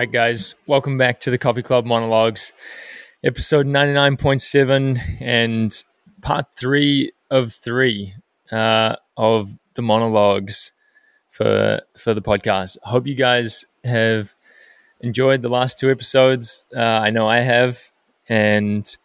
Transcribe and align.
Right, 0.00 0.10
guys, 0.10 0.54
welcome 0.66 0.96
back 0.96 1.20
to 1.20 1.30
the 1.30 1.36
Coffee 1.36 1.62
Club 1.62 1.84
Monologues, 1.84 2.54
episode 3.22 3.66
99.7 3.66 4.98
and 5.20 5.84
part 6.22 6.46
three 6.56 7.12
of 7.30 7.52
three 7.52 8.14
uh, 8.50 8.96
of 9.18 9.50
the 9.74 9.82
monologues 9.82 10.72
for 11.28 11.82
for 11.98 12.14
the 12.14 12.22
podcast. 12.22 12.78
I 12.82 12.88
hope 12.88 13.06
you 13.06 13.14
guys 13.14 13.66
have 13.84 14.34
enjoyed 15.00 15.42
the 15.42 15.50
last 15.50 15.78
two 15.78 15.90
episodes. 15.90 16.66
Uh, 16.74 16.80
I 16.80 17.10
know 17.10 17.28
I 17.28 17.40
have, 17.40 17.92
and 18.26 18.96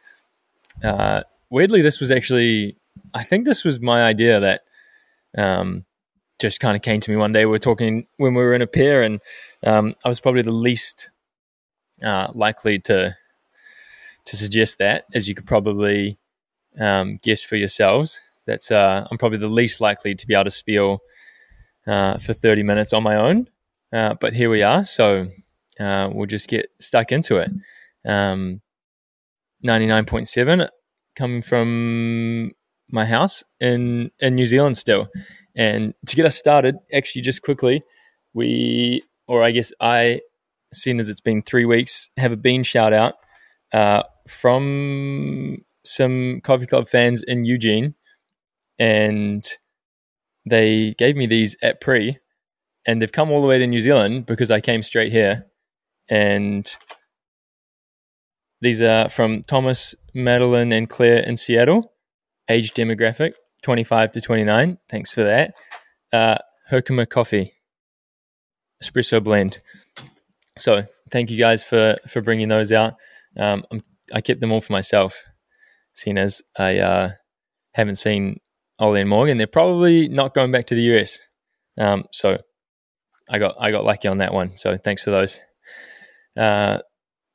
uh, 0.81 1.23
weirdly, 1.49 1.81
this 1.81 1.99
was 1.99 2.09
actually 2.09 2.77
I 3.13 3.25
think 3.25 3.43
this 3.43 3.65
was 3.65 3.81
my 3.81 4.01
idea 4.01 4.39
that 4.39 4.61
um, 5.37 5.83
just 6.39 6.61
kind 6.61 6.75
of 6.75 6.81
came 6.81 7.01
to 7.01 7.11
me 7.11 7.17
one 7.17 7.33
day. 7.33 7.45
We 7.45 7.51
were 7.51 7.59
talking 7.59 8.07
when 8.15 8.33
we 8.33 8.43
were 8.43 8.53
in 8.53 8.61
a 8.61 8.67
pair, 8.67 9.03
and 9.03 9.19
um, 9.65 9.95
I 10.03 10.09
was 10.09 10.19
probably 10.19 10.43
the 10.43 10.51
least 10.51 11.09
uh, 12.03 12.27
likely 12.33 12.79
to 12.79 13.15
to 14.25 14.35
suggest 14.35 14.79
that, 14.79 15.05
as 15.13 15.27
you 15.27 15.35
could 15.35 15.45
probably 15.45 16.17
um, 16.79 17.19
guess 17.21 17.43
for 17.43 17.55
yourselves. 17.55 18.21
That's 18.45 18.71
uh, 18.71 19.07
I'm 19.09 19.17
probably 19.17 19.37
the 19.37 19.47
least 19.47 19.81
likely 19.81 20.15
to 20.15 20.27
be 20.27 20.33
able 20.33 20.45
to 20.45 20.51
spiel 20.51 20.99
uh, 21.87 22.17
for 22.17 22.33
30 22.33 22.63
minutes 22.63 22.93
on 22.93 23.03
my 23.03 23.15
own. 23.15 23.49
Uh, 23.93 24.15
but 24.19 24.33
here 24.33 24.49
we 24.49 24.61
are, 24.61 24.83
so 24.83 25.27
uh, 25.79 26.09
we'll 26.11 26.25
just 26.25 26.47
get 26.47 26.67
stuck 26.79 27.11
into 27.11 27.37
it. 27.37 27.49
Um, 28.05 28.61
99.7 29.65 30.67
coming 31.15 31.41
from 31.41 32.51
my 32.89 33.05
house 33.05 33.43
in 33.59 34.11
in 34.19 34.35
New 34.35 34.45
Zealand 34.45 34.77
still. 34.77 35.07
And 35.55 35.93
to 36.07 36.15
get 36.15 36.25
us 36.25 36.35
started, 36.35 36.75
actually, 36.93 37.21
just 37.21 37.41
quickly, 37.41 37.83
we, 38.33 39.03
or 39.27 39.43
I 39.43 39.51
guess 39.51 39.71
I, 39.79 40.21
seeing 40.73 40.99
as 40.99 41.09
it's 41.09 41.21
been 41.21 41.41
three 41.41 41.65
weeks, 41.65 42.09
have 42.17 42.31
a 42.31 42.37
bean 42.37 42.63
shout 42.63 42.93
out 42.93 43.15
uh, 43.73 44.03
from 44.27 45.59
some 45.85 46.41
coffee 46.43 46.65
club 46.65 46.87
fans 46.87 47.23
in 47.23 47.45
Eugene, 47.45 47.95
and 48.79 49.47
they 50.47 50.93
gave 50.97 51.15
me 51.15 51.25
these 51.25 51.55
at 51.61 51.81
pre, 51.81 52.17
and 52.85 53.01
they've 53.01 53.11
come 53.11 53.31
all 53.31 53.41
the 53.41 53.47
way 53.47 53.57
to 53.57 53.67
New 53.67 53.79
Zealand 53.79 54.25
because 54.25 54.51
I 54.51 54.61
came 54.61 54.83
straight 54.83 55.11
here, 55.11 55.45
and 56.09 56.75
these 58.61 58.81
are 58.81 59.09
from 59.09 59.43
Thomas, 59.43 59.95
Madeline, 60.13 60.71
and 60.71 60.89
Claire 60.89 61.19
in 61.19 61.37
Seattle. 61.37 61.91
Age 62.47 62.73
demographic 62.73 63.33
25 63.63 64.11
to 64.13 64.21
29. 64.21 64.77
Thanks 64.87 65.11
for 65.11 65.23
that. 65.23 65.55
Uh, 66.13 66.37
Herkimer 66.67 67.07
Coffee 67.07 67.54
espresso 68.89 69.23
blend. 69.23 69.61
So 70.57 70.83
thank 71.11 71.31
you 71.31 71.37
guys 71.37 71.63
for 71.63 71.97
for 72.07 72.21
bringing 72.21 72.49
those 72.49 72.71
out. 72.71 72.95
Um, 73.37 73.65
i 74.13 74.21
kept 74.21 74.39
them 74.39 74.51
all 74.51 74.61
for 74.61 74.73
myself, 74.73 75.23
seeing 75.93 76.17
as 76.17 76.41
I 76.57 76.77
uh, 76.79 77.09
haven't 77.73 77.95
seen 77.95 78.39
Olli 78.79 79.01
and 79.01 79.09
Morgan. 79.09 79.37
They're 79.37 79.47
probably 79.47 80.07
not 80.07 80.33
going 80.33 80.51
back 80.51 80.67
to 80.67 80.75
the 80.75 80.95
US. 80.95 81.19
Um, 81.77 82.05
so 82.11 82.37
I 83.29 83.39
got 83.39 83.55
I 83.59 83.71
got 83.71 83.85
lucky 83.85 84.07
on 84.07 84.19
that 84.19 84.33
one. 84.33 84.55
So 84.57 84.77
thanks 84.77 85.03
for 85.03 85.11
those. 85.11 85.39
Uh, 86.37 86.79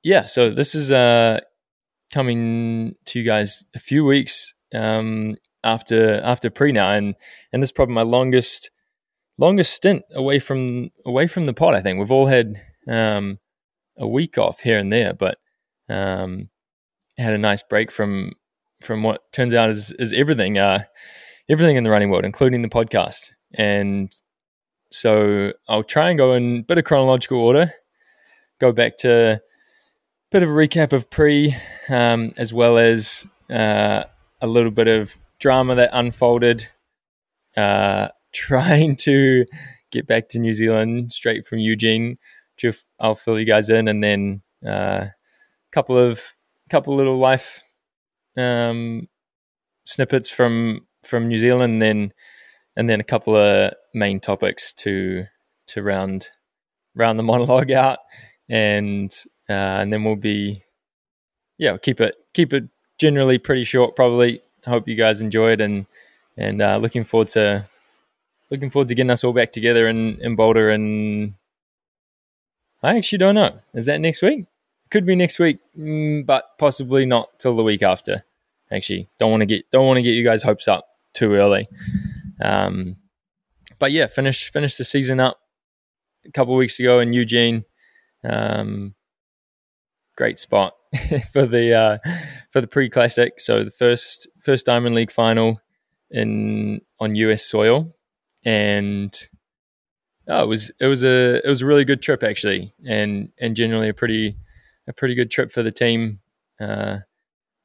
yeah, 0.03 0.25
so 0.25 0.51
this 0.51 0.75
is 0.75 0.91
uh, 0.91 1.41
coming 2.13 2.95
to 3.07 3.19
you 3.19 3.25
guys 3.25 3.65
a 3.75 3.79
few 3.79 4.05
weeks 4.05 4.55
um, 4.75 5.37
after 5.65 6.21
after 6.21 6.51
pre 6.51 6.73
now, 6.73 6.93
and 6.93 7.15
and 7.53 7.63
this 7.63 7.69
is 7.69 7.73
probably 7.73 7.95
my 7.95 8.03
longest 8.03 8.71
longest 9.41 9.73
stint 9.73 10.03
away 10.15 10.39
from 10.39 10.91
away 11.05 11.27
from 11.27 11.47
the 11.47 11.55
pod. 11.55 11.75
I 11.75 11.81
think 11.81 11.99
we've 11.99 12.13
all 12.13 12.27
had 12.27 12.57
um, 12.87 13.39
a 13.99 14.07
week 14.07 14.39
off 14.39 14.61
here 14.61 14.79
and 14.79 14.93
there, 14.93 15.15
but 15.15 15.39
um, 15.89 16.51
had 17.19 17.33
a 17.33 17.39
nice 17.39 17.63
break 17.63 17.91
from 17.91 18.33
from 18.81 19.03
what 19.03 19.33
turns 19.33 19.55
out 19.55 19.71
is 19.71 19.93
is 19.99 20.13
everything 20.13 20.59
uh, 20.59 20.85
everything 21.49 21.77
in 21.77 21.85
the 21.85 21.91
running 21.91 22.11
world, 22.11 22.25
including 22.25 22.63
the 22.63 22.69
podcast. 22.69 23.31
And 23.55 24.15
so 24.93 25.53
I'll 25.69 25.83
try 25.83 26.11
and 26.11 26.19
go 26.19 26.35
in 26.35 26.59
a 26.59 26.63
bit 26.63 26.79
of 26.79 26.85
chronological 26.85 27.39
order, 27.39 27.73
go 28.61 28.73
back 28.73 28.97
to 28.99 29.33
a 29.33 29.41
bit 30.31 30.43
of 30.43 30.51
a 30.51 30.53
recap 30.53 30.93
of 30.93 31.11
pre, 31.11 31.57
um, 31.89 32.33
as 32.37 32.53
well 32.53 32.79
as 32.79 33.27
uh, 33.51 34.05
a 34.41 34.47
little 34.47 34.71
bit 34.71 34.87
of 34.87 35.19
drama 35.39 35.75
that 35.77 35.91
unfolded. 35.93 36.69
Uh, 37.57 38.09
trying 38.33 38.97
to 38.97 39.45
get 39.91 40.07
back 40.07 40.29
to 40.29 40.39
New 40.39 40.55
Zealand 40.55 41.13
straight 41.13 41.47
from 41.47 41.59
Eugene. 41.59 42.19
I'll 42.99 43.15
fill 43.15 43.39
you 43.39 43.47
guys 43.47 43.71
in, 43.71 43.89
and 43.89 44.05
then 44.05 44.43
a 44.65 44.71
uh, 44.71 45.07
couple 45.73 45.97
of 45.97 46.21
couple 46.69 46.95
little 46.95 47.17
life 47.17 47.63
um, 48.37 49.09
snippets 49.85 50.29
from 50.29 50.87
from 51.03 51.29
New 51.29 51.39
Zealand, 51.39 51.73
and 51.75 51.83
then 51.83 52.13
and 52.77 52.89
then 52.89 53.01
a 53.01 53.05
couple 53.05 53.37
of 53.37 53.73
main 53.95 54.21
topics 54.21 54.75
to 54.75 55.25
to 55.69 55.83
round 55.83 56.29
round 56.95 57.19
the 57.19 57.23
monologue 57.23 57.73
out, 57.73 58.01
and 58.49 59.11
uh, 59.49 59.53
and 59.53 59.93
then 59.93 60.05
we'll 60.05 60.17
be 60.17 60.63
yeah 61.57 61.79
keep 61.79 62.01
it 62.01 62.15
keep 62.35 62.53
it 62.53 62.65
generally 62.99 63.39
pretty 63.39 63.65
short. 63.65 63.97
Probably 63.97 64.43
hope 64.67 64.87
you 64.87 64.97
guys 64.97 65.23
enjoyed 65.23 65.61
and 65.61 65.87
and 66.37 66.61
uh, 66.61 66.77
looking 66.77 67.05
forward 67.05 67.31
to 67.31 67.67
looking 68.51 68.71
forward 68.71 68.89
to 68.89 68.95
getting 68.95 69.11
us 69.11 69.25
all 69.25 69.33
back 69.33 69.53
together 69.53 69.89
in 69.89 70.19
in 70.21 70.37
Boulder. 70.37 70.71
And 70.71 71.35
I 72.83 72.97
actually 72.97 73.19
don't 73.19 73.35
know. 73.35 73.59
Is 73.75 73.87
that 73.87 74.01
next 74.01 74.23
week? 74.23 74.47
Could 74.91 75.07
be 75.07 75.15
next 75.15 75.39
week, 75.39 75.59
mm, 75.79 76.27
but 76.27 76.59
possibly 76.59 77.07
not 77.07 77.39
till 77.39 77.57
the 77.57 77.63
week 77.63 77.83
after. 77.83 78.25
Actually, 78.73 79.09
don't 79.19 79.31
want 79.31 79.41
to 79.43 79.47
get 79.47 79.71
don't 79.71 79.87
want 79.87 79.99
to 79.99 80.03
get 80.03 80.15
you 80.15 80.25
guys 80.25 80.43
hopes 80.43 80.69
up 80.69 80.87
too 81.13 81.35
early. 81.35 81.69
Um, 82.43 82.97
but 83.79 83.93
yeah, 83.93 84.07
finish 84.07 84.51
finish 84.53 84.77
the 84.77 84.85
season 84.85 85.21
up 85.21 85.41
a 86.25 86.31
couple 86.33 86.55
weeks 86.55 86.79
ago 86.79 87.01
in 87.01 87.13
Eugene. 87.13 87.65
Um, 88.25 88.95
great 90.17 90.39
spot 90.39 90.75
for 91.33 91.47
the 91.47 91.75
uh, 91.75 91.99
for 92.51 92.61
the 92.61 92.67
pre 92.67 92.89
classic. 92.91 93.41
So 93.41 93.65
the 93.65 93.71
first 93.71 94.29
first 94.41 94.67
Diamond 94.67 94.95
League 94.95 95.13
final 95.13 95.61
in 96.11 96.81
on 96.99 97.15
US 97.15 97.45
soil, 97.45 97.95
and 98.45 99.29
oh, 100.29 100.43
it 100.43 100.47
was 100.47 100.71
it 100.81 100.87
was 100.87 101.05
a 101.05 101.45
it 101.45 101.49
was 101.49 101.63
a 101.63 101.67
really 101.67 101.85
good 101.85 102.03
trip 102.03 102.23
actually, 102.23 102.73
and 102.87 103.31
and 103.41 103.57
generally 103.57 103.89
a 103.89 103.95
pretty 103.95 104.37
a 104.87 104.93
pretty 104.93 105.15
good 105.15 105.31
trip 105.31 105.53
for 105.53 105.63
the 105.63 105.73
team. 105.73 106.21
Uh, 106.61 106.99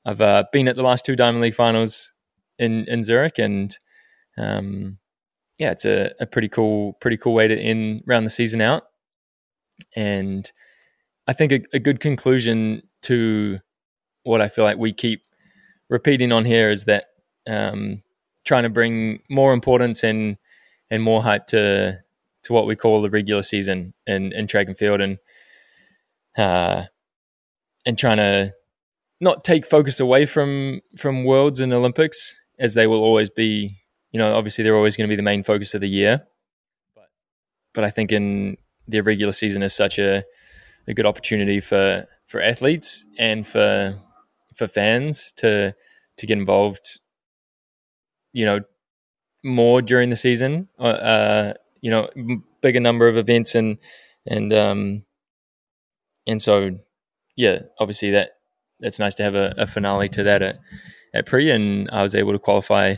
I've 0.05 0.21
uh, 0.21 0.43
been 0.51 0.67
at 0.67 0.75
the 0.75 0.83
last 0.83 1.05
two 1.05 1.15
Diamond 1.15 1.41
League 1.41 1.55
finals 1.55 2.13
in 2.59 2.85
in 2.85 3.03
Zurich, 3.03 3.39
and 3.39 3.77
um, 4.37 4.97
yeah, 5.57 5.71
it's 5.71 5.85
a, 5.85 6.11
a 6.19 6.25
pretty 6.25 6.49
cool 6.49 6.93
pretty 6.93 7.17
cool 7.17 7.33
way 7.33 7.47
to 7.47 7.57
end 7.57 8.03
round 8.05 8.25
the 8.25 8.31
season 8.31 8.61
out, 8.61 8.83
and 9.95 10.51
I 11.27 11.33
think 11.33 11.51
a, 11.51 11.61
a 11.73 11.79
good 11.79 11.99
conclusion 11.99 12.83
to 13.03 13.59
what 14.23 14.41
I 14.41 14.49
feel 14.49 14.65
like 14.65 14.77
we 14.77 14.91
keep 14.93 15.21
repeating 15.89 16.31
on 16.31 16.45
here 16.45 16.71
is 16.71 16.85
that 16.85 17.05
um, 17.47 18.01
trying 18.43 18.63
to 18.63 18.69
bring 18.69 19.19
more 19.29 19.53
importance 19.53 20.03
and 20.03 20.37
and 20.89 21.03
more 21.03 21.23
hype 21.23 21.47
to 21.47 21.99
to 22.43 22.53
what 22.53 22.67
we 22.67 22.75
call 22.75 23.01
the 23.01 23.09
regular 23.09 23.41
season 23.41 23.93
in, 24.05 24.31
in 24.31 24.45
track 24.45 24.67
and 24.67 24.77
field 24.77 25.01
and 25.01 25.17
uh, 26.37 26.83
and 27.85 27.97
trying 27.97 28.17
to 28.17 28.53
not 29.19 29.43
take 29.43 29.65
focus 29.65 29.99
away 29.99 30.25
from 30.25 30.81
from 30.97 31.23
worlds 31.23 31.59
and 31.59 31.73
Olympics 31.73 32.39
as 32.59 32.73
they 32.73 32.87
will 32.87 33.01
always 33.01 33.29
be 33.29 33.77
you 34.11 34.19
know 34.19 34.35
obviously 34.35 34.63
they're 34.63 34.75
always 34.75 34.95
going 34.95 35.07
to 35.07 35.11
be 35.11 35.15
the 35.15 35.23
main 35.23 35.43
focus 35.43 35.73
of 35.73 35.81
the 35.81 35.89
year. 35.89 36.23
But 36.93 37.09
but 37.73 37.83
I 37.83 37.89
think 37.89 38.11
in 38.11 38.57
the 38.87 39.01
regular 39.01 39.33
season 39.33 39.63
is 39.63 39.73
such 39.73 39.97
a 39.99 40.23
a 40.87 40.93
good 40.93 41.05
opportunity 41.05 41.59
for 41.59 42.05
for 42.27 42.41
athletes 42.41 43.05
and 43.17 43.47
for 43.47 43.99
for 44.55 44.67
fans 44.67 45.33
to 45.37 45.73
to 46.17 46.27
get 46.27 46.37
involved 46.37 46.99
you 48.33 48.45
know 48.45 48.59
more 49.45 49.81
during 49.81 50.09
the 50.09 50.15
season 50.15 50.67
uh, 50.79 50.83
uh 50.83 51.53
you 51.81 51.91
know 51.91 52.09
bigger 52.61 52.79
number 52.79 53.07
of 53.07 53.15
events 53.15 53.55
and 53.55 53.77
and 54.25 54.51
um 54.53 55.03
and 56.27 56.41
so 56.41 56.71
yeah 57.35 57.59
obviously 57.79 58.11
that 58.11 58.31
that's 58.79 58.99
nice 58.99 59.13
to 59.15 59.23
have 59.23 59.35
a, 59.35 59.53
a 59.57 59.67
finale 59.67 60.09
to 60.09 60.23
that 60.23 60.41
at, 60.41 60.57
at 61.13 61.25
pre 61.25 61.51
and 61.51 61.89
I 61.91 62.01
was 62.01 62.15
able 62.15 62.33
to 62.33 62.39
qualify 62.39 62.95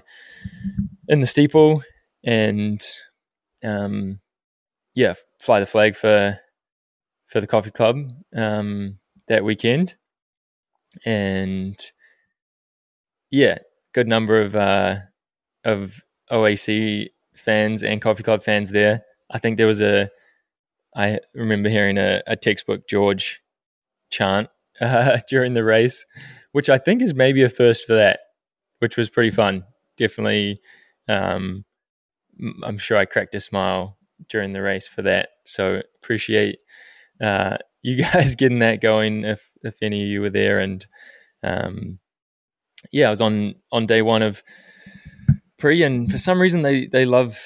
in 1.08 1.20
the 1.20 1.28
steeple 1.28 1.84
and 2.24 2.82
um 3.64 4.20
yeah 4.96 5.14
fly 5.40 5.60
the 5.60 5.66
flag 5.66 5.96
for 5.96 6.40
for 7.28 7.42
the 7.42 7.48
coffee 7.48 7.72
club 7.72 7.98
um 8.36 9.00
that 9.28 9.44
weekend, 9.44 9.96
and 11.06 11.78
yeah, 13.30 13.60
good 13.94 14.08
number 14.08 14.42
of 14.42 14.56
uh, 14.56 14.96
of 15.64 16.02
OAC 16.32 17.10
fans 17.36 17.84
and 17.84 18.02
coffee 18.02 18.24
club 18.24 18.44
fans 18.44 18.72
there. 18.72 19.04
I 19.30 19.40
think 19.40 19.58
there 19.58 19.68
was 19.68 19.82
a 19.82 20.10
I 20.96 21.20
remember 21.36 21.70
hearing 21.70 21.98
a, 21.98 22.24
a 22.26 22.36
textbook 22.36 22.88
George 22.88 23.42
chant 24.10 24.50
uh, 24.82 25.20
during 25.30 25.54
the 25.54 25.64
race, 25.64 26.06
which 26.52 26.70
I 26.70 26.78
think 26.78 27.02
is 27.02 27.14
maybe 27.14 27.44
a 27.44 27.50
first 27.50 27.86
for 27.86 27.96
that, 27.96 28.20
which 28.80 28.98
was 28.98 29.10
pretty 29.10 29.32
fun. 29.32 29.64
Definitely, 29.98 30.60
um, 31.08 31.66
I'm 32.64 32.78
sure 32.78 32.98
I 32.98 33.06
cracked 33.06 33.36
a 33.36 33.42
smile 33.42 33.98
during 34.30 34.54
the 34.54 34.62
race 34.62 34.88
for 34.88 35.04
that. 35.04 35.30
So 35.46 35.82
appreciate 36.02 36.60
uh, 37.22 37.58
you 37.84 38.04
guys 38.14 38.36
getting 38.36 38.60
that 38.60 38.82
going. 38.82 39.24
If 39.24 39.50
if 39.64 39.78
any 39.82 40.04
of 40.04 40.10
you 40.10 40.22
were 40.22 40.30
there, 40.30 40.60
and 40.60 40.86
um, 41.44 42.00
yeah, 42.92 43.08
I 43.08 43.10
was 43.12 43.22
on 43.22 43.56
on 43.72 43.86
day 43.86 44.02
one 44.02 44.24
of 44.24 44.42
pre, 45.57 45.83
and 45.83 46.12
for 46.12 46.18
some 46.18 46.42
reason 46.42 46.62
they 46.62 46.88
they 46.88 47.06
love 47.06 47.38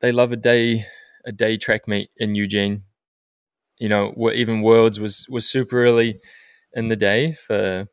they 0.00 0.12
love 0.12 0.32
a 0.32 0.36
day 0.36 0.86
a 1.24 1.32
day 1.32 1.56
track 1.56 1.86
meet 1.86 2.10
in 2.16 2.34
Eugene. 2.34 2.84
You 3.78 3.88
know, 3.88 4.14
even 4.34 4.62
Worlds 4.62 5.00
was 5.00 5.26
was 5.28 5.48
super 5.48 5.82
early 5.84 6.18
in 6.72 6.88
the 6.88 6.96
day 6.96 7.32
for 7.32 7.86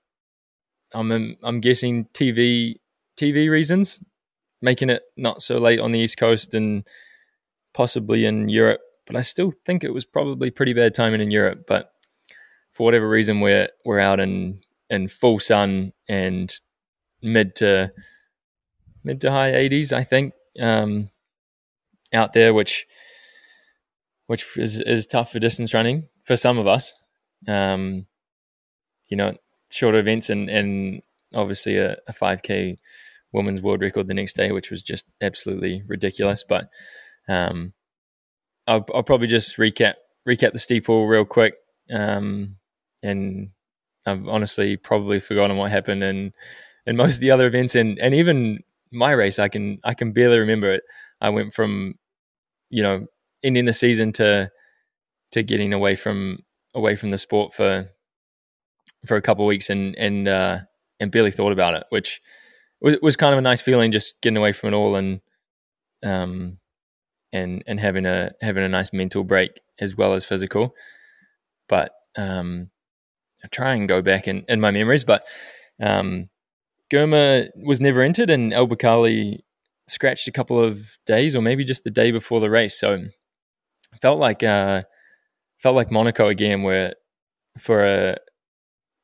I'm 0.93 1.35
I'm 1.43 1.59
guessing 1.59 2.05
TV 2.13 2.75
TV 3.19 3.49
reasons, 3.49 3.99
making 4.61 4.89
it 4.89 5.03
not 5.15 5.41
so 5.41 5.57
late 5.57 5.79
on 5.79 5.91
the 5.91 5.99
East 5.99 6.17
Coast 6.17 6.53
and 6.53 6.87
possibly 7.73 8.25
in 8.25 8.49
Europe. 8.49 8.81
But 9.05 9.15
I 9.15 9.21
still 9.21 9.53
think 9.65 9.83
it 9.83 9.93
was 9.93 10.05
probably 10.05 10.51
pretty 10.51 10.73
bad 10.73 10.93
timing 10.93 11.21
in 11.21 11.31
Europe. 11.31 11.65
But 11.67 11.91
for 12.71 12.83
whatever 12.83 13.07
reason, 13.07 13.41
we're 13.41 13.69
we're 13.85 13.99
out 13.99 14.19
in 14.19 14.61
in 14.89 15.07
full 15.07 15.39
sun 15.39 15.93
and 16.07 16.53
mid 17.21 17.55
to 17.55 17.91
mid 19.07 19.21
to 19.21 19.31
high 19.31 19.51
80s, 19.51 19.91
I 19.91 20.03
think, 20.03 20.33
um, 20.59 21.09
out 22.13 22.33
there, 22.33 22.53
which 22.53 22.85
which 24.27 24.45
is 24.57 24.79
is 24.81 25.05
tough 25.05 25.31
for 25.31 25.39
distance 25.39 25.73
running 25.73 26.07
for 26.23 26.35
some 26.35 26.57
of 26.57 26.67
us. 26.67 26.93
Um, 27.47 28.05
you 29.07 29.17
know, 29.17 29.35
shorter 29.69 29.97
events 29.97 30.29
and 30.29 30.49
and 30.49 31.01
obviously 31.33 31.77
a, 31.77 31.97
a 32.07 32.13
5k 32.13 32.77
women's 33.33 33.61
world 33.61 33.81
record 33.81 34.07
the 34.07 34.13
next 34.13 34.35
day, 34.35 34.51
which 34.51 34.69
was 34.69 34.81
just 34.81 35.05
absolutely 35.21 35.83
ridiculous. 35.87 36.43
But 36.47 36.69
um, 37.27 37.73
I'll, 38.67 38.85
I'll 38.93 39.03
probably 39.03 39.27
just 39.27 39.57
recap 39.57 39.95
recap 40.27 40.53
the 40.53 40.59
steeple 40.59 41.07
real 41.07 41.25
quick. 41.25 41.55
Um, 41.89 42.57
and 43.01 43.51
I've 44.05 44.27
honestly 44.27 44.77
probably 44.77 45.19
forgotten 45.19 45.57
what 45.57 45.71
happened 45.71 46.03
and 46.03 46.33
and 46.85 46.97
most 46.97 47.15
of 47.15 47.21
the 47.21 47.31
other 47.31 47.47
events 47.47 47.75
and 47.75 47.97
and 47.99 48.13
even 48.13 48.63
my 48.91 49.11
race 49.11 49.39
I 49.39 49.47
can 49.49 49.79
I 49.83 49.93
can 49.93 50.11
barely 50.11 50.39
remember 50.39 50.73
it. 50.73 50.83
I 51.21 51.29
went 51.29 51.53
from 51.53 51.95
you 52.69 52.83
know 52.83 53.07
ending 53.43 53.65
the 53.65 53.73
season 53.73 54.11
to 54.13 54.51
to 55.31 55.43
getting 55.43 55.73
away 55.73 55.95
from 55.95 56.39
away 56.73 56.95
from 56.95 57.09
the 57.09 57.17
sport 57.17 57.53
for 57.53 57.89
for 59.05 59.15
a 59.15 59.21
couple 59.21 59.45
weeks 59.45 59.69
and 59.69 59.95
and 59.95 60.27
uh, 60.27 60.59
and 60.99 61.11
barely 61.11 61.31
thought 61.31 61.51
about 61.51 61.75
it, 61.75 61.83
which 61.89 62.21
was, 62.81 62.97
was 63.01 63.15
kind 63.15 63.33
of 63.33 63.39
a 63.39 63.41
nice 63.41 63.61
feeling, 63.61 63.91
just 63.91 64.19
getting 64.21 64.37
away 64.37 64.53
from 64.53 64.73
it 64.73 64.77
all 64.77 64.95
and 64.95 65.21
um 66.03 66.59
and 67.33 67.63
and 67.67 67.79
having 67.79 68.05
a 68.05 68.31
having 68.41 68.63
a 68.63 68.69
nice 68.69 68.93
mental 68.93 69.23
break 69.23 69.59
as 69.79 69.95
well 69.95 70.13
as 70.13 70.25
physical. 70.25 70.73
But 71.67 71.91
um, 72.17 72.69
I 73.43 73.47
try 73.47 73.73
and 73.73 73.87
go 73.87 74.01
back 74.01 74.27
in, 74.27 74.45
in 74.47 74.59
my 74.59 74.71
memories, 74.71 75.03
but 75.03 75.23
um, 75.81 76.29
Girma 76.91 77.47
was 77.55 77.81
never 77.81 78.01
entered, 78.01 78.29
and 78.29 78.53
El 78.53 78.67
Bakkali 78.67 79.39
scratched 79.87 80.27
a 80.27 80.31
couple 80.31 80.61
of 80.63 80.97
days, 81.05 81.35
or 81.35 81.41
maybe 81.41 81.63
just 81.63 81.83
the 81.83 81.91
day 81.91 82.11
before 82.11 82.39
the 82.39 82.49
race. 82.49 82.79
So 82.79 82.97
felt 84.01 84.19
like 84.19 84.43
uh, 84.43 84.83
felt 85.61 85.75
like 85.75 85.91
Monaco 85.91 86.27
again, 86.27 86.63
where 86.63 86.93
for 87.59 87.85
a 87.85 88.17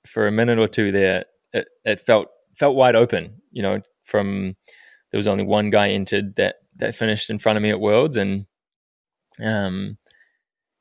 for 0.06 0.28
a 0.28 0.32
minute 0.32 0.60
or 0.60 0.68
two 0.68 0.92
there, 0.92 1.26
it, 1.54 1.68
it 1.86 2.02
felt 2.02 2.28
felt 2.58 2.76
wide 2.76 2.96
open. 2.96 3.42
You 3.52 3.64
know, 3.64 3.82
from 4.04 4.56
there 5.12 5.18
was 5.18 5.28
only 5.28 5.44
one 5.44 5.70
guy 5.70 5.90
entered 5.90 6.36
that 6.38 6.56
that 6.78 6.96
finished 6.96 7.30
in 7.30 7.40
front 7.40 7.58
of 7.58 7.64
me 7.64 7.70
at 7.70 7.80
Worlds, 7.80 8.18
and 8.18 8.46
um, 9.42 9.98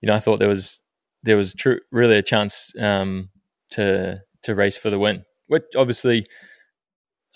you 0.00 0.06
know, 0.06 0.14
I 0.14 0.20
thought 0.20 0.38
there 0.38 0.48
was 0.48 0.80
there 1.22 1.36
was 1.36 1.54
true 1.54 1.80
really 1.90 2.16
a 2.16 2.22
chance 2.22 2.72
um, 2.78 3.30
to 3.70 4.20
to 4.42 4.54
race 4.54 4.76
for 4.76 4.90
the 4.90 4.98
win. 4.98 5.24
Which 5.48 5.64
obviously, 5.76 6.26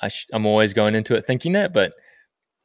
I 0.03 0.11
am 0.33 0.47
always 0.47 0.75
going 0.75 0.95
into 0.95 1.15
it 1.15 1.25
thinking 1.25 1.53
that, 1.53 1.73
but 1.73 1.93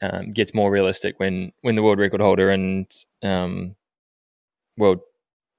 um, 0.02 0.32
gets 0.32 0.54
more 0.54 0.72
realistic 0.72 1.20
when 1.20 1.52
when 1.62 1.76
the 1.76 1.84
world 1.84 2.00
record 2.00 2.22
holder 2.22 2.50
and 2.50 2.90
um, 3.24 3.76
world 4.78 5.00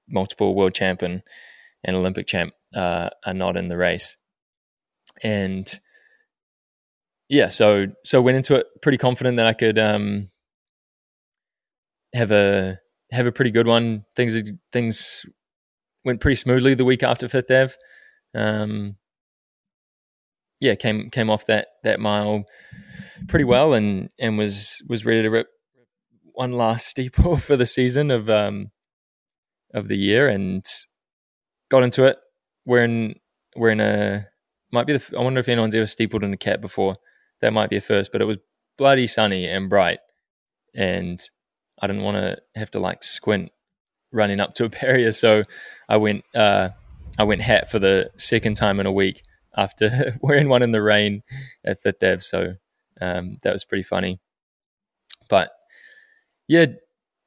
multiple 0.07 0.53
world 0.55 0.73
champion 0.73 1.23
and 1.83 1.95
Olympic 1.95 2.27
champ 2.27 2.53
uh, 2.75 3.09
are 3.25 3.33
not 3.33 3.57
in 3.57 3.69
the 3.69 3.77
race. 3.77 4.17
And 5.23 5.67
yeah, 7.29 7.47
so 7.47 7.87
so 8.03 8.21
went 8.21 8.37
into 8.37 8.55
it 8.55 8.67
pretty 8.81 8.97
confident 8.97 9.37
that 9.37 9.47
I 9.47 9.53
could 9.53 9.79
um, 9.79 10.29
have 12.13 12.31
a 12.31 12.79
have 13.11 13.25
a 13.25 13.31
pretty 13.31 13.51
good 13.51 13.67
one. 13.67 14.05
Things 14.15 14.35
things 14.71 15.25
went 16.03 16.19
pretty 16.19 16.35
smoothly 16.35 16.75
the 16.75 16.85
week 16.85 17.03
after 17.03 17.29
Fifth 17.29 17.49
Ave. 17.49 17.73
Um, 18.35 18.97
yeah, 20.63 20.75
came 20.75 21.09
came 21.09 21.29
off 21.29 21.45
that 21.47 21.67
that 21.83 21.99
mile 21.99 22.45
pretty 23.27 23.43
well 23.43 23.73
and 23.73 24.09
and 24.17 24.37
was 24.37 24.81
was 24.87 25.05
ready 25.05 25.21
to 25.21 25.29
rip 25.29 25.47
one 26.33 26.53
last 26.53 26.87
steeple 26.87 27.37
for 27.47 27.57
the 27.57 27.65
season 27.65 28.09
of 28.09 28.29
um 28.29 28.71
of 29.73 29.89
the 29.89 29.97
year 29.97 30.29
and 30.29 30.65
got 31.69 31.83
into 31.83 32.05
it. 32.05 32.17
We're 32.65 32.85
in 32.85 33.15
we're 33.57 33.71
in 33.71 33.81
a 33.81 34.27
might 34.71 34.87
be 34.87 34.97
the 34.97 35.17
I 35.17 35.21
wonder 35.21 35.41
if 35.41 35.49
anyone's 35.49 35.75
ever 35.75 35.85
steepled 35.85 36.23
in 36.23 36.33
a 36.33 36.37
cat 36.37 36.61
before. 36.61 36.95
That 37.41 37.51
might 37.51 37.69
be 37.69 37.77
a 37.77 37.81
first, 37.81 38.13
but 38.13 38.21
it 38.21 38.25
was 38.25 38.37
bloody 38.77 39.05
sunny 39.05 39.45
and 39.45 39.69
bright, 39.69 39.99
and 40.73 41.21
I 41.81 41.87
didn't 41.87 42.03
want 42.03 42.15
to 42.15 42.37
have 42.55 42.71
to 42.71 42.79
like 42.79 43.03
squint 43.03 43.51
running 44.13 44.39
up 44.39 44.53
to 44.55 44.65
a 44.65 44.69
barrier, 44.69 45.11
so 45.11 45.43
I 45.89 45.97
went 45.97 46.23
uh, 46.33 46.69
I 47.19 47.23
went 47.23 47.41
hat 47.41 47.69
for 47.69 47.79
the 47.79 48.11
second 48.15 48.55
time 48.55 48.79
in 48.79 48.85
a 48.85 48.91
week 48.93 49.23
after 49.55 50.17
wearing 50.21 50.49
one 50.49 50.63
in 50.63 50.71
the 50.71 50.81
rain 50.81 51.23
at 51.65 51.81
Fifth 51.81 52.03
Ave. 52.03 52.19
So 52.19 52.55
um, 53.01 53.37
that 53.43 53.53
was 53.53 53.65
pretty 53.65 53.83
funny. 53.83 54.19
But 55.29 55.51
yeah, 56.47 56.65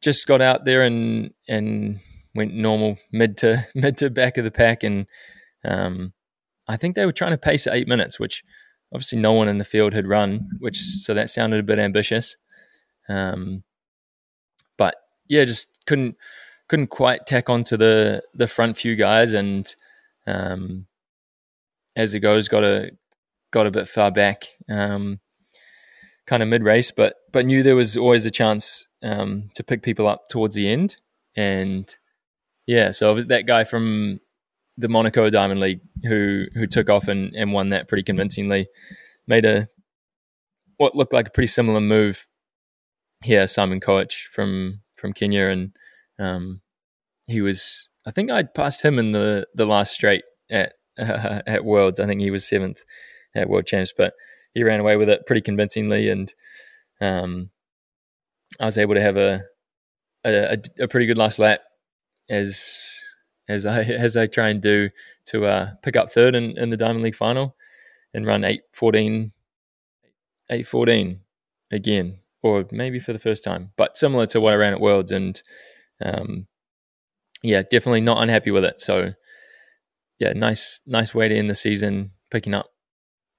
just 0.03 0.27
got 0.27 0.41
out 0.41 0.65
there 0.65 0.83
and 0.83 1.33
and 1.49 2.01
went 2.35 2.55
normal 2.55 2.99
mid 3.13 3.37
to 3.39 3.67
mid 3.75 3.97
to 3.99 4.11
back 4.11 4.39
of 4.39 4.45
the 4.45 4.51
pack, 4.51 4.83
and 4.83 5.07
um, 5.65 6.13
I 6.69 6.77
think 6.77 6.95
they 6.95 7.07
were 7.07 7.13
trying 7.13 7.33
to 7.33 7.39
pace 7.39 7.67
eight 7.67 7.89
minutes, 7.89 8.21
which 8.21 8.45
obviously 8.93 9.19
no 9.19 9.33
one 9.33 9.49
in 9.49 9.59
the 9.59 9.65
field 9.65 9.95
had 9.95 10.07
run, 10.07 10.49
which 10.61 10.79
so 10.79 11.15
that 11.15 11.31
sounded 11.31 11.61
a 11.61 11.65
bit 11.65 11.79
ambitious. 11.79 12.37
Um, 13.09 13.65
but 14.77 14.97
yeah, 15.29 15.45
just 15.45 15.71
couldn't 15.87 16.17
couldn't 16.69 16.89
quite 16.89 17.27
tack 17.27 17.49
onto 17.49 17.77
the 17.77 18.23
the 18.35 18.47
front 18.47 18.77
few 18.77 18.97
guys, 18.97 19.33
and 19.33 19.75
um, 20.27 20.87
as 21.97 22.15
it 22.15 22.21
goes, 22.21 22.49
got 22.49 22.63
a 22.65 22.91
got 23.53 23.67
a 23.67 23.71
bit 23.71 23.89
far 23.89 24.11
back, 24.11 24.45
um, 24.69 25.19
kind 26.27 26.43
of 26.43 26.49
mid 26.49 26.63
race, 26.63 26.91
but 26.91 27.15
but 27.33 27.47
knew 27.47 27.63
there 27.63 27.77
was 27.77 27.97
always 27.97 28.27
a 28.27 28.31
chance 28.31 28.89
um, 29.03 29.49
to 29.55 29.65
pick 29.65 29.83
people 29.83 30.07
up 30.07 30.29
towards 30.29 30.55
the 30.55 30.69
end, 30.69 30.97
and 31.37 31.97
yeah, 32.67 32.91
so 32.91 33.21
that 33.21 33.47
guy 33.47 33.65
from 33.65 34.21
the 34.77 34.89
Monaco 34.89 35.31
Diamond 35.31 35.61
League 35.61 35.81
who 36.05 36.45
who 36.55 36.67
took 36.67 36.91
off 36.91 37.09
and, 37.09 37.35
and 37.35 37.53
won 37.53 37.71
that 37.71 37.89
pretty 37.89 38.03
convincingly, 38.03 38.69
made 39.27 39.45
a 39.45 39.69
what 40.77 40.95
looked 40.95 41.15
like 41.15 41.29
a 41.29 41.31
pretty 41.31 41.47
similar 41.47 41.81
move 41.81 42.27
here, 43.25 43.47
Simon 43.47 43.81
Koech 43.81 44.25
from 44.27 44.83
from 44.95 45.13
Kenya, 45.13 45.49
and 45.49 45.73
um, 46.19 46.61
he 47.27 47.41
was 47.41 47.89
I 48.07 48.11
think 48.11 48.31
I 48.31 48.43
passed 48.43 48.85
him 48.85 48.99
in 48.99 49.13
the 49.13 49.47
the 49.55 49.67
last 49.67 49.93
straight 49.93 50.25
at 50.51 50.75
uh, 50.99 51.43
at 51.47 51.65
Worlds. 51.65 52.01
I 52.01 52.07
think 52.07 52.21
he 52.21 52.31
was 52.31 52.47
seventh 52.47 52.85
at 53.35 53.49
World 53.49 53.67
Champs, 53.67 53.93
but 53.97 54.15
he 54.55 54.63
ran 54.63 54.81
away 54.81 54.97
with 54.97 55.09
it 55.09 55.27
pretty 55.27 55.43
convincingly, 55.43 56.09
and 56.09 56.33
um, 57.01 57.51
I 58.61 58.67
was 58.67 58.79
able 58.79 58.95
to 58.95 59.03
have 59.03 59.17
a 59.17 59.43
a, 60.25 60.59
a 60.81 60.89
pretty 60.89 61.07
good 61.07 61.19
last 61.19 61.39
lap 61.39 61.61
as 62.29 63.01
as 63.49 63.65
I 63.65 63.83
as 63.85 64.17
I 64.17 64.27
try 64.27 64.49
and 64.49 64.61
do 64.61 64.91
to 65.27 65.47
uh, 65.47 65.71
pick 65.83 65.97
up 65.97 66.11
third 66.11 66.35
in, 66.35 66.57
in 66.59 66.71
the 66.71 66.77
Diamond 66.77 67.03
League 67.03 67.17
final 67.17 67.57
and 68.15 68.27
run 68.27 68.45
814 68.45 69.33
814 70.51 71.21
again 71.73 72.19
or 72.43 72.65
maybe 72.71 73.01
for 73.01 73.13
the 73.13 73.19
first 73.19 73.45
time 73.45 73.73
but 73.77 73.99
similar 73.99 74.27
to 74.27 74.41
what 74.41 74.53
I 74.53 74.57
ran 74.57 74.73
at 74.73 74.81
Worlds 74.81 75.13
and 75.13 75.43
um, 76.05 76.47
yeah, 77.43 77.63
definitely 77.63 78.01
not 78.01 78.23
unhappy 78.23 78.51
with 78.51 78.65
it. 78.65 78.81
So 78.81 79.11
yeah, 80.19 80.33
nice 80.33 80.81
nice 80.87 81.15
way 81.15 81.29
to 81.29 81.37
end 81.37 81.51
the 81.51 81.55
season, 81.55 82.13
picking 82.31 82.55
up 82.55 82.67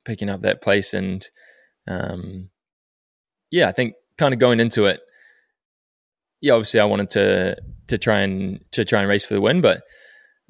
picking 0.05 0.29
up 0.29 0.41
that 0.41 0.62
place, 0.62 0.93
and 0.93 1.27
um, 1.88 2.50
yeah, 3.51 3.67
I 3.67 3.72
think 3.72 3.96
kind 4.17 4.34
of 4.34 4.39
going 4.39 4.60
into 4.60 4.86
it, 4.86 5.00
yeah, 6.41 6.53
obviously 6.53 6.79
I 6.79 6.86
wanted 6.86 7.10
to 7.12 7.57
to 7.88 7.98
try 7.98 8.22
and 8.22 8.60
to 8.72 8.86
try 8.86 9.00
and 9.00 9.10
race 9.10 9.25
for 9.25 9.34
the 9.34 9.41
win, 9.41 9.62
but 9.62 9.81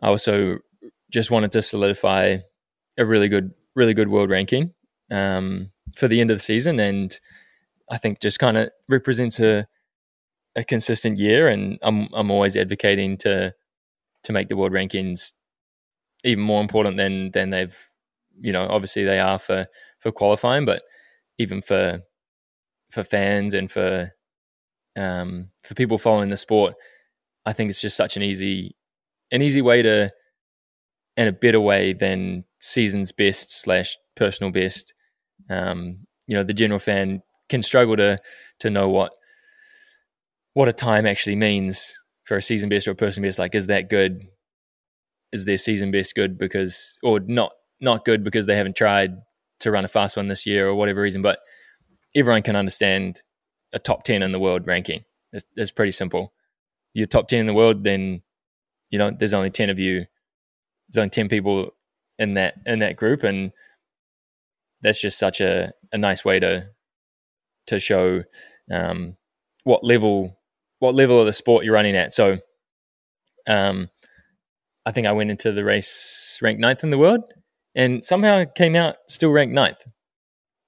I 0.02 0.08
also 0.08 0.58
just 1.12 1.32
wanted 1.32 1.52
to 1.54 1.62
solidify 1.62 2.38
a 2.98 3.06
really 3.06 3.30
good 3.30 3.52
really 3.76 3.94
good 3.94 4.10
world 4.10 4.30
ranking 4.30 4.74
um, 5.12 5.72
for 5.96 6.08
the 6.08 6.20
end 6.20 6.32
of 6.32 6.38
the 6.38 6.44
season, 6.44 6.80
and 6.80 7.18
I 7.90 7.98
think 7.98 8.20
just 8.20 8.40
kind 8.40 8.58
of 8.58 8.70
represents 8.90 9.40
a 9.40 9.68
a 10.56 10.64
consistent 10.64 11.18
year. 11.18 11.48
And 11.48 11.80
I'm 11.82 12.10
I'm 12.14 12.32
always 12.32 12.58
advocating 12.58 13.18
to 13.20 13.54
to 14.24 14.34
make 14.34 14.50
the 14.50 14.58
world 14.58 14.74
rankings 14.74 15.34
even 16.24 16.44
more 16.44 16.62
important 16.62 16.98
than 16.98 17.32
than 17.32 17.50
they've 17.50 17.78
you 18.40 18.52
know 18.52 18.68
obviously 18.70 19.04
they 19.04 19.20
are 19.20 19.40
for 19.40 19.68
for 20.00 20.12
qualifying, 20.12 20.66
but 20.66 20.84
even 21.38 21.62
for 21.62 22.02
for 22.92 23.04
fans 23.04 23.54
and 23.54 23.72
for 23.72 24.12
um, 24.98 25.50
for 25.64 25.76
people 25.76 25.98
following 25.98 26.30
the 26.30 26.38
sport, 26.38 26.76
I 27.46 27.54
think 27.54 27.70
it's 27.70 27.82
just 27.82 27.98
such 27.98 28.18
an 28.18 28.24
easy 28.24 28.76
an 29.32 29.42
easy 29.42 29.62
way 29.62 29.82
to 29.82 30.12
and 31.16 31.30
a 31.30 31.34
better 31.34 31.60
way 31.60 31.94
than 31.94 32.44
season's 32.60 33.12
best 33.12 33.52
slash 33.62 33.98
personal 34.16 34.52
best. 34.52 34.94
Um, 35.50 36.00
you 36.28 36.36
know, 36.36 36.44
the 36.44 36.54
general 36.54 36.80
fan 36.80 37.22
can 37.50 37.62
struggle 37.62 37.98
to 37.98 38.20
to 38.60 38.70
know 38.70 38.90
what 38.90 39.12
what 40.54 40.68
a 40.68 40.74
time 40.74 41.06
actually 41.06 41.36
means 41.36 41.96
for 42.24 42.38
a 42.38 42.42
season 42.42 42.70
best 42.70 42.88
or 42.88 42.92
a 42.92 42.96
person 42.96 43.24
best. 43.24 43.40
Like, 43.40 43.56
is 43.56 43.68
that 43.68 43.90
good? 43.90 44.24
Is 45.34 45.46
their 45.46 45.58
season 45.58 45.92
best 45.92 46.16
good 46.16 46.38
because, 46.38 46.98
or 47.04 47.20
not 47.20 47.52
not 47.82 48.06
good 48.06 48.24
because 48.24 48.46
they 48.46 48.56
haven't 48.56 48.76
tried 48.76 49.12
to 49.60 49.72
run 49.72 49.86
a 49.86 49.90
fast 49.90 50.16
one 50.18 50.28
this 50.28 50.46
year 50.46 50.68
or 50.68 50.76
whatever 50.76 51.02
reason? 51.02 51.22
But 51.22 51.40
everyone 52.16 52.44
can 52.44 52.56
understand 52.56 53.22
a 53.74 53.80
top 53.80 54.04
ten 54.04 54.24
in 54.24 54.32
the 54.32 54.40
world 54.40 54.66
ranking. 54.66 55.04
It's, 55.34 55.46
it's 55.56 55.72
pretty 55.72 55.92
simple. 55.92 56.34
You're 56.94 57.08
top 57.08 57.28
ten 57.28 57.40
in 57.40 57.46
the 57.46 57.54
world, 57.54 57.84
then 57.84 58.22
you 58.90 58.98
know 58.98 59.12
there's 59.12 59.34
only 59.34 59.50
ten 59.50 59.70
of 59.70 59.80
you. 59.80 60.06
There's 60.90 61.02
only 61.02 61.10
ten 61.10 61.28
people 61.28 61.72
in 62.18 62.36
that 62.36 62.56
in 62.66 62.80
that 62.80 62.96
group, 62.96 63.24
and 63.24 63.52
that's 64.82 65.02
just 65.02 65.20
such 65.20 65.42
a, 65.42 65.74
a 65.92 65.98
nice 65.98 66.24
way 66.24 66.40
to 66.40 66.68
to 67.68 67.80
show 67.80 68.24
um, 68.72 69.18
what 69.64 69.84
level 69.84 70.38
what 70.80 70.96
level 70.96 71.20
of 71.20 71.26
the 71.26 71.34
sport 71.34 71.66
you're 71.66 71.74
running 71.74 71.96
at. 71.96 72.14
So, 72.14 72.38
um, 73.48 73.90
I 74.88 74.92
think 74.92 75.06
I 75.06 75.12
went 75.12 75.30
into 75.30 75.52
the 75.52 75.66
race 75.66 76.40
ranked 76.42 76.62
ninth 76.62 76.82
in 76.82 76.92
the 76.92 76.98
world, 76.98 77.20
and 77.76 78.06
somehow 78.06 78.46
came 78.56 78.74
out 78.74 78.96
still 79.10 79.32
ranked 79.32 79.54
ninth, 79.54 79.86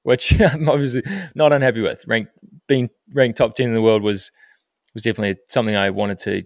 which 0.04 0.40
I'm 0.42 0.68
obviously 0.68 1.04
not 1.36 1.54
unhappy 1.54 1.80
with. 1.80 2.04
Ranked 2.06 2.34
being 2.68 2.90
ranked 3.14 3.38
top 3.38 3.56
ten 3.56 3.70
in 3.70 3.74
the 3.74 3.82
world 3.82 4.04
was 4.04 4.30
was 4.94 5.04
definitely 5.04 5.40
something 5.48 5.74
I 5.74 5.92
wanted 5.92 6.20
to 6.20 6.44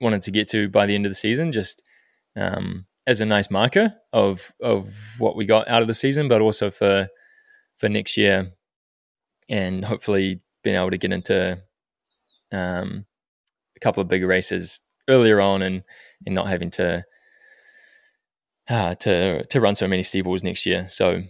wanted 0.00 0.22
to 0.22 0.32
get 0.32 0.48
to 0.48 0.68
by 0.68 0.86
the 0.86 0.96
end 0.96 1.06
of 1.06 1.10
the 1.10 1.14
season. 1.14 1.52
Just 1.52 1.84
um, 2.34 2.86
as 3.06 3.20
a 3.20 3.24
nice 3.24 3.48
marker 3.48 3.94
of 4.12 4.52
of 4.60 4.92
what 5.18 5.36
we 5.36 5.44
got 5.44 5.68
out 5.68 5.82
of 5.82 5.88
the 5.88 5.94
season, 5.94 6.26
but 6.26 6.40
also 6.40 6.68
for 6.68 7.06
for 7.76 7.88
next 7.88 8.16
year, 8.16 8.50
and 9.48 9.84
hopefully 9.84 10.40
being 10.64 10.74
able 10.74 10.90
to 10.90 10.98
get 10.98 11.12
into 11.12 11.62
um, 12.50 13.06
a 13.76 13.80
couple 13.80 14.00
of 14.00 14.08
bigger 14.08 14.26
races 14.26 14.80
earlier 15.08 15.40
on, 15.40 15.62
and 15.62 15.84
and 16.26 16.34
not 16.34 16.48
having 16.48 16.70
to 16.70 17.04
uh, 18.68 18.94
to 18.96 19.44
to 19.46 19.60
run 19.60 19.74
so 19.74 19.88
many 19.88 20.02
steeples 20.02 20.42
next 20.42 20.66
year. 20.66 20.86
So 20.88 21.22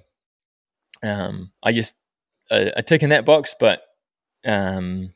um, 1.02 1.52
I 1.62 1.72
just 1.72 1.94
a, 2.50 2.78
a 2.78 2.82
tick 2.82 3.02
in 3.02 3.10
that 3.10 3.24
box, 3.24 3.54
but 3.58 3.80
um, 4.44 5.12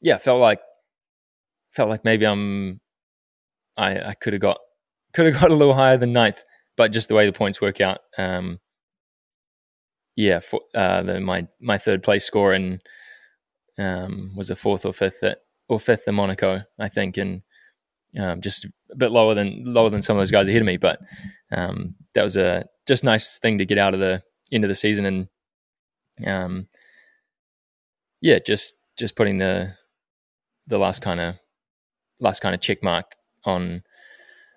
yeah, 0.00 0.18
felt 0.18 0.40
like 0.40 0.60
felt 1.70 1.88
like 1.88 2.04
maybe 2.04 2.26
I'm 2.26 2.80
I, 3.76 3.98
I 4.00 4.14
could 4.14 4.34
have 4.34 4.42
got 4.42 4.58
could 5.14 5.26
have 5.26 5.40
got 5.40 5.50
a 5.50 5.54
little 5.54 5.74
higher 5.74 5.96
than 5.96 6.12
ninth, 6.12 6.42
but 6.76 6.92
just 6.92 7.08
the 7.08 7.14
way 7.14 7.26
the 7.26 7.32
points 7.32 7.60
work 7.60 7.80
out, 7.80 8.00
um, 8.18 8.58
yeah, 10.16 10.40
for, 10.40 10.60
uh, 10.74 11.02
the, 11.02 11.20
my 11.20 11.46
my 11.60 11.78
third 11.78 12.02
place 12.02 12.24
score 12.24 12.52
and 12.52 12.80
um, 13.78 14.32
was 14.36 14.50
a 14.50 14.56
fourth 14.56 14.84
or 14.84 14.92
fifth 14.92 15.22
at 15.22 15.38
or 15.68 15.80
fifth 15.80 16.06
in 16.06 16.14
Monaco, 16.14 16.60
I 16.78 16.88
think, 16.88 17.16
and 17.16 17.42
um, 18.18 18.40
just 18.40 18.64
a 18.64 18.96
bit 18.96 19.10
lower 19.10 19.34
than 19.34 19.62
lower 19.64 19.90
than 19.90 20.02
some 20.02 20.16
of 20.16 20.20
those 20.20 20.30
guys 20.30 20.48
ahead 20.48 20.62
of 20.62 20.66
me. 20.66 20.76
But 20.76 21.00
um, 21.50 21.94
that 22.14 22.22
was 22.22 22.36
a 22.36 22.64
just 22.86 23.04
nice 23.04 23.38
thing 23.38 23.58
to 23.58 23.66
get 23.66 23.78
out 23.78 23.94
of 23.94 24.00
the 24.00 24.22
end 24.52 24.64
of 24.64 24.68
the 24.68 24.74
season, 24.74 25.06
and 25.06 25.28
um, 26.26 26.68
yeah, 28.20 28.38
just 28.38 28.74
just 28.98 29.16
putting 29.16 29.38
the 29.38 29.74
the 30.66 30.78
last 30.78 31.02
kind 31.02 31.20
of 31.20 31.36
last 32.20 32.40
kind 32.40 32.54
of 32.54 32.60
check 32.60 32.82
mark 32.82 33.06
on 33.44 33.82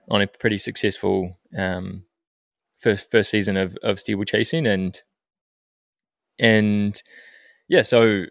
on 0.10 0.22
a 0.22 0.28
pretty 0.28 0.58
successful 0.58 1.40
um, 1.58 2.06
first 2.80 3.10
first 3.10 3.30
season 3.30 3.58
of 3.58 3.78
of 3.84 3.98
steeplechasing, 3.98 4.68
and 4.68 5.02
and 6.40 7.02
yeah, 7.68 7.82
so 7.82 8.26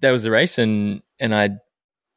that 0.00 0.10
was 0.10 0.22
the 0.22 0.30
race, 0.30 0.58
and 0.58 1.02
and 1.18 1.34
I'd 1.34 1.58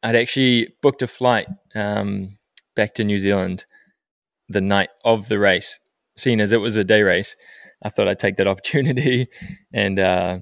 I'd 0.02 0.16
actually 0.16 0.74
booked 0.82 1.02
a 1.02 1.08
flight 1.08 1.48
um, 1.76 2.38
back 2.76 2.94
to 2.96 3.04
New 3.04 3.20
Zealand 3.20 3.66
the 4.50 4.62
night 4.62 4.90
of 5.04 5.30
the 5.30 5.40
race, 5.40 5.80
seeing 6.18 6.40
as 6.40 6.54
it 6.54 6.58
was 6.58 6.76
a 6.76 6.84
day 6.84 7.02
race. 7.02 7.36
I 7.84 7.90
thought 7.90 8.08
I'd 8.08 8.20
take 8.20 8.38
that 8.38 8.48
opportunity 8.54 9.28
and 9.74 10.00
uh, 10.00 10.40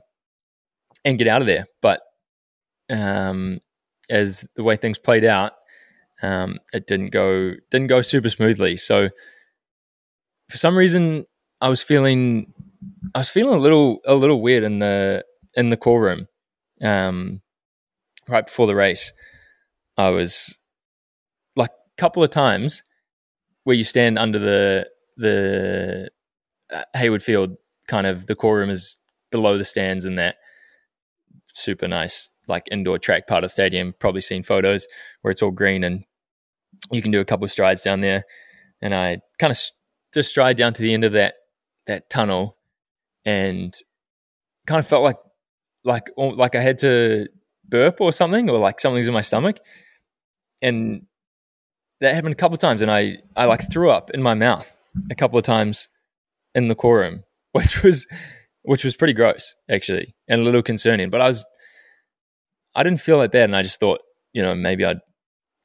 and 1.04 1.18
get 1.18 1.28
out 1.28 1.42
of 1.42 1.48
there, 1.48 1.66
but 1.82 2.02
um, 2.90 3.60
as 4.10 4.46
the 4.56 4.64
way 4.64 4.76
things 4.76 5.00
played 5.00 5.24
out, 5.24 5.54
um, 6.22 6.60
it 6.74 6.88
didn't 6.88 7.10
go 7.10 7.54
didn't 7.72 7.88
go 7.88 8.02
super 8.02 8.30
smoothly. 8.30 8.78
So 8.78 9.10
for 10.50 10.58
some 10.58 10.78
reason, 10.78 11.26
I 11.62 11.70
was 11.70 11.82
feeling 11.82 12.54
I 13.16 13.20
was 13.20 13.30
feeling 13.30 13.56
a 13.56 13.62
little 13.62 14.00
a 14.06 14.14
little 14.14 14.42
weird 14.42 14.64
in 14.64 14.80
the 14.80 15.24
in 15.56 15.70
the 15.70 15.78
call 15.78 16.00
room 16.00 16.28
um, 16.82 17.42
right 18.28 18.46
before 18.46 18.68
the 18.68 18.76
race. 18.76 19.14
I 19.98 20.10
was 20.10 20.58
couple 22.02 22.24
of 22.24 22.32
times 22.32 22.82
where 23.64 23.76
you 23.76 23.84
stand 23.84 24.18
under 24.18 24.40
the 24.40 24.88
the 25.18 26.10
uh, 26.74 26.82
Hayward 26.96 27.22
Field, 27.22 27.56
kind 27.88 28.08
of 28.08 28.26
the 28.26 28.36
call 28.36 28.54
room 28.54 28.72
is 28.72 28.98
below 29.30 29.56
the 29.58 29.64
stands 29.64 30.04
and 30.04 30.18
that 30.18 30.36
super 31.54 31.88
nice 31.88 32.30
like 32.48 32.68
indoor 32.72 32.98
track 32.98 33.28
part 33.28 33.44
of 33.44 33.50
the 33.50 33.54
stadium. 33.54 33.94
Probably 34.00 34.22
seen 34.22 34.44
photos 34.44 34.88
where 35.22 35.32
it's 35.32 35.44
all 35.44 35.52
green 35.52 35.84
and 35.84 36.04
you 36.92 37.04
can 37.04 37.12
do 37.12 37.20
a 37.20 37.26
couple 37.26 37.46
of 37.46 37.52
strides 37.52 37.84
down 37.84 38.02
there. 38.02 38.24
And 38.82 38.96
I 38.96 39.20
kind 39.38 39.52
of 39.52 39.60
just 40.12 40.30
stride 40.32 40.58
down 40.58 40.74
to 40.74 40.82
the 40.82 40.94
end 40.94 41.04
of 41.04 41.14
that 41.14 41.36
that 41.86 42.10
tunnel, 42.10 42.58
and 43.26 43.76
kind 44.66 44.80
of 44.80 44.88
felt 44.88 45.04
like 45.04 45.18
like 45.84 46.10
like 46.18 46.56
I 46.56 46.62
had 46.62 46.80
to 46.80 47.28
burp 47.68 48.02
or 48.02 48.12
something, 48.12 48.50
or 48.50 48.58
like 48.58 48.80
something's 48.80 49.08
in 49.08 49.14
my 49.14 49.22
stomach, 49.22 49.60
and 50.64 51.06
that 52.02 52.16
happened 52.16 52.34
a 52.34 52.36
couple 52.36 52.56
of 52.56 52.60
times, 52.60 52.82
and 52.82 52.92
I 52.92 53.18
I 53.36 53.46
like 53.46 53.72
threw 53.72 53.90
up 53.90 54.12
in 54.12 54.22
my 54.22 54.34
mouth 54.34 54.76
a 55.10 55.16
couple 55.16 55.38
of 55.38 55.46
times 55.46 55.88
in 56.54 56.68
the 56.68 56.76
call 56.76 56.94
room, 56.94 57.24
which 57.54 57.84
was 57.84 58.08
which 58.64 58.84
was 58.84 58.96
pretty 58.96 59.14
gross 59.14 59.56
actually, 59.70 60.16
and 60.28 60.42
a 60.42 60.44
little 60.44 60.64
concerning. 60.64 61.10
But 61.10 61.22
I 61.22 61.28
was 61.28 61.46
I 62.76 62.84
didn't 62.84 63.02
feel 63.02 63.20
that 63.20 63.32
bad, 63.32 63.46
and 63.46 63.56
I 63.56 63.62
just 63.62 63.80
thought 63.80 64.02
you 64.34 64.42
know 64.42 64.56
maybe 64.56 64.84
I'd 64.84 65.00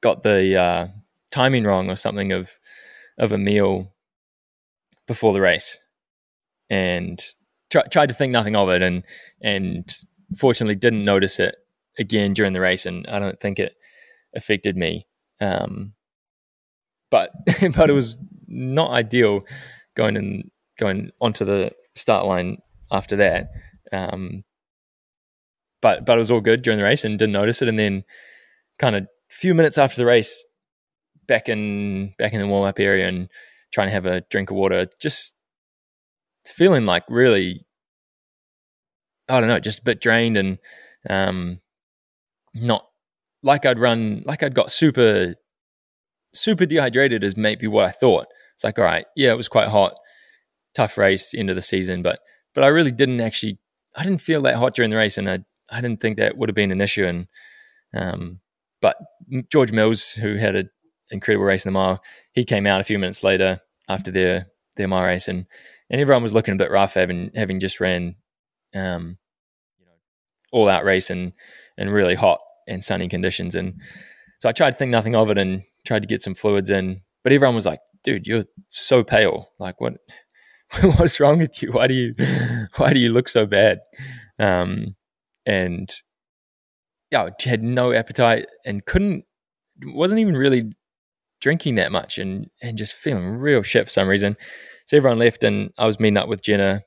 got 0.03 0.23
the 0.23 0.57
uh, 0.57 0.87
timing 1.31 1.65
wrong 1.65 1.91
or 1.91 1.97
something 1.97 2.33
of 2.33 2.51
of 3.19 3.33
a 3.33 3.39
meal 3.39 3.93
before 5.07 5.33
the 5.33 5.41
race, 5.41 5.79
and 6.69 7.19
try, 7.71 7.83
tried 7.91 8.09
to 8.11 8.15
think 8.15 8.31
nothing 8.31 8.57
of 8.57 8.69
it, 8.69 8.83
and 8.83 9.05
and 9.41 9.97
fortunately 10.37 10.75
didn't 10.75 11.05
notice 11.05 11.41
it 11.41 11.55
again 11.99 12.35
during 12.35 12.53
the 12.53 12.61
race, 12.61 12.85
and 12.85 13.07
I 13.07 13.19
don't 13.19 13.41
think 13.41 13.59
it 13.59 13.75
affected 14.35 14.77
me. 14.77 15.07
Um, 15.41 15.95
but 17.11 17.31
but 17.75 17.91
it 17.91 17.95
was 17.95 18.19
not 18.49 18.91
ideal 18.91 19.43
going 19.97 20.17
and 20.17 20.51
going 20.79 21.11
onto 21.21 21.45
the 21.45 21.73
start 21.95 22.27
line 22.27 22.59
after 22.91 23.17
that. 23.17 23.49
Um, 23.93 24.45
but 25.83 26.05
but 26.05 26.17
it 26.17 26.19
was 26.19 26.31
all 26.31 26.41
good 26.41 26.63
during 26.63 26.79
the 26.79 26.85
race 26.85 27.05
and 27.05 27.19
didn't 27.19 27.33
notice 27.33 27.63
it, 27.63 27.69
and 27.69 27.79
then 27.79 28.05
kind 28.79 28.97
of 28.97 29.05
a 29.05 29.07
few 29.31 29.55
minutes 29.55 29.79
after 29.79 29.97
the 29.97 30.07
race, 30.07 30.45
back 31.27 31.49
in 31.49 32.15
back 32.19 32.33
in 32.33 32.41
the 32.41 32.47
warm 32.47 32.69
up 32.69 32.81
area 32.81 33.09
and 33.09 33.29
trying 33.73 33.89
to 33.89 33.93
have 33.93 34.07
a 34.07 34.23
drink 34.31 34.51
of 34.51 34.57
water, 34.57 34.87
just 35.01 35.35
feeling 36.47 36.87
like 36.87 37.05
really, 37.09 37.61
I 39.29 39.41
don't 39.41 39.49
know, 39.49 39.59
just 39.59 39.81
a 39.81 39.85
bit 39.85 40.01
drained 40.01 40.37
and 40.37 40.59
um, 41.11 41.61
not 42.55 42.87
like 43.43 43.67
I'd 43.67 43.79
run, 43.79 44.23
like 44.27 44.43
I'd 44.43 44.55
got 44.55 44.71
super, 44.71 45.35
super 46.37 46.67
dehydrated 46.67 47.25
is 47.25 47.37
maybe 47.37 47.67
what 47.67 47.85
I 47.85 47.91
thought. 47.91 48.27
It's 48.55 48.65
like, 48.65 48.79
all 48.79 48.85
right, 48.85 49.07
yeah, 49.17 49.31
it 49.31 49.37
was 49.37 49.49
quite 49.49 49.69
hot, 49.69 49.95
tough 50.75 50.97
race 50.97 51.35
of 51.35 51.55
the 51.55 51.63
season, 51.63 52.03
but 52.03 52.21
but 52.55 52.65
I 52.65 52.69
really 52.69 52.91
didn't 52.91 53.21
actually, 53.21 53.59
I 53.95 54.03
didn't 54.03 54.23
feel 54.23 54.41
that 54.43 54.57
hot 54.57 54.75
during 54.75 54.91
the 54.91 54.97
race, 54.97 55.19
and 55.19 55.29
I 55.29 55.41
I 55.71 55.81
didn't 55.81 56.01
think 56.01 56.17
that 56.17 56.37
would 56.37 56.49
have 56.49 56.57
been 56.57 56.73
an 56.73 56.81
issue, 56.81 57.05
and 57.05 57.27
um, 57.95 58.41
but 58.81 58.97
George 59.51 59.73
Mills, 59.73 60.11
who 60.11 60.37
had 60.37 60.57
an 60.57 60.71
incredible 61.11 61.45
race 61.45 61.65
in 61.65 61.73
the 61.73 61.79
mile, 61.79 62.03
he 62.33 62.45
came 62.45 62.67
out 62.67 62.81
a 62.81 62.85
few 62.85 62.99
minutes 62.99 63.23
later 63.23 63.61
after 63.89 64.11
their 64.11 64.47
their 64.77 64.89
mile 64.89 65.05
race, 65.05 65.29
and 65.29 65.47
and 65.91 66.01
everyone 66.01 66.23
was 66.23 66.33
looking 66.33 66.55
a 66.55 66.59
bit 66.59 66.71
rough, 66.71 66.95
having 66.95 67.31
having 67.35 67.61
just 67.61 67.81
ran, 67.81 68.17
um, 68.75 69.19
you 69.79 69.85
know, 69.85 69.93
all 70.53 70.69
out 70.69 70.85
race 70.85 71.11
and 71.11 71.33
and 71.77 71.93
really 71.93 72.15
hot 72.15 72.41
and 72.67 72.83
sunny 72.85 73.09
conditions, 73.09 73.55
and 73.55 73.75
so 74.41 74.49
I 74.49 74.53
tried 74.53 74.73
to 74.73 74.77
think 74.77 74.91
nothing 74.91 75.15
of 75.15 75.31
it 75.31 75.39
and 75.39 75.63
tried 75.87 76.03
to 76.03 76.09
get 76.09 76.23
some 76.23 76.35
fluids 76.35 76.71
in, 76.71 77.01
but 77.23 77.33
everyone 77.33 77.55
was 77.55 77.67
like, 77.67 77.81
"Dude, 78.05 78.27
you're 78.27 78.45
so 78.69 79.05
pale. 79.05 79.49
Like, 79.59 79.81
what 79.81 79.95
what's 80.97 81.21
wrong 81.21 81.39
with 81.39 81.63
you? 81.63 81.73
Why 81.73 81.87
do 81.87 81.95
you 81.95 82.15
why 82.77 82.93
do 82.93 83.01
you 83.01 83.11
look 83.11 83.29
so 83.29 83.47
bad?" 83.47 83.79
Um, 84.39 84.97
and 85.47 85.91
yeah, 87.11 87.25
I 87.25 87.49
had 87.49 87.63
no 87.63 87.93
appetite 87.93 88.47
and 88.65 88.85
couldn't 88.85 89.25
wasn't 89.85 90.21
even 90.21 90.37
really 90.37 90.73
drinking 91.41 91.77
that 91.77 91.93
much 91.93 92.19
and 92.19 92.49
and 92.63 92.79
just 92.79 92.95
feeling 92.95 93.27
real 93.27 93.63
shit 93.63 93.87
for 93.87 93.91
some 93.91 94.09
reason. 94.09 94.37
So 94.87 94.97
everyone 94.97 95.19
left, 95.19 95.45
and 95.45 95.71
I 95.79 95.87
was 95.87 95.99
meeting 95.99 96.17
up 96.17 96.29
with 96.29 96.43
Jenna, 96.43 96.83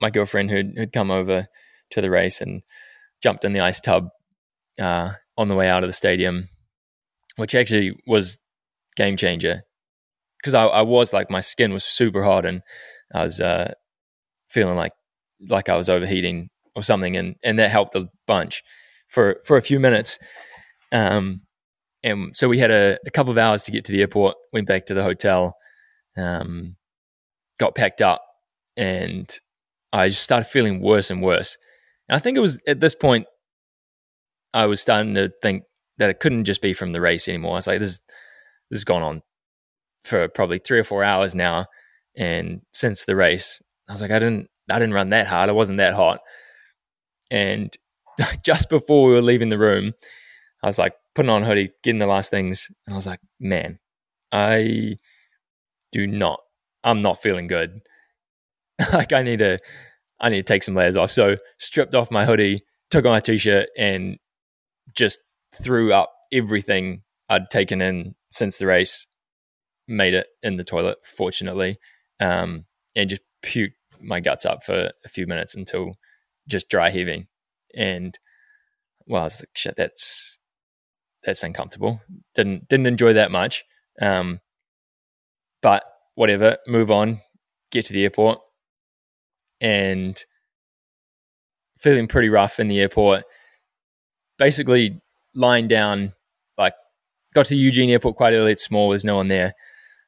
my 0.00 0.10
girlfriend, 0.10 0.50
who'd, 0.50 0.72
who'd 0.76 0.92
come 0.92 1.10
over 1.10 1.46
to 1.90 2.00
the 2.00 2.10
race 2.10 2.40
and 2.40 2.62
jumped 3.22 3.44
in 3.44 3.52
the 3.52 3.60
ice 3.60 3.80
tub 3.80 4.08
uh, 4.80 5.12
on 5.36 5.48
the 5.48 5.54
way 5.54 5.68
out 5.68 5.84
of 5.84 5.88
the 5.88 5.92
stadium, 5.94 6.48
which 7.36 7.54
actually 7.54 7.96
was 8.06 8.38
game 8.96 9.16
changer 9.16 9.62
because 10.38 10.54
I, 10.54 10.64
I, 10.64 10.82
was 10.82 11.12
like 11.12 11.30
my 11.30 11.40
skin 11.40 11.72
was 11.72 11.84
super 11.84 12.22
hot 12.22 12.44
and 12.44 12.62
I 13.14 13.24
was 13.24 13.40
uh, 13.40 13.72
feeling 14.48 14.76
like 14.76 14.92
like 15.48 15.68
I 15.68 15.76
was 15.76 15.90
overheating 15.90 16.50
or 16.76 16.82
something, 16.82 17.16
and 17.16 17.36
and 17.42 17.58
that 17.58 17.70
helped 17.70 17.94
a 17.94 18.08
bunch 18.26 18.62
for 19.08 19.36
for 19.44 19.56
a 19.56 19.62
few 19.62 19.80
minutes. 19.80 20.18
Um, 20.92 21.42
and 22.02 22.36
so 22.36 22.48
we 22.48 22.58
had 22.58 22.70
a, 22.70 22.98
a, 23.06 23.10
couple 23.10 23.32
of 23.32 23.38
hours 23.38 23.64
to 23.64 23.72
get 23.72 23.86
to 23.86 23.92
the 23.92 24.00
airport. 24.00 24.36
Went 24.52 24.68
back 24.68 24.86
to 24.86 24.94
the 24.94 25.02
hotel, 25.02 25.56
um, 26.16 26.76
got 27.58 27.74
packed 27.74 28.02
up, 28.02 28.22
and 28.76 29.32
I 29.92 30.08
just 30.08 30.22
started 30.22 30.46
feeling 30.46 30.80
worse 30.80 31.10
and 31.10 31.22
worse. 31.22 31.56
And 32.08 32.16
I 32.16 32.18
think 32.18 32.36
it 32.36 32.40
was 32.40 32.58
at 32.66 32.80
this 32.80 32.94
point 32.94 33.26
I 34.52 34.66
was 34.66 34.80
starting 34.80 35.14
to 35.14 35.30
think 35.42 35.64
that 35.98 36.10
it 36.10 36.20
couldn't 36.20 36.44
just 36.44 36.62
be 36.62 36.72
from 36.72 36.92
the 36.92 37.00
race 37.00 37.28
anymore. 37.28 37.52
I 37.52 37.56
was 37.56 37.66
like, 37.66 37.80
this 37.80 38.00
this 38.70 38.78
has 38.78 38.84
gone 38.84 39.02
on 39.02 39.22
for 40.04 40.28
probably 40.28 40.58
three 40.58 40.78
or 40.78 40.84
four 40.84 41.04
hours 41.04 41.34
now, 41.34 41.66
and 42.16 42.62
since 42.72 43.04
the 43.04 43.16
race, 43.16 43.60
I 43.88 43.92
was 43.92 44.02
like, 44.02 44.10
I 44.10 44.18
didn't 44.18 44.48
I 44.70 44.78
didn't 44.78 44.94
run 44.94 45.10
that 45.10 45.26
hard. 45.26 45.48
I 45.48 45.52
wasn't 45.52 45.78
that 45.78 45.94
hot, 45.94 46.20
and 47.30 47.76
just 48.44 48.68
before 48.68 49.08
we 49.08 49.14
were 49.14 49.22
leaving 49.22 49.48
the 49.48 49.58
room, 49.58 49.92
I 50.62 50.66
was 50.66 50.78
like 50.78 50.94
putting 51.14 51.30
on 51.30 51.42
hoodie, 51.42 51.72
getting 51.82 51.98
the 51.98 52.06
last 52.06 52.30
things, 52.30 52.70
and 52.86 52.94
I 52.94 52.96
was 52.96 53.06
like, 53.06 53.20
man, 53.38 53.78
I 54.32 54.96
do 55.92 56.06
not, 56.06 56.40
I'm 56.82 57.02
not 57.02 57.22
feeling 57.22 57.46
good. 57.46 57.80
like 58.92 59.12
I 59.12 59.22
need 59.22 59.38
to, 59.38 59.58
I 60.20 60.28
need 60.28 60.46
to 60.46 60.52
take 60.52 60.62
some 60.62 60.74
layers 60.74 60.96
off. 60.96 61.10
So 61.10 61.36
stripped 61.58 61.94
off 61.94 62.10
my 62.10 62.24
hoodie, 62.24 62.64
took 62.90 63.04
on 63.04 63.12
my 63.12 63.20
t-shirt, 63.20 63.68
and 63.78 64.18
just 64.94 65.20
threw 65.62 65.92
up 65.92 66.12
everything 66.32 67.02
I'd 67.28 67.50
taken 67.50 67.80
in 67.80 68.14
since 68.30 68.58
the 68.58 68.66
race. 68.66 69.06
Made 69.86 70.14
it 70.14 70.28
in 70.42 70.56
the 70.56 70.64
toilet, 70.64 70.98
fortunately, 71.04 71.78
um, 72.18 72.64
and 72.96 73.10
just 73.10 73.22
puked 73.42 73.74
my 74.00 74.20
guts 74.20 74.46
up 74.46 74.64
for 74.64 74.90
a 75.04 75.08
few 75.08 75.26
minutes 75.26 75.54
until 75.54 75.92
just 76.48 76.68
dry 76.70 76.90
heaving 76.90 77.26
and 77.76 78.18
well, 79.06 79.22
I 79.22 79.24
was 79.24 79.40
like, 79.40 79.50
shit, 79.54 79.76
that's 79.76 80.38
that's 81.24 81.42
uncomfortable. 81.42 82.00
Didn't 82.34 82.68
didn't 82.68 82.86
enjoy 82.86 83.14
that 83.14 83.30
much. 83.30 83.64
Um, 84.00 84.40
but 85.62 85.84
whatever, 86.14 86.58
move 86.66 86.90
on, 86.90 87.20
get 87.70 87.86
to 87.86 87.92
the 87.92 88.02
airport, 88.02 88.38
and 89.60 90.22
feeling 91.78 92.06
pretty 92.08 92.28
rough 92.28 92.60
in 92.60 92.68
the 92.68 92.80
airport. 92.80 93.24
Basically, 94.38 95.00
lying 95.34 95.68
down, 95.68 96.12
like 96.58 96.74
got 97.34 97.46
to 97.46 97.56
Eugene 97.56 97.90
Airport 97.90 98.16
quite 98.16 98.32
early. 98.32 98.52
It's 98.52 98.64
small. 98.64 98.90
There's 98.90 99.04
no 99.04 99.16
one 99.16 99.28
there. 99.28 99.54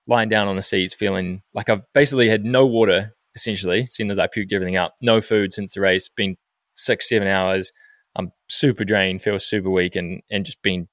Lying 0.06 0.28
down 0.28 0.48
on 0.48 0.56
the 0.56 0.62
seats, 0.62 0.94
feeling 0.94 1.42
like 1.52 1.68
I've 1.68 1.82
basically 1.92 2.28
had 2.28 2.44
no 2.44 2.64
water 2.66 3.12
essentially, 3.34 3.86
seeing 3.86 4.10
as 4.10 4.18
I 4.18 4.26
puked 4.26 4.52
everything 4.52 4.76
up. 4.76 4.94
No 5.00 5.20
food 5.20 5.52
since 5.52 5.74
the 5.74 5.80
race. 5.80 6.08
Been 6.08 6.36
six, 6.74 7.08
seven 7.08 7.28
hours. 7.28 7.72
I'm 8.16 8.32
super 8.48 8.84
drained, 8.84 9.22
feel 9.22 9.38
super 9.38 9.70
weak, 9.70 9.96
and 9.96 10.22
and 10.30 10.44
just 10.44 10.62
being 10.62 10.88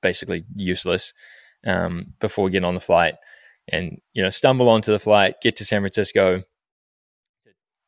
basically 0.00 0.44
useless 0.54 1.12
um, 1.66 2.14
before 2.20 2.48
getting 2.48 2.64
on 2.64 2.74
the 2.74 2.80
flight. 2.80 3.14
And 3.70 3.98
you 4.14 4.22
know, 4.22 4.30
stumble 4.30 4.68
onto 4.68 4.92
the 4.92 4.98
flight, 4.98 5.36
get 5.42 5.56
to 5.56 5.64
San 5.64 5.82
Francisco 5.82 6.42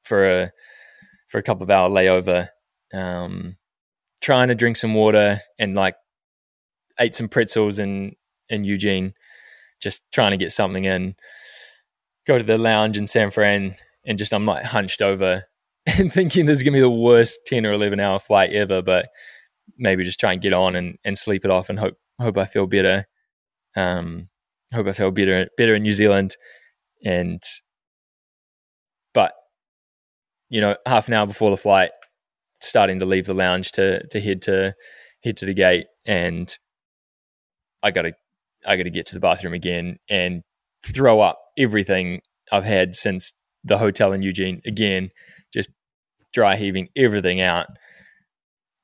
for 0.05 0.43
a 0.43 0.53
for 1.29 1.39
a 1.39 1.43
couple 1.43 1.63
of 1.63 1.71
hour 1.71 1.89
layover, 1.89 2.49
um, 2.93 3.57
trying 4.21 4.49
to 4.49 4.55
drink 4.55 4.77
some 4.77 4.95
water 4.95 5.41
and 5.59 5.75
like 5.75 5.97
ate 6.99 7.17
some 7.17 7.29
pretzels 7.29 7.79
in 7.79 8.17
in 8.49 8.65
Eugene, 8.65 9.15
just 9.81 10.03
trying 10.13 10.33
to 10.33 10.37
get 10.37 10.53
something 10.53 10.85
in. 10.85 11.15
Go 12.27 12.39
to 12.39 12.45
the 12.45 12.59
lounge 12.59 12.97
in 12.97 13.07
San 13.07 13.31
Fran 13.31 13.77
and 14.05 14.19
just 14.19 14.35
I'm 14.35 14.47
like 14.47 14.65
hunched 14.65 15.03
over 15.03 15.45
and 15.87 16.13
thinking 16.13 16.47
this 16.47 16.59
is 16.59 16.63
gonna 16.63 16.77
be 16.77 16.81
the 16.81 16.91
worst 16.91 17.41
ten 17.47 17.67
or 17.67 17.73
eleven 17.73 18.01
hour 18.01 18.19
flight 18.19 18.53
ever, 18.53 18.83
but 18.83 19.09
maybe 19.79 20.05
just 20.05 20.21
try 20.21 20.33
and 20.33 20.43
get 20.43 20.53
on 20.53 20.77
and, 20.77 20.99
and 21.05 21.17
sleep 21.17 21.45
it 21.45 21.51
off 21.51 21.71
and 21.71 21.79
hope 21.79 21.97
hope 22.21 22.37
I 22.37 22.45
feel 22.45 22.67
better. 22.67 23.07
Um, 23.77 24.29
hope 24.73 24.87
I 24.87 24.93
feel 24.93 25.11
better 25.11 25.49
better 25.57 25.75
in 25.75 25.83
New 25.83 25.93
Zealand, 25.93 26.37
and 27.05 27.43
but 29.15 29.33
you 30.49 30.61
know 30.61 30.77
half 30.87 31.09
an 31.09 31.15
hour 31.15 31.27
before 31.27 31.51
the 31.51 31.57
flight, 31.57 31.91
starting 32.61 33.01
to 33.01 33.07
leave 33.07 33.27
the 33.27 33.35
lounge 33.35 33.73
to 33.73 34.07
to 34.09 34.21
head 34.21 34.43
to 34.43 34.75
head 35.23 35.37
to 35.39 35.47
the 35.47 35.55
gate, 35.55 35.87
and 36.07 36.57
I 37.83 37.91
got 37.91 38.03
to 38.03 38.13
I 38.67 38.77
got 38.77 38.85
to 38.85 38.91
get 38.91 39.07
to 39.07 39.15
the 39.15 39.21
bathroom 39.21 39.55
again 39.55 39.99
and 40.09 40.43
throw 40.85 41.21
up 41.21 41.39
everything 41.59 42.21
I've 42.53 42.65
had 42.65 42.97
since 42.97 43.33
the 43.65 43.79
hotel 43.79 44.13
in 44.13 44.23
Eugene 44.23 44.63
again 44.67 45.11
just 45.53 45.69
dry 46.33 46.57
heaving 46.57 46.89
everything 46.97 47.41
out. 47.41 47.67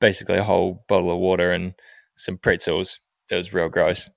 Basically, 0.00 0.36
a 0.36 0.44
whole 0.44 0.84
bottle 0.88 1.10
of 1.10 1.18
water 1.18 1.52
and 1.52 1.74
some 2.16 2.36
pretzels. 2.36 3.00
It 3.30 3.34
was 3.34 3.52
real 3.52 3.68
gross. 3.68 4.08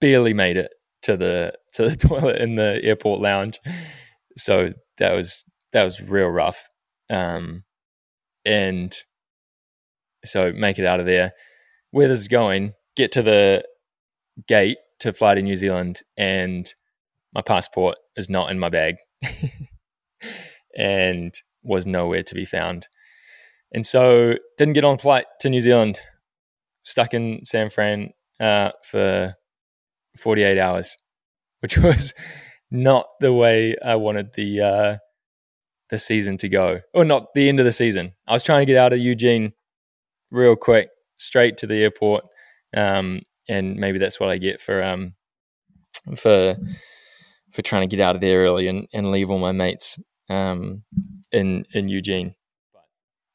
Barely 0.00 0.32
made 0.32 0.56
it 0.56 0.70
to 1.02 1.16
the 1.16 1.52
to 1.74 1.88
the 1.88 1.96
toilet 2.08 2.40
in 2.40 2.56
the 2.56 2.80
airport 2.82 3.20
lounge, 3.20 3.58
so 4.36 4.70
that 4.98 5.12
was 5.12 5.44
that 5.72 5.82
was 5.82 6.00
real 6.00 6.28
rough. 6.28 6.68
Um, 7.10 7.63
and 8.44 8.96
so 10.24 10.52
make 10.52 10.78
it 10.78 10.86
out 10.86 11.00
of 11.00 11.06
there. 11.06 11.32
Where 11.90 12.08
this 12.08 12.18
is 12.18 12.28
going, 12.28 12.74
get 12.96 13.12
to 13.12 13.22
the 13.22 13.64
gate 14.48 14.78
to 15.00 15.12
fly 15.12 15.34
to 15.34 15.42
New 15.42 15.56
Zealand, 15.56 16.02
and 16.16 16.72
my 17.32 17.42
passport 17.42 17.96
is 18.16 18.28
not 18.28 18.50
in 18.50 18.58
my 18.58 18.68
bag. 18.68 18.96
and 20.76 21.32
was 21.62 21.86
nowhere 21.86 22.22
to 22.22 22.34
be 22.34 22.44
found. 22.44 22.88
And 23.72 23.86
so 23.86 24.34
didn't 24.58 24.74
get 24.74 24.84
on 24.84 24.98
flight 24.98 25.26
to 25.40 25.50
New 25.50 25.60
Zealand, 25.60 26.00
stuck 26.84 27.14
in 27.14 27.40
San 27.44 27.70
Fran 27.70 28.10
uh, 28.40 28.70
for 28.84 29.34
48 30.18 30.58
hours, 30.58 30.96
which 31.60 31.78
was 31.78 32.14
not 32.70 33.06
the 33.20 33.32
way 33.32 33.76
I 33.84 33.96
wanted 33.96 34.34
the 34.34 34.60
uh, 34.60 34.96
the 35.90 35.98
season 35.98 36.36
to 36.38 36.48
go, 36.48 36.80
or 36.92 37.04
not 37.04 37.34
the 37.34 37.48
end 37.48 37.60
of 37.60 37.66
the 37.66 37.72
season. 37.72 38.12
I 38.26 38.32
was 38.32 38.42
trying 38.42 38.60
to 38.60 38.72
get 38.72 38.78
out 38.78 38.92
of 38.92 38.98
Eugene 38.98 39.52
real 40.30 40.56
quick, 40.56 40.88
straight 41.14 41.56
to 41.58 41.66
the 41.66 41.82
airport, 41.82 42.24
um, 42.76 43.22
and 43.48 43.76
maybe 43.76 43.98
that's 43.98 44.18
what 44.18 44.30
I 44.30 44.38
get 44.38 44.60
for 44.60 44.82
um, 44.82 45.14
for 46.16 46.56
for 47.52 47.62
trying 47.62 47.88
to 47.88 47.96
get 47.96 48.02
out 48.02 48.16
of 48.16 48.20
there 48.20 48.40
early 48.40 48.66
and, 48.66 48.88
and 48.92 49.12
leave 49.12 49.30
all 49.30 49.38
my 49.38 49.52
mates 49.52 49.98
um, 50.28 50.82
in 51.32 51.64
in 51.72 51.88
Eugene. 51.88 52.34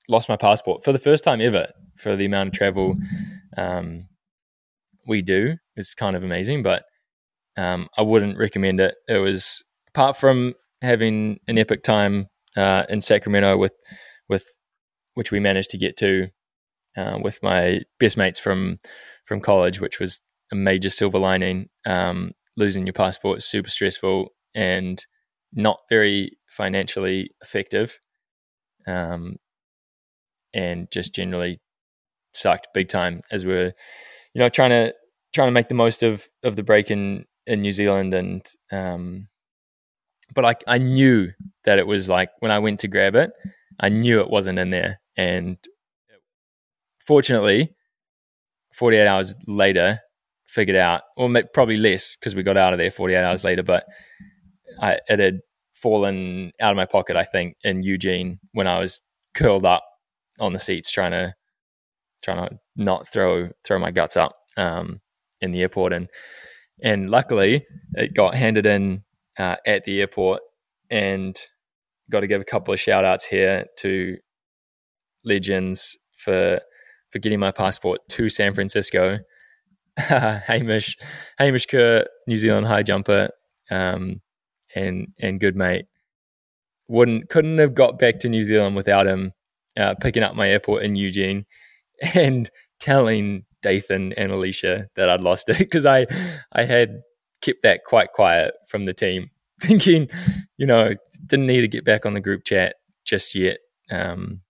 Lost 0.07 0.27
my 0.29 0.37
passport 0.37 0.83
for 0.83 0.91
the 0.91 0.99
first 0.99 1.23
time 1.23 1.39
ever 1.39 1.67
for 1.95 2.15
the 2.15 2.25
amount 2.25 2.47
of 2.47 2.53
travel 2.53 2.95
um, 3.57 4.07
we 5.07 5.21
do. 5.21 5.55
It's 5.75 5.93
kind 5.93 6.15
of 6.15 6.23
amazing, 6.23 6.63
but 6.63 6.83
um, 7.57 7.89
I 7.97 8.01
wouldn't 8.01 8.37
recommend 8.37 8.79
it. 8.79 8.95
It 9.07 9.17
was 9.17 9.63
apart 9.89 10.17
from 10.17 10.55
having 10.81 11.39
an 11.47 11.57
epic 11.57 11.83
time 11.83 12.27
uh, 12.57 12.83
in 12.89 13.01
Sacramento 13.01 13.57
with 13.57 13.73
with 14.27 14.45
which 15.15 15.31
we 15.31 15.39
managed 15.39 15.69
to 15.71 15.77
get 15.77 15.97
to 15.97 16.27
uh, 16.97 17.17
with 17.21 17.39
my 17.41 17.81
best 17.99 18.17
mates 18.17 18.39
from 18.39 18.77
from 19.25 19.41
college, 19.41 19.79
which 19.79 19.99
was 19.99 20.21
a 20.51 20.55
major 20.55 20.89
silver 20.89 21.19
lining. 21.19 21.69
Um, 21.85 22.31
losing 22.57 22.85
your 22.85 22.93
passport 22.93 23.39
is 23.39 23.45
super 23.45 23.69
stressful, 23.69 24.29
and 24.55 25.03
not 25.53 25.79
very 25.89 26.37
financially 26.49 27.31
effective, 27.41 27.99
um, 28.87 29.37
and 30.53 30.89
just 30.91 31.13
generally 31.13 31.59
sucked 32.33 32.67
big 32.73 32.87
time 32.87 33.21
as 33.31 33.45
we 33.45 33.53
are 33.53 33.73
you 34.33 34.39
know, 34.39 34.49
trying 34.49 34.69
to 34.69 34.93
trying 35.33 35.47
to 35.47 35.53
make 35.53 35.67
the 35.69 35.75
most 35.75 36.03
of 36.03 36.27
of 36.43 36.55
the 36.55 36.63
break 36.63 36.91
in 36.91 37.25
in 37.47 37.61
New 37.61 37.71
Zealand, 37.71 38.13
and 38.13 38.45
um, 38.71 39.27
but 40.33 40.45
I 40.45 40.55
I 40.67 40.77
knew 40.77 41.29
that 41.65 41.79
it 41.79 41.87
was 41.87 42.09
like 42.09 42.29
when 42.39 42.51
I 42.51 42.59
went 42.59 42.79
to 42.81 42.87
grab 42.87 43.15
it, 43.15 43.31
I 43.79 43.89
knew 43.89 44.21
it 44.21 44.29
wasn't 44.29 44.59
in 44.59 44.69
there, 44.69 44.99
and 45.17 45.57
fortunately, 47.05 47.75
forty 48.73 48.97
eight 48.97 49.07
hours 49.07 49.35
later, 49.47 49.99
figured 50.47 50.77
out, 50.77 51.01
or 51.17 51.29
probably 51.53 51.77
less 51.77 52.15
because 52.15 52.35
we 52.35 52.43
got 52.43 52.57
out 52.57 52.73
of 52.73 52.79
there 52.79 52.91
forty 52.91 53.13
eight 53.13 53.23
hours 53.23 53.43
later, 53.43 53.63
but 53.63 53.85
I 54.81 54.99
it 55.07 55.19
had 55.19 55.39
fallen 55.73 56.51
out 56.59 56.71
of 56.71 56.77
my 56.77 56.85
pocket, 56.85 57.15
I 57.15 57.23
think, 57.23 57.55
in 57.63 57.83
Eugene 57.83 58.39
when 58.51 58.67
I 58.67 58.79
was 58.79 59.01
curled 59.33 59.65
up 59.65 59.83
on 60.39 60.53
the 60.53 60.59
seats 60.59 60.91
trying 60.91 61.11
to 61.11 61.33
trying 62.23 62.49
to 62.49 62.59
not 62.75 63.07
throw 63.07 63.49
throw 63.63 63.79
my 63.79 63.91
guts 63.91 64.17
up 64.17 64.35
um, 64.57 65.01
in 65.41 65.51
the 65.51 65.61
airport, 65.61 65.93
and 65.93 66.09
and 66.81 67.09
luckily 67.09 67.65
it 67.93 68.13
got 68.13 68.35
handed 68.35 68.65
in 68.65 69.03
uh, 69.39 69.55
at 69.65 69.85
the 69.85 70.01
airport, 70.01 70.41
and 70.91 71.39
got 72.11 72.19
to 72.19 72.27
give 72.27 72.41
a 72.41 72.45
couple 72.45 72.73
of 72.73 72.79
shout 72.79 73.05
outs 73.05 73.25
here 73.25 73.65
to 73.77 74.17
legends 75.23 75.97
for 76.15 76.59
for 77.11 77.19
getting 77.19 77.39
my 77.39 77.51
passport 77.51 78.01
to 78.09 78.29
San 78.29 78.53
Francisco. 78.53 79.17
Hamish 79.97 80.97
Hamish 81.37 81.65
Kerr, 81.65 82.05
New 82.27 82.37
Zealand 82.37 82.67
high 82.67 82.83
jumper, 82.83 83.29
um, 83.71 84.21
and 84.75 85.07
and 85.19 85.39
good 85.39 85.55
mate. 85.55 85.85
Wouldn't 86.87 87.29
couldn't 87.29 87.57
have 87.59 87.73
got 87.73 87.99
back 87.99 88.19
to 88.19 88.29
New 88.29 88.43
Zealand 88.43 88.75
without 88.75 89.07
him 89.07 89.31
uh, 89.77 89.95
picking 89.99 90.23
up 90.23 90.35
my 90.35 90.49
airport 90.49 90.83
in 90.83 90.95
Eugene 90.95 91.45
and 92.13 92.49
telling 92.79 93.45
Dathan 93.61 94.13
and 94.13 94.31
Alicia 94.31 94.87
that 94.95 95.09
I'd 95.09 95.21
lost 95.21 95.49
it 95.49 95.57
because 95.57 95.85
I 95.85 96.07
I 96.53 96.63
had 96.63 97.01
kept 97.41 97.63
that 97.63 97.83
quite 97.85 98.13
quiet 98.13 98.53
from 98.67 98.85
the 98.85 98.93
team, 98.93 99.31
thinking, 99.61 100.07
you 100.57 100.65
know, 100.65 100.93
didn't 101.25 101.47
need 101.47 101.61
to 101.61 101.67
get 101.67 101.85
back 101.85 102.05
on 102.05 102.13
the 102.13 102.21
group 102.21 102.43
chat 102.43 102.75
just 103.05 103.35
yet. 103.35 103.57
Um, 103.91 104.41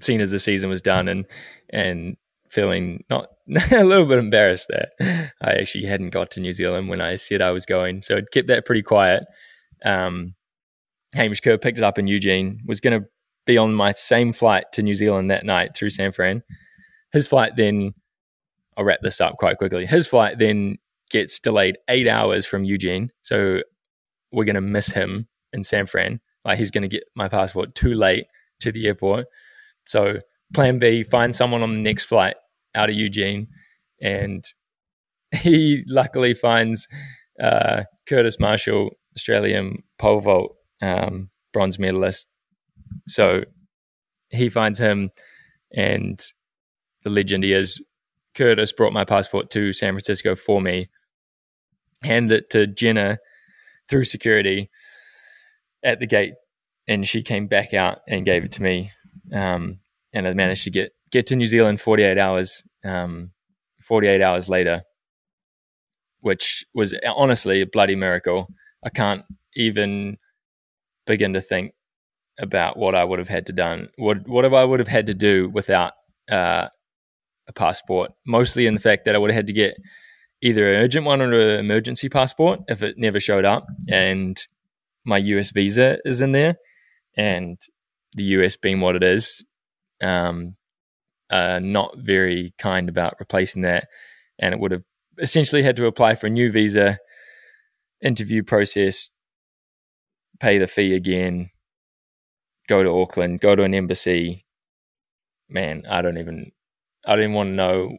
seeing 0.00 0.20
as 0.20 0.30
the 0.30 0.38
season 0.38 0.70
was 0.70 0.82
done 0.82 1.08
and 1.08 1.24
and 1.70 2.16
feeling 2.50 3.04
not 3.10 3.28
a 3.72 3.84
little 3.84 4.06
bit 4.06 4.18
embarrassed 4.18 4.68
that 4.68 5.32
I 5.42 5.52
actually 5.52 5.86
hadn't 5.86 6.10
got 6.10 6.30
to 6.32 6.40
New 6.40 6.52
Zealand 6.52 6.88
when 6.88 7.00
I 7.00 7.16
said 7.16 7.42
I 7.42 7.50
was 7.50 7.66
going, 7.66 8.02
so 8.02 8.16
I'd 8.16 8.30
kept 8.30 8.48
that 8.48 8.66
pretty 8.66 8.82
quiet. 8.82 9.24
Um, 9.84 10.34
Hamish 11.14 11.40
Kerr 11.40 11.58
picked 11.58 11.78
it 11.78 11.84
up 11.84 11.98
in 11.98 12.06
Eugene, 12.06 12.60
was 12.66 12.80
going 12.80 13.00
to 13.00 13.06
be 13.46 13.56
on 13.56 13.74
my 13.74 13.92
same 13.92 14.32
flight 14.32 14.66
to 14.72 14.82
New 14.82 14.94
Zealand 14.94 15.30
that 15.30 15.44
night 15.44 15.76
through 15.76 15.90
San 15.90 16.12
Fran. 16.12 16.42
His 17.12 17.26
flight 17.26 17.52
then, 17.56 17.94
I'll 18.78 18.84
wrap 18.84 19.00
this 19.02 19.20
up 19.20 19.36
quite 19.38 19.58
quickly. 19.58 19.84
His 19.84 20.06
flight 20.06 20.38
then 20.38 20.78
gets 21.10 21.40
delayed 21.40 21.78
eight 21.88 22.08
hours 22.08 22.46
from 22.46 22.64
Eugene. 22.64 23.10
So 23.22 23.60
we're 24.32 24.44
going 24.44 24.54
to 24.54 24.60
miss 24.60 24.92
him 24.92 25.28
in 25.52 25.64
San 25.64 25.86
Fran. 25.86 26.20
Like 26.44 26.58
he's 26.58 26.70
going 26.70 26.82
to 26.82 26.88
get 26.88 27.04
my 27.14 27.28
passport 27.28 27.74
too 27.74 27.94
late 27.94 28.24
to 28.60 28.72
the 28.72 28.86
airport. 28.86 29.26
So 29.86 30.14
plan 30.54 30.78
B, 30.78 31.02
find 31.02 31.34
someone 31.34 31.62
on 31.62 31.72
the 31.72 31.80
next 31.80 32.04
flight 32.04 32.36
out 32.74 32.88
of 32.88 32.96
Eugene. 32.96 33.48
And 34.00 34.44
he 35.32 35.82
luckily 35.86 36.32
finds 36.32 36.88
uh, 37.42 37.82
Kurtis 38.08 38.38
Marschall, 38.38 38.90
Australian 39.16 39.82
pole 39.98 40.20
vault 40.20 40.56
um, 40.80 41.30
bronze 41.52 41.78
medalist, 41.78 42.28
so 43.06 43.42
he 44.30 44.48
finds 44.48 44.78
him, 44.78 45.10
and 45.74 46.24
the 47.04 47.10
legend 47.10 47.44
he 47.44 47.52
is. 47.52 47.80
Kurtis 48.34 48.76
brought 48.76 48.92
my 48.92 49.04
passport 49.04 49.50
to 49.50 49.72
San 49.72 49.92
Francisco 49.92 50.36
for 50.36 50.60
me, 50.60 50.88
handed 52.02 52.44
it 52.44 52.50
to 52.50 52.66
Jenna 52.66 53.18
through 53.88 54.04
security 54.04 54.70
at 55.82 56.00
the 56.00 56.06
gate, 56.06 56.34
and 56.86 57.06
she 57.06 57.22
came 57.22 57.46
back 57.46 57.74
out 57.74 57.98
and 58.08 58.24
gave 58.24 58.44
it 58.44 58.52
to 58.52 58.62
me. 58.62 58.92
Um, 59.32 59.80
and 60.12 60.26
I 60.26 60.34
managed 60.34 60.64
to 60.64 60.70
get 60.70 60.92
get 61.10 61.26
to 61.28 61.36
New 61.36 61.46
Zealand 61.46 61.80
48 61.80 62.18
hours, 62.18 62.62
um, 62.84 63.32
48 63.82 64.22
hours 64.22 64.48
later, 64.48 64.82
which 66.20 66.64
was 66.74 66.94
honestly 67.16 67.62
a 67.62 67.66
bloody 67.66 67.96
miracle. 67.96 68.48
I 68.84 68.90
can't 68.90 69.22
even 69.54 70.18
begin 71.06 71.32
to 71.32 71.40
think 71.40 71.72
about 72.38 72.76
what 72.76 72.94
I 72.94 73.04
would 73.04 73.18
have 73.18 73.28
had 73.28 73.46
to 73.46 73.52
done. 73.52 73.88
What 73.96 74.28
what 74.28 74.44
I 74.44 74.64
would 74.64 74.78
have 74.78 74.88
had 74.88 75.06
to 75.06 75.14
do 75.14 75.48
without 75.48 75.92
uh, 76.30 76.68
a 77.48 77.52
passport. 77.52 78.12
Mostly 78.26 78.66
in 78.66 78.74
the 78.74 78.80
fact 78.80 79.04
that 79.04 79.14
I 79.14 79.18
would 79.18 79.30
have 79.30 79.36
had 79.36 79.46
to 79.48 79.52
get 79.52 79.74
either 80.42 80.72
an 80.72 80.82
urgent 80.82 81.06
one 81.06 81.20
or 81.20 81.32
an 81.32 81.58
emergency 81.60 82.08
passport 82.08 82.60
if 82.68 82.82
it 82.82 82.96
never 82.98 83.18
showed 83.18 83.44
up, 83.44 83.66
and 83.88 84.38
my 85.04 85.18
US 85.18 85.50
visa 85.50 85.98
is 86.04 86.20
in 86.20 86.32
there, 86.32 86.56
and 87.16 87.58
the 88.12 88.24
US 88.24 88.56
being 88.56 88.80
what 88.80 88.96
it 88.96 89.02
is, 89.02 89.44
um, 90.02 90.56
uh, 91.30 91.58
not 91.60 91.94
very 91.98 92.54
kind 92.58 92.88
about 92.88 93.16
replacing 93.18 93.62
that, 93.62 93.88
and 94.38 94.54
it 94.54 94.60
would 94.60 94.72
have 94.72 94.84
essentially 95.18 95.62
had 95.62 95.76
to 95.76 95.86
apply 95.86 96.14
for 96.14 96.26
a 96.26 96.30
new 96.30 96.50
visa, 96.50 96.98
interview 98.02 98.42
process, 98.42 99.10
pay 100.40 100.58
the 100.58 100.66
fee 100.66 100.94
again, 100.94 101.50
go 102.68 102.82
to 102.82 102.90
Auckland, 102.90 103.40
go 103.40 103.56
to 103.56 103.64
an 103.64 103.74
embassy. 103.74 104.44
Man, 105.48 105.82
I 105.88 106.02
don't 106.02 106.18
even, 106.18 106.52
I 107.08 107.16
didn't 107.16 107.32
want 107.32 107.48
to 107.48 107.54
know 107.54 107.96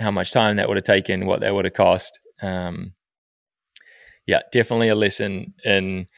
how 0.00 0.10
much 0.10 0.32
time 0.32 0.56
that 0.56 0.68
would 0.68 0.76
have 0.76 0.84
taken, 0.84 1.24
what 1.24 1.40
that 1.40 1.54
would 1.54 1.64
have 1.64 1.74
cost. 1.74 2.18
Um, 2.42 2.94
yeah, 4.26 4.40
definitely 4.52 4.88
a 4.88 4.94
lesson 4.94 5.54
in 5.64 6.08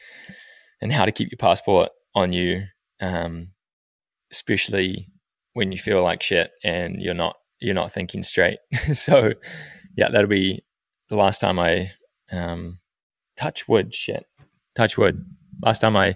in 0.81 0.91
how 0.91 1.05
to 1.05 1.11
keep 1.11 1.29
your 1.31 1.37
passport 1.37 1.89
on 2.15 2.33
you, 2.33 2.63
um, 2.99 3.51
especially 4.31 5.09
when 5.53 5.71
you 5.71 5.77
feel 5.77 6.03
like 6.03 6.23
shit 6.23 6.51
and 6.63 6.95
you're 6.99 7.13
not 7.13 7.35
you're 7.59 7.75
not 7.75 7.91
thinking 7.91 8.23
straight. 8.23 8.57
so, 8.93 9.31
yeah, 9.95 10.09
that'll 10.09 10.27
be 10.27 10.63
the 11.09 11.15
last 11.15 11.39
time 11.39 11.59
I 11.59 11.91
um, 12.31 12.79
touch 13.37 13.67
wood. 13.67 13.93
Shit, 13.93 14.25
touch 14.75 14.97
wood. 14.97 15.23
Last 15.61 15.79
time 15.79 15.95
I 15.95 16.15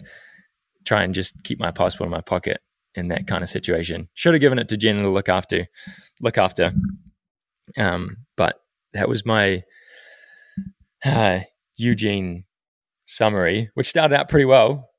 try 0.85 1.03
and 1.03 1.13
just 1.13 1.43
keep 1.43 1.59
my 1.59 1.71
passport 1.71 2.07
in 2.07 2.11
my 2.11 2.21
pocket 2.21 2.59
in 2.95 3.07
that 3.09 3.27
kind 3.27 3.43
of 3.43 3.49
situation. 3.49 4.09
Should 4.13 4.33
have 4.33 4.41
given 4.41 4.59
it 4.59 4.69
to 4.69 4.77
Jen 4.77 5.03
to 5.03 5.09
look 5.09 5.29
after, 5.29 5.67
look 6.21 6.37
after. 6.37 6.71
Um, 7.77 8.17
but 8.35 8.55
that 8.93 9.09
was 9.09 9.25
my 9.25 9.63
uh, 11.05 11.39
Eugene 11.77 12.45
summary, 13.05 13.69
which 13.73 13.89
started 13.89 14.15
out 14.15 14.29
pretty 14.29 14.45
well, 14.45 14.89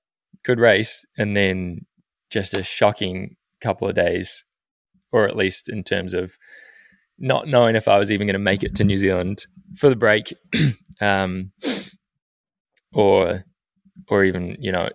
good 0.45 0.59
race, 0.59 1.05
and 1.19 1.37
then 1.37 1.87
just 2.31 2.55
a 2.55 2.63
shocking 2.63 3.37
couple 3.61 3.89
of 3.89 3.95
days, 3.95 4.45
or 5.13 5.27
at 5.27 5.37
least 5.37 5.69
in 5.69 5.85
terms 5.85 6.15
of 6.15 6.37
not 7.19 7.47
knowing 7.47 7.77
if 7.77 7.89
I 7.89 7.99
was 7.99 8.11
even 8.11 8.27
going 8.27 8.35
to 8.35 8.39
make 8.39 8.63
it 8.63 8.75
to 8.77 8.85
New 8.85 8.97
Zealand 8.97 9.47
for 9.77 9.89
the 9.89 9.97
break, 9.97 10.35
um, 11.01 11.53
or 12.93 13.45
or 14.09 14.25
even 14.25 14.57
you 14.59 14.73
know 14.73 14.89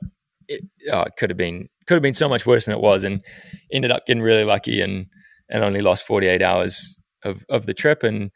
it, 0.48 0.64
oh, 0.92 1.02
it 1.02 1.14
could 1.18 1.30
have 1.30 1.38
been 1.38 1.70
could 1.86 1.96
have 1.96 2.04
been 2.04 2.14
so 2.14 2.30
much 2.30 2.46
worse 2.46 2.66
than 2.66 2.76
it 2.76 2.82
was, 2.82 3.04
and 3.04 3.24
ended 3.72 3.92
up 3.92 4.06
getting 4.06 4.22
really 4.22 4.44
lucky 4.44 4.82
and 4.82 5.08
and 5.50 5.64
only 5.64 5.82
lost 5.82 6.06
48 6.06 6.42
hours 6.42 6.98
of 7.24 7.46
of 7.50 7.66
the 7.66 7.74
trip 7.74 8.04
and 8.04 8.32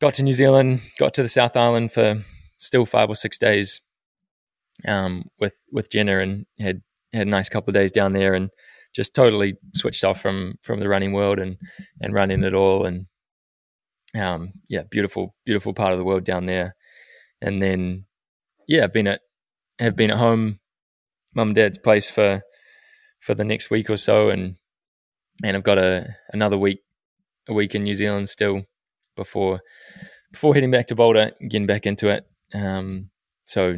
got 0.00 0.14
to 0.14 0.22
New 0.22 0.32
Zealand, 0.32 0.80
got 0.98 1.14
to 1.14 1.22
the 1.22 1.28
South 1.28 1.56
Island 1.56 1.92
for 1.92 2.22
still 2.58 2.86
five 2.86 3.08
or 3.08 3.16
six 3.16 3.38
days 3.38 3.80
um, 4.86 5.24
with 5.38 5.54
with 5.72 5.90
Jenna 5.90 6.20
and 6.20 6.46
had 6.58 6.82
had 7.12 7.26
a 7.26 7.30
nice 7.30 7.48
couple 7.48 7.70
of 7.70 7.74
days 7.74 7.90
down 7.90 8.12
there 8.12 8.34
and 8.34 8.50
just 8.94 9.14
totally 9.14 9.54
switched 9.74 10.04
off 10.04 10.20
from 10.20 10.54
from 10.62 10.80
the 10.80 10.88
running 10.88 11.12
world 11.12 11.38
and 11.38 11.56
and 12.00 12.14
running 12.14 12.44
it 12.44 12.54
all 12.54 12.86
and 12.86 13.06
um, 14.18 14.52
yeah, 14.68 14.82
beautiful 14.90 15.34
beautiful 15.44 15.74
part 15.74 15.92
of 15.92 15.98
the 15.98 16.04
world 16.04 16.24
down 16.24 16.46
there. 16.46 16.74
And 17.40 17.62
then 17.62 18.06
yeah, 18.66 18.84
I've 18.84 18.92
been 18.92 19.06
at 19.06 19.20
have 19.78 19.96
been 19.96 20.10
at 20.10 20.18
home 20.18 20.59
mum 21.34 21.48
and 21.48 21.56
dad's 21.56 21.78
place 21.78 22.10
for 22.10 22.42
for 23.20 23.34
the 23.34 23.44
next 23.44 23.70
week 23.70 23.90
or 23.90 23.96
so, 23.96 24.30
and 24.30 24.56
and 25.44 25.56
I've 25.56 25.64
got 25.64 25.78
a 25.78 26.16
another 26.32 26.58
week 26.58 26.80
a 27.48 27.54
week 27.54 27.74
in 27.74 27.84
New 27.84 27.94
Zealand 27.94 28.28
still 28.28 28.62
before 29.16 29.60
before 30.32 30.54
heading 30.54 30.70
back 30.70 30.86
to 30.86 30.94
Boulder, 30.94 31.32
getting 31.40 31.66
back 31.66 31.86
into 31.86 32.08
it. 32.08 32.24
Um, 32.54 33.10
so 33.44 33.76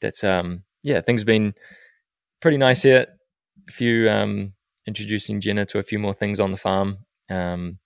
that's 0.00 0.24
um 0.24 0.64
yeah, 0.82 1.00
things 1.00 1.22
have 1.22 1.26
been 1.26 1.54
pretty 2.40 2.56
nice 2.56 2.82
here. 2.82 3.06
A 3.68 3.72
few 3.72 4.08
um, 4.08 4.52
introducing 4.86 5.40
Jenna 5.40 5.66
to 5.66 5.78
a 5.78 5.82
few 5.82 5.98
more 5.98 6.14
things 6.14 6.40
on 6.40 6.50
the 6.50 6.56
farm. 6.56 6.98
Um, 7.28 7.78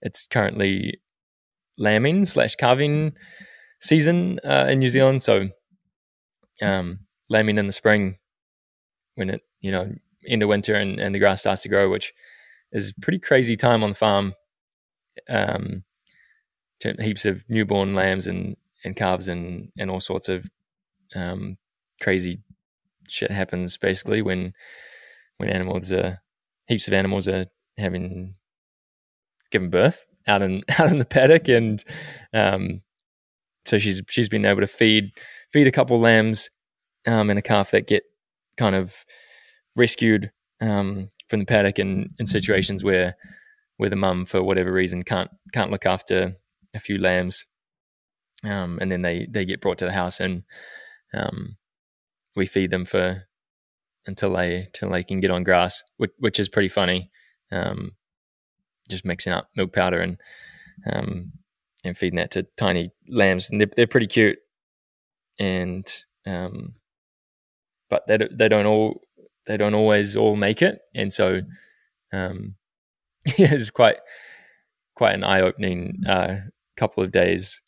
it's 0.00 0.26
currently 0.26 1.00
lambing 1.76 2.24
slash 2.24 2.54
calving 2.54 3.12
season 3.80 4.40
uh, 4.44 4.66
in 4.68 4.78
New 4.78 4.88
Zealand, 4.88 5.22
so 5.22 5.48
um, 6.62 7.00
lambing 7.28 7.58
in 7.58 7.66
the 7.66 7.72
spring 7.72 8.16
when 9.16 9.30
it 9.30 9.42
you 9.60 9.72
know 9.72 9.92
into 10.22 10.46
winter 10.46 10.74
and, 10.74 10.98
and 10.98 11.14
the 11.14 11.18
grass 11.18 11.40
starts 11.40 11.62
to 11.62 11.68
grow, 11.68 11.90
which 11.90 12.12
is 12.72 12.92
pretty 13.00 13.18
crazy 13.18 13.56
time 13.56 13.82
on 13.82 13.90
the 13.90 13.94
farm. 13.94 14.34
Um, 15.28 15.84
heaps 17.00 17.24
of 17.24 17.42
newborn 17.48 17.94
lambs 17.94 18.26
and, 18.26 18.56
and 18.84 18.94
calves 18.94 19.28
and, 19.28 19.70
and 19.78 19.90
all 19.90 20.00
sorts 20.00 20.28
of 20.28 20.48
um, 21.14 21.56
crazy 22.00 22.42
shit 23.08 23.30
happens 23.30 23.76
basically 23.76 24.20
when 24.20 24.52
when 25.38 25.48
animals 25.48 25.92
are 25.92 26.20
heaps 26.66 26.88
of 26.88 26.94
animals 26.94 27.28
are 27.28 27.46
having 27.78 28.34
given 29.50 29.70
birth 29.70 30.04
out 30.26 30.42
in 30.42 30.62
out 30.78 30.90
in 30.90 30.98
the 30.98 31.04
paddock 31.04 31.48
and 31.48 31.84
um, 32.34 32.80
so 33.64 33.78
she's 33.78 34.02
she's 34.08 34.28
been 34.28 34.44
able 34.44 34.60
to 34.60 34.66
feed 34.66 35.10
feed 35.52 35.66
a 35.66 35.72
couple 35.72 35.98
lambs 35.98 36.50
um, 37.06 37.30
and 37.30 37.38
a 37.38 37.42
calf 37.42 37.70
that 37.70 37.86
get 37.86 38.02
kind 38.56 38.74
of 38.74 39.04
rescued 39.74 40.30
um, 40.60 41.08
from 41.28 41.40
the 41.40 41.46
paddock 41.46 41.78
in, 41.78 42.14
in 42.18 42.26
situations 42.26 42.82
where 42.82 43.16
where 43.78 43.90
the 43.90 43.96
mum 43.96 44.24
for 44.24 44.42
whatever 44.42 44.72
reason 44.72 45.02
can't 45.02 45.30
can't 45.52 45.70
look 45.70 45.86
after 45.86 46.36
a 46.74 46.80
few 46.80 46.98
lambs. 46.98 47.46
Um, 48.44 48.78
and 48.80 48.90
then 48.90 49.02
they 49.02 49.26
they 49.30 49.44
get 49.44 49.60
brought 49.60 49.78
to 49.78 49.86
the 49.86 49.92
house 49.92 50.20
and 50.20 50.42
um, 51.14 51.56
we 52.34 52.46
feed 52.46 52.70
them 52.70 52.84
for 52.84 53.24
until 54.06 54.32
they 54.34 54.66
until 54.66 54.90
they 54.90 55.02
can 55.02 55.20
get 55.20 55.30
on 55.30 55.42
grass 55.42 55.82
which, 55.96 56.12
which 56.18 56.38
is 56.38 56.48
pretty 56.48 56.68
funny. 56.68 57.10
Um, 57.52 57.92
just 58.88 59.04
mixing 59.04 59.32
up 59.32 59.48
milk 59.56 59.72
powder 59.72 60.00
and 60.00 60.20
um, 60.90 61.32
and 61.84 61.96
feeding 61.96 62.16
that 62.16 62.32
to 62.32 62.46
tiny 62.56 62.90
lambs, 63.08 63.50
and 63.50 63.60
they're 63.60 63.70
they're 63.76 63.86
pretty 63.86 64.06
cute. 64.06 64.38
And 65.38 65.86
um, 66.26 66.74
but 67.88 68.06
they 68.06 68.18
they 68.32 68.48
don't 68.48 68.66
all 68.66 69.02
they 69.46 69.56
don't 69.56 69.74
always 69.74 70.16
all 70.16 70.36
make 70.36 70.62
it, 70.62 70.80
and 70.94 71.12
so 71.12 71.40
um, 72.12 72.54
yeah, 73.38 73.52
it's 73.52 73.70
quite 73.70 73.96
quite 74.94 75.14
an 75.14 75.24
eye 75.24 75.40
opening 75.40 76.02
uh, 76.08 76.36
couple 76.76 77.02
of 77.02 77.12
days 77.12 77.60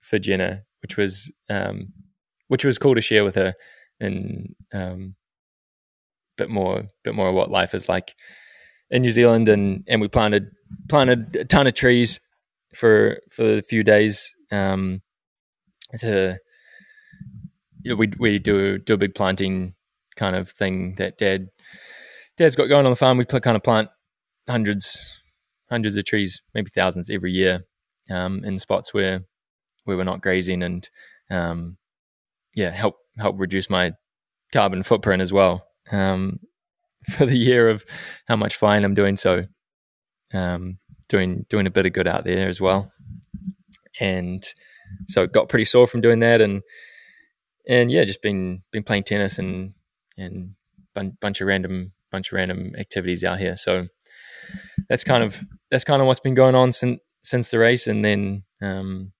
for 0.00 0.18
Jenna, 0.18 0.62
which 0.82 0.96
was 0.96 1.32
um, 1.48 1.92
which 2.48 2.64
was 2.64 2.78
cool 2.78 2.94
to 2.94 3.00
share 3.00 3.24
with 3.24 3.34
her, 3.34 3.54
and 4.00 4.54
um, 4.72 5.14
bit 6.36 6.50
more 6.50 6.84
bit 7.04 7.14
more 7.14 7.28
of 7.28 7.34
what 7.34 7.50
life 7.50 7.74
is 7.74 7.88
like 7.88 8.14
in 8.90 9.02
New 9.02 9.12
Zealand, 9.12 9.48
and 9.48 9.84
and 9.88 10.00
we 10.00 10.08
planted 10.08 10.50
planted 10.88 11.36
a 11.36 11.44
ton 11.44 11.66
of 11.66 11.74
trees 11.74 12.20
for 12.74 13.18
for 13.30 13.58
a 13.58 13.62
few 13.62 13.82
days. 13.82 14.34
Um, 14.50 15.02
to 15.96 16.38
you 17.82 17.90
know, 17.90 17.96
we 17.96 18.10
we 18.18 18.38
do 18.38 18.78
do 18.78 18.94
a 18.94 18.98
big 18.98 19.14
planting 19.14 19.74
kind 20.16 20.36
of 20.36 20.50
thing 20.50 20.94
that 20.96 21.18
dad 21.18 21.48
dad's 22.36 22.56
got 22.56 22.66
going 22.66 22.86
on 22.86 22.92
the 22.92 22.96
farm. 22.96 23.18
We 23.18 23.24
kind 23.24 23.56
of 23.56 23.62
plant 23.62 23.88
hundreds 24.48 25.20
hundreds 25.70 25.96
of 25.96 26.04
trees, 26.04 26.42
maybe 26.54 26.70
thousands 26.70 27.10
every 27.10 27.32
year, 27.32 27.64
um, 28.10 28.44
in 28.44 28.58
spots 28.58 28.94
where 28.94 29.20
where 29.84 29.96
we're 29.96 30.04
not 30.04 30.22
grazing, 30.22 30.62
and 30.62 30.88
um, 31.30 31.76
yeah, 32.54 32.70
help 32.70 32.96
help 33.18 33.38
reduce 33.38 33.70
my 33.70 33.92
carbon 34.52 34.82
footprint 34.82 35.22
as 35.22 35.32
well. 35.32 35.66
Um, 35.90 36.40
for 37.16 37.26
the 37.26 37.36
year 37.36 37.68
of 37.70 37.84
how 38.26 38.36
much 38.36 38.56
flying 38.56 38.84
I'm 38.84 38.94
doing. 38.94 39.16
So, 39.16 39.44
um, 40.34 40.78
doing 41.08 41.46
doing 41.48 41.66
a 41.66 41.70
bit 41.70 41.86
of 41.86 41.92
good 41.92 42.08
out 42.08 42.24
there 42.24 42.48
as 42.48 42.60
well, 42.60 42.92
and 44.00 44.44
so 45.06 45.26
got 45.26 45.48
pretty 45.48 45.64
sore 45.64 45.86
from 45.86 46.00
doing 46.00 46.20
that, 46.20 46.40
and 46.40 46.62
and 47.68 47.90
yeah, 47.90 48.04
just 48.04 48.22
been 48.22 48.62
been 48.72 48.82
playing 48.82 49.04
tennis 49.04 49.38
and 49.38 49.74
and 50.16 50.54
bunch 51.20 51.40
of 51.40 51.46
random 51.46 51.92
bunch 52.10 52.28
of 52.28 52.36
random 52.36 52.72
activities 52.78 53.22
out 53.22 53.38
here. 53.38 53.56
So 53.56 53.86
that's 54.88 55.04
kind 55.04 55.22
of 55.22 55.44
that's 55.70 55.84
kind 55.84 56.00
of 56.00 56.06
what's 56.06 56.20
been 56.20 56.34
going 56.34 56.54
on 56.54 56.72
since 56.72 57.00
since 57.22 57.48
the 57.48 57.58
race, 57.58 57.86
and 57.86 58.04
then 58.04 58.44
um, 58.62 59.12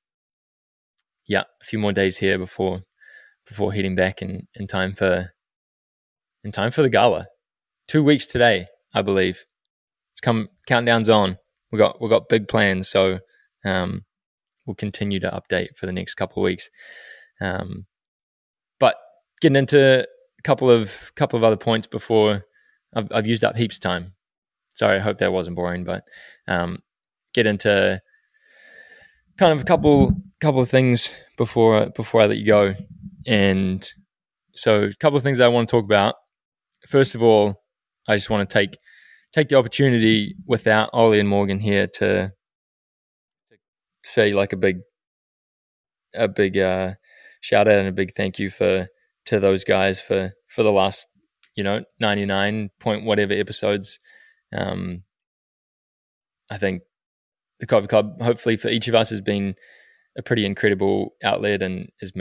yeah, 1.26 1.44
a 1.60 1.64
few 1.64 1.78
more 1.78 1.92
days 1.92 2.16
here 2.16 2.38
before 2.38 2.82
before 3.46 3.72
heading 3.72 3.94
back 3.94 4.20
in, 4.22 4.46
in 4.54 4.66
time 4.66 4.94
for 4.94 5.32
in 6.44 6.52
time 6.52 6.70
for 6.70 6.82
the 6.82 6.88
gala 6.88 7.26
two 7.88 8.04
weeks 8.04 8.26
today, 8.26 8.66
I 8.94 9.02
believe. 9.02 9.44
It's 10.12 10.20
come 10.20 10.48
countdown's 10.68 11.10
on. 11.10 11.38
We 11.72 11.78
got 11.78 12.00
we 12.00 12.08
got 12.08 12.28
big 12.28 12.46
plans, 12.46 12.88
so 12.88 13.18
um, 13.64 14.04
we'll 14.66 14.76
continue 14.76 15.18
to 15.20 15.30
update 15.30 15.76
for 15.76 15.86
the 15.86 15.92
next 15.92 16.14
couple 16.14 16.42
of 16.42 16.44
weeks. 16.44 16.70
Um, 17.40 17.86
getting 19.40 19.56
into 19.56 20.00
a 20.00 20.42
couple 20.42 20.70
of 20.70 21.12
couple 21.16 21.36
of 21.36 21.44
other 21.44 21.56
points 21.56 21.86
before 21.86 22.44
I've, 22.94 23.08
I've 23.12 23.26
used 23.26 23.44
up 23.44 23.56
heaps 23.56 23.78
time. 23.78 24.14
Sorry, 24.74 24.96
I 24.96 25.00
hope 25.00 25.18
that 25.18 25.32
wasn't 25.32 25.56
boring, 25.56 25.84
but 25.84 26.04
um, 26.46 26.78
get 27.34 27.46
into 27.46 28.00
kind 29.38 29.52
of 29.52 29.60
a 29.60 29.64
couple 29.64 30.12
couple 30.40 30.60
of 30.60 30.68
things 30.68 31.14
before 31.36 31.90
before 31.90 32.22
I 32.22 32.26
let 32.26 32.38
you 32.38 32.46
go. 32.46 32.74
And 33.26 33.88
so, 34.54 34.84
a 34.84 34.94
couple 34.94 35.16
of 35.16 35.22
things 35.22 35.40
I 35.40 35.48
want 35.48 35.68
to 35.68 35.70
talk 35.70 35.84
about. 35.84 36.14
First 36.88 37.14
of 37.14 37.22
all, 37.22 37.62
I 38.08 38.16
just 38.16 38.30
want 38.30 38.48
to 38.48 38.52
take 38.52 38.78
take 39.32 39.48
the 39.48 39.56
opportunity 39.56 40.34
without 40.46 40.90
Olli 40.92 41.20
and 41.20 41.28
Morgan 41.28 41.60
here 41.60 41.86
to, 41.86 42.32
to 43.50 43.56
say 44.02 44.32
like 44.32 44.52
a 44.52 44.56
big 44.56 44.78
a 46.14 46.28
big 46.28 46.56
uh, 46.56 46.94
shout 47.40 47.68
out 47.68 47.78
and 47.78 47.88
a 47.88 47.92
big 47.92 48.14
thank 48.14 48.38
you 48.38 48.50
for 48.50 48.88
to 49.28 49.40
those 49.40 49.64
guys 49.64 50.00
for 50.00 50.32
for 50.48 50.62
the 50.62 50.72
last 50.72 51.06
you 51.54 51.64
know 51.64 51.82
99 52.00 52.70
point 52.78 53.04
whatever 53.04 53.32
episodes 53.32 53.98
um 54.56 55.02
i 56.50 56.58
think 56.58 56.82
the 57.60 57.66
coffee 57.66 57.86
club 57.86 58.20
hopefully 58.22 58.56
for 58.56 58.68
each 58.68 58.88
of 58.88 58.94
us 58.94 59.10
has 59.10 59.20
been 59.20 59.54
a 60.16 60.22
pretty 60.22 60.44
incredible 60.44 61.14
outlet 61.22 61.62
and 61.62 61.90
has 62.00 62.12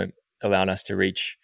allowed 0.42 0.70
us 0.70 0.84
to 0.84 0.96
reach 0.96 1.38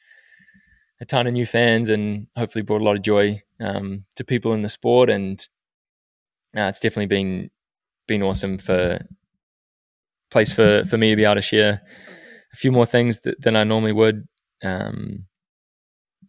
a 1.02 1.06
ton 1.06 1.28
of 1.28 1.34
new 1.34 1.46
fans 1.46 1.90
and 1.90 2.28
hopefully 2.38 2.64
brought 2.64 2.82
a 2.82 2.84
lot 2.84 2.96
of 2.96 3.02
joy 3.02 3.42
um, 3.60 4.06
to 4.16 4.24
people 4.24 4.54
in 4.54 4.62
the 4.62 4.70
sport. 4.70 5.10
And 5.10 5.40
uh, 6.56 6.64
it's 6.64 6.80
definitely 6.80 7.08
been 7.08 7.50
been 8.08 8.24
awesome 8.24 8.58
for 8.58 9.00
place 10.32 10.52
for 10.52 10.86
for 10.86 10.98
me 10.98 11.10
to 11.10 11.16
be 11.16 11.26
able 11.26 11.36
to 11.36 11.42
share 11.42 11.82
a 12.54 12.56
few 12.56 12.72
more 12.72 12.86
things 12.86 13.20
than 13.40 13.56
I 13.56 13.64
normally 13.64 13.92
would. 13.92 14.28
Um, 14.64 15.26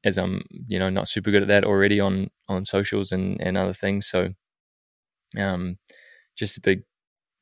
as 0.04 0.18
I'm, 0.18 0.42
you 0.66 0.78
know, 0.78 0.90
not 0.90 1.08
super 1.08 1.30
good 1.30 1.42
at 1.42 1.48
that 1.48 1.64
already 1.64 2.00
on 2.00 2.30
on 2.48 2.64
socials 2.64 3.12
and 3.12 3.40
and 3.40 3.56
other 3.56 3.74
things. 3.74 4.06
So, 4.06 4.28
um, 5.38 5.78
just 6.36 6.58
a 6.58 6.60
big 6.60 6.82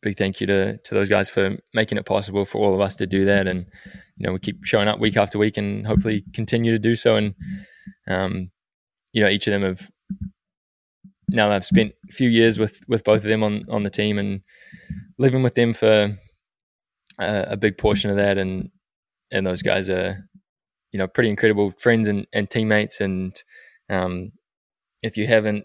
big 0.02 0.16
thank 0.16 0.40
you 0.40 0.46
to 0.46 0.78
to 0.78 0.94
those 0.94 1.08
guys 1.08 1.30
for 1.30 1.56
making 1.74 1.98
it 1.98 2.06
possible 2.06 2.44
for 2.44 2.58
all 2.58 2.74
of 2.74 2.80
us 2.80 2.96
to 2.96 3.06
do 3.06 3.24
that. 3.24 3.46
And 3.46 3.66
you 4.16 4.26
know, 4.26 4.32
we 4.32 4.38
keep 4.38 4.64
showing 4.64 4.88
up 4.88 5.00
week 5.00 5.16
after 5.16 5.38
week, 5.38 5.56
and 5.56 5.86
hopefully 5.86 6.24
continue 6.34 6.72
to 6.72 6.78
do 6.78 6.96
so. 6.96 7.16
And 7.16 7.34
um, 8.08 8.50
you 9.12 9.22
know, 9.22 9.28
each 9.28 9.46
of 9.46 9.52
them 9.52 9.62
have 9.62 9.90
now 11.28 11.50
I've 11.50 11.64
spent 11.64 11.92
a 12.08 12.12
few 12.12 12.28
years 12.28 12.58
with 12.58 12.80
with 12.88 13.04
both 13.04 13.22
of 13.22 13.28
them 13.28 13.42
on 13.42 13.64
on 13.70 13.82
the 13.82 13.90
team 13.90 14.18
and 14.18 14.42
living 15.18 15.42
with 15.42 15.54
them 15.54 15.72
for 15.72 16.16
a, 17.18 17.46
a 17.50 17.56
big 17.56 17.78
portion 17.78 18.10
of 18.10 18.16
that. 18.16 18.38
And 18.38 18.70
and 19.30 19.46
those 19.46 19.62
guys 19.62 19.88
are 19.88 20.28
you 20.92 20.98
know 20.98 21.08
pretty 21.08 21.30
incredible 21.30 21.72
friends 21.78 22.06
and, 22.06 22.26
and 22.32 22.48
teammates. 22.48 23.00
And 23.00 23.34
um, 23.90 24.32
if 25.02 25.16
you 25.16 25.26
haven't 25.26 25.64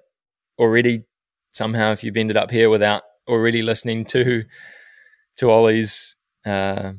already 0.58 1.04
somehow, 1.52 1.92
if 1.92 2.04
you've 2.04 2.18
ended 2.18 2.38
up 2.38 2.50
here 2.50 2.70
without 2.70 3.04
already 3.28 3.62
listening 3.62 4.06
to 4.06 4.44
to 5.38 5.52
Olli's 5.52 6.16
uh, 6.46 6.94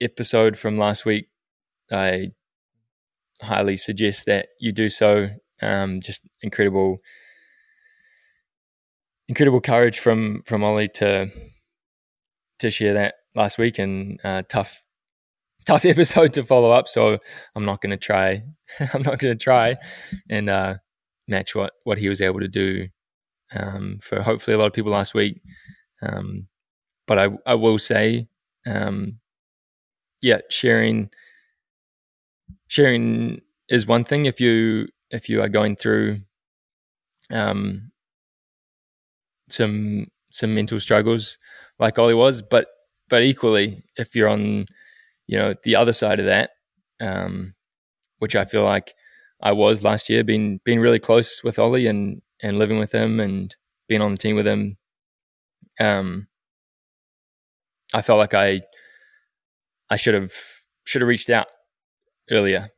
episode 0.00 0.58
from 0.58 0.78
last 0.78 1.04
week, 1.04 1.28
I 1.92 2.32
highly 3.40 3.76
suggest 3.76 4.26
that 4.26 4.48
you 4.58 4.72
do 4.72 4.88
so. 4.88 5.28
Um, 5.62 6.00
just 6.00 6.22
incredible, 6.42 6.98
incredible 9.28 9.60
courage 9.60 9.98
from 9.98 10.42
from 10.46 10.64
Ollie 10.64 10.88
to 10.94 11.30
to 12.58 12.70
share 12.70 12.94
that 12.94 13.16
last 13.34 13.58
week, 13.58 13.78
and 13.78 14.18
uh, 14.24 14.42
tough 14.48 14.82
tough 15.66 15.84
episode 15.84 16.32
to 16.34 16.44
follow 16.44 16.70
up. 16.70 16.88
So 16.88 17.18
I'm 17.54 17.64
not 17.64 17.80
going 17.80 17.90
to 17.90 17.96
try. 17.96 18.42
I'm 18.80 19.02
not 19.02 19.18
going 19.18 19.36
to 19.36 19.42
try 19.42 19.74
and 20.30 20.48
uh, 20.48 20.74
match 21.28 21.54
what 21.54 21.72
what 21.84 21.98
he 21.98 22.08
was 22.08 22.22
able 22.22 22.40
to 22.40 22.48
do 22.48 22.88
um, 23.54 23.98
for 24.00 24.22
hopefully 24.22 24.54
a 24.54 24.58
lot 24.58 24.66
of 24.66 24.72
people 24.72 24.92
last 24.92 25.14
week. 25.14 25.40
Um, 26.02 26.48
but 27.06 27.18
I, 27.18 27.28
I 27.46 27.54
will 27.54 27.78
say, 27.78 28.28
um, 28.66 29.18
yeah, 30.22 30.40
sharing 30.50 31.10
sharing 32.68 33.40
is 33.68 33.86
one 33.86 34.04
thing 34.04 34.26
if 34.26 34.40
you 34.40 34.88
if 35.10 35.28
you 35.28 35.40
are 35.42 35.48
going 35.48 35.76
through 35.76 36.20
um, 37.30 37.90
some 39.48 40.08
some 40.30 40.54
mental 40.54 40.80
struggles 40.80 41.38
like 41.78 41.98
Olli 41.98 42.14
was, 42.14 42.42
but 42.42 42.66
but 43.08 43.22
equally 43.22 43.84
if 43.96 44.14
you're 44.14 44.28
on 44.28 44.66
you 45.26 45.38
know 45.38 45.54
the 45.64 45.76
other 45.76 45.92
side 45.92 46.20
of 46.20 46.26
that, 46.26 46.50
um, 47.00 47.54
which 48.18 48.36
I 48.36 48.44
feel 48.44 48.64
like 48.64 48.94
I 49.42 49.52
was 49.52 49.82
last 49.82 50.08
year. 50.08 50.24
Been 50.24 50.60
been 50.64 50.80
really 50.80 50.98
close 50.98 51.42
with 51.44 51.58
Olli 51.58 51.86
and 51.86 52.22
and 52.42 52.58
living 52.58 52.78
with 52.78 52.92
him 52.92 53.20
and 53.20 53.54
being 53.88 54.02
on 54.02 54.12
the 54.12 54.16
team 54.16 54.36
with 54.36 54.46
him. 54.46 54.76
Um, 55.80 56.28
I 57.94 58.02
felt 58.02 58.18
like 58.18 58.34
I 58.34 58.60
I 59.90 59.96
should 59.96 60.14
have 60.14 60.32
should 60.84 61.02
have 61.02 61.08
reached 61.08 61.30
out 61.30 61.46
earlier, 62.30 62.70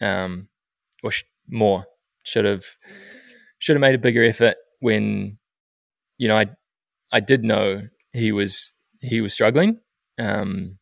um, 0.00 0.48
or 1.02 1.10
sh- 1.12 1.24
more. 1.48 1.86
Should 2.22 2.44
have 2.44 2.64
should 3.58 3.76
have 3.76 3.80
made 3.80 3.94
a 3.94 3.98
bigger 3.98 4.24
effort 4.24 4.56
when 4.80 5.38
you 6.18 6.28
know 6.28 6.36
I 6.36 6.46
I 7.12 7.20
did 7.20 7.44
know 7.44 7.82
he 8.12 8.32
was 8.32 8.74
he 9.00 9.20
was 9.20 9.32
struggling. 9.32 9.80
Um, 10.18 10.78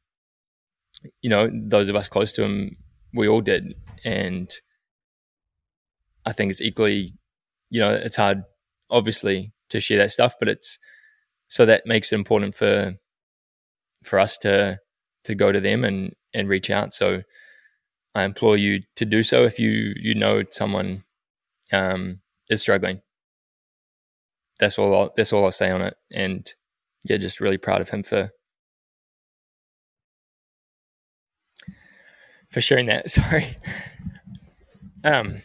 you 1.20 1.30
know, 1.30 1.48
those 1.52 1.88
of 1.88 1.96
us 1.96 2.08
close 2.08 2.32
to 2.34 2.42
him, 2.42 2.76
we 3.14 3.28
all 3.28 3.40
did, 3.40 3.74
and 4.04 4.52
I 6.26 6.32
think 6.32 6.50
it's 6.50 6.60
equally, 6.60 7.10
you 7.70 7.80
know, 7.80 7.90
it's 7.90 8.16
hard, 8.16 8.42
obviously, 8.90 9.52
to 9.70 9.80
share 9.80 9.98
that 9.98 10.10
stuff, 10.10 10.34
but 10.38 10.48
it's 10.48 10.78
so 11.48 11.64
that 11.66 11.86
makes 11.86 12.12
it 12.12 12.16
important 12.16 12.54
for 12.54 12.94
for 14.04 14.18
us 14.18 14.38
to 14.38 14.78
to 15.24 15.34
go 15.34 15.52
to 15.52 15.60
them 15.60 15.84
and 15.84 16.14
and 16.34 16.48
reach 16.48 16.70
out. 16.70 16.92
So 16.92 17.22
I 18.14 18.24
implore 18.24 18.56
you 18.56 18.82
to 18.96 19.04
do 19.04 19.22
so 19.22 19.44
if 19.44 19.58
you 19.58 19.94
you 19.96 20.14
know 20.14 20.42
someone 20.50 21.04
um, 21.72 22.20
is 22.48 22.60
struggling. 22.60 23.00
That's 24.60 24.78
all. 24.78 24.94
I'll, 24.94 25.12
that's 25.16 25.32
all 25.32 25.44
I'll 25.44 25.52
say 25.52 25.70
on 25.70 25.82
it. 25.82 25.94
And 26.12 26.50
yeah, 27.04 27.16
just 27.16 27.40
really 27.40 27.58
proud 27.58 27.80
of 27.80 27.90
him 27.90 28.02
for 28.02 28.30
for 32.50 32.60
sharing 32.60 32.86
that. 32.86 33.10
Sorry. 33.10 33.56
Um. 35.04 35.42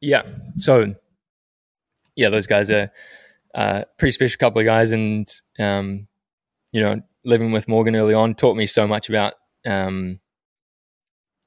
Yeah. 0.00 0.22
So. 0.56 0.94
Yeah, 2.16 2.30
those 2.30 2.48
guys 2.48 2.68
are 2.68 2.90
uh, 3.54 3.84
pretty 3.96 4.10
special 4.10 4.38
couple 4.38 4.60
of 4.60 4.66
guys, 4.66 4.90
and 4.90 5.32
um, 5.60 6.08
you 6.72 6.80
know, 6.80 7.00
living 7.24 7.52
with 7.52 7.68
Morgan 7.68 7.94
early 7.94 8.12
on 8.12 8.34
taught 8.34 8.56
me 8.56 8.66
so 8.66 8.88
much 8.88 9.08
about 9.08 9.34
um, 9.64 10.18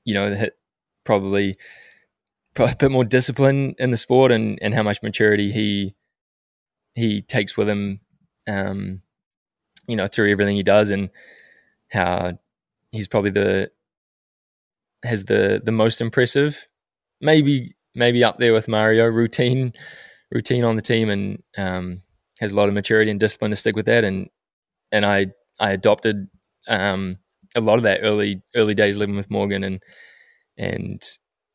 you 0.05 0.13
know, 0.13 0.47
probably 1.03 1.57
a 2.57 2.75
bit 2.75 2.91
more 2.91 3.05
discipline 3.05 3.75
in 3.79 3.91
the 3.91 3.97
sport 3.97 4.31
and, 4.31 4.59
and 4.61 4.73
how 4.73 4.83
much 4.83 5.01
maturity 5.01 5.51
he 5.51 5.95
he 6.93 7.21
takes 7.21 7.55
with 7.55 7.69
him, 7.69 8.01
um, 8.47 9.01
you 9.87 9.95
know, 9.95 10.07
through 10.07 10.29
everything 10.29 10.57
he 10.57 10.63
does, 10.63 10.91
and 10.91 11.09
how 11.89 12.37
he's 12.91 13.07
probably 13.07 13.31
the 13.31 13.71
has 15.03 15.25
the 15.25 15.61
the 15.63 15.71
most 15.71 16.01
impressive, 16.01 16.67
maybe 17.19 17.75
maybe 17.95 18.23
up 18.23 18.37
there 18.37 18.53
with 18.53 18.67
Mario 18.67 19.05
routine 19.07 19.73
routine 20.31 20.63
on 20.63 20.75
the 20.75 20.81
team, 20.81 21.09
and 21.09 21.43
um, 21.57 22.01
has 22.39 22.51
a 22.51 22.55
lot 22.55 22.67
of 22.67 22.73
maturity 22.73 23.11
and 23.11 23.19
discipline 23.19 23.51
to 23.51 23.55
stick 23.55 23.75
with 23.75 23.85
that, 23.87 24.03
and 24.03 24.29
and 24.91 25.05
I 25.05 25.27
I 25.59 25.71
adopted 25.71 26.27
um, 26.67 27.17
a 27.55 27.61
lot 27.61 27.77
of 27.77 27.83
that 27.83 28.01
early 28.03 28.41
early 28.55 28.75
days 28.75 28.97
living 28.97 29.15
with 29.15 29.31
Morgan 29.31 29.63
and 29.63 29.81
and 30.57 31.01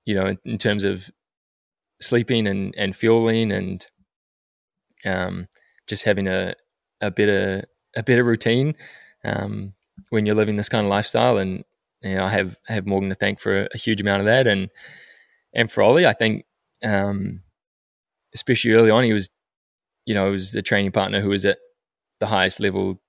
you 0.04 0.14
know 0.14 0.26
in, 0.26 0.38
in 0.44 0.58
terms 0.58 0.84
of 0.84 1.10
sleeping 2.00 2.46
and 2.46 2.74
and 2.76 2.94
fueling 2.94 3.52
and 3.52 3.86
um, 5.04 5.48
just 5.86 6.04
having 6.04 6.26
a 6.26 6.54
a 7.00 7.10
better 7.10 7.64
a 7.96 8.02
better 8.02 8.24
routine 8.24 8.74
um, 9.24 9.72
when 10.10 10.26
you're 10.26 10.34
living 10.34 10.56
this 10.56 10.68
kind 10.68 10.84
of 10.84 10.90
lifestyle. 10.90 11.38
And 11.38 11.64
you 12.02 12.14
know 12.14 12.24
I 12.24 12.30
have 12.30 12.56
have 12.66 12.86
Morgan 12.86 13.08
to 13.10 13.14
thank 13.14 13.40
for 13.40 13.62
a, 13.62 13.68
a 13.74 13.78
huge 13.78 14.00
amount 14.00 14.20
of 14.20 14.26
that. 14.26 14.46
And 14.46 14.70
and 15.54 15.70
for 15.70 15.82
Olli 15.82 16.06
I 16.06 16.12
think 16.12 16.44
um, 16.82 17.42
especially 18.34 18.72
early 18.72 18.90
on 18.90 19.04
he 19.04 19.12
was 19.12 19.28
you 20.04 20.14
know 20.14 20.26
he 20.26 20.32
was 20.32 20.52
the 20.52 20.62
training 20.62 20.92
partner 20.92 21.20
who 21.20 21.30
was 21.30 21.44
at 21.44 21.58
the 22.20 22.26
highest 22.26 22.60
level 22.60 23.00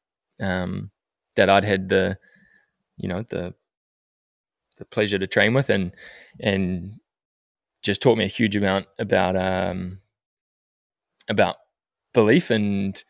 um, 0.41 0.91
that 1.35 1.49
I'd 1.49 1.63
had 1.63 1.89
the 1.89 2.17
you 2.97 3.07
know 3.07 3.23
the 3.29 3.53
the 4.77 4.85
pleasure 4.85 5.19
to 5.19 5.27
train 5.27 5.53
with. 5.53 5.69
And 5.69 5.91
and 6.39 6.99
just 7.83 8.01
taught 8.01 8.17
me 8.17 8.25
a 8.25 8.29
huge 8.29 8.55
amount 8.55 8.87
about 8.99 9.35
um 9.35 9.99
about 11.29 11.57
belief 12.13 12.49
and 12.49 13.03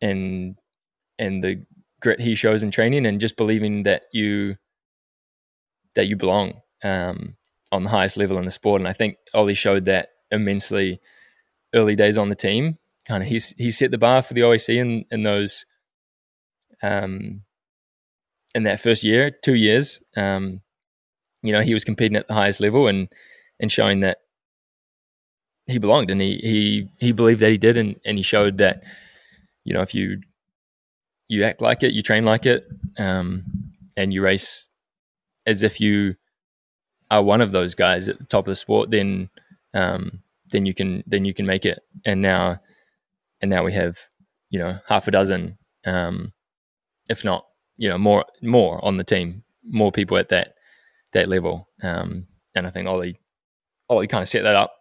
and 0.00 0.56
and 1.18 1.42
the 1.42 1.64
grit 2.00 2.20
he 2.20 2.34
shows 2.34 2.62
in 2.62 2.70
training 2.70 3.06
and 3.06 3.20
just 3.20 3.36
believing 3.36 3.84
that 3.84 4.02
you 4.12 4.56
that 5.94 6.06
you 6.06 6.16
belong 6.16 6.60
um 6.82 7.36
on 7.72 7.82
the 7.82 7.90
highest 7.90 8.16
level 8.16 8.38
in 8.38 8.44
the 8.44 8.50
sport. 8.50 8.80
And 8.80 8.88
I 8.88 8.92
think 8.92 9.16
Olli 9.32 9.54
showed 9.54 9.84
that 9.86 10.10
immensely 10.30 11.00
early 11.74 11.96
days 11.96 12.16
on 12.16 12.28
the 12.28 12.36
team. 12.36 12.78
Kind 13.06 13.22
of 13.22 13.28
he's 13.28 13.54
he 13.58 13.70
set 13.70 13.90
the 13.90 13.98
bar 13.98 14.22
for 14.22 14.34
the 14.34 14.42
OAC 14.42 14.76
in 14.76 15.04
in 15.10 15.22
those 15.24 15.66
um 16.82 17.42
in 18.54 18.62
that 18.62 18.80
first 18.80 19.02
year, 19.02 19.30
two 19.30 19.54
years, 19.54 20.00
um, 20.16 20.60
you 21.42 21.52
know, 21.52 21.60
he 21.60 21.74
was 21.74 21.84
competing 21.84 22.16
at 22.16 22.28
the 22.28 22.34
highest 22.34 22.60
level 22.60 22.86
and 22.88 23.08
and 23.60 23.70
showing 23.70 24.00
that 24.00 24.18
he 25.66 25.78
belonged. 25.78 26.10
And 26.10 26.20
he 26.20 26.38
he 26.38 26.88
he 26.98 27.12
believed 27.12 27.40
that 27.40 27.50
he 27.50 27.58
did. 27.58 27.76
And, 27.76 27.96
and 28.04 28.16
he 28.16 28.22
showed 28.22 28.58
that 28.58 28.82
you 29.64 29.74
know 29.74 29.82
if 29.82 29.94
you 29.94 30.20
you 31.28 31.44
act 31.44 31.60
like 31.60 31.82
it, 31.82 31.92
you 31.92 32.02
train 32.02 32.24
like 32.24 32.46
it, 32.46 32.64
um, 32.98 33.44
and 33.96 34.12
you 34.12 34.22
race 34.22 34.68
as 35.46 35.62
if 35.62 35.80
you 35.80 36.16
are 37.10 37.22
one 37.22 37.40
of 37.40 37.52
those 37.52 37.74
guys 37.74 38.08
at 38.08 38.18
the 38.18 38.24
top 38.24 38.46
of 38.46 38.52
the 38.52 38.56
sport, 38.56 38.90
then 38.90 39.28
um, 39.72 40.22
then 40.48 40.66
you 40.66 40.74
can 40.74 41.02
then 41.06 41.24
you 41.24 41.34
can 41.34 41.46
make 41.46 41.64
it. 41.64 41.82
And 42.04 42.22
now 42.22 42.60
and 43.40 43.50
now 43.50 43.64
we 43.64 43.72
have 43.72 43.98
you 44.50 44.58
know 44.58 44.78
half 44.88 45.08
a 45.08 45.10
dozen, 45.10 45.58
um, 45.84 46.32
if 47.08 47.24
not 47.24 47.46
you 47.76 47.88
know 47.88 47.98
more 47.98 48.24
more 48.42 48.84
on 48.84 48.96
the 48.96 49.04
team, 49.04 49.44
more 49.68 49.92
people 49.92 50.16
at 50.18 50.28
that 50.30 50.54
that 51.12 51.28
level. 51.28 51.68
Um, 51.82 52.26
and 52.54 52.66
I 52.66 52.70
think 52.70 52.88
Olli 52.88 53.18
Olli 53.88 54.06
kind 54.06 54.22
of 54.22 54.28
set 54.28 54.42
that 54.44 54.56
up 54.56 54.74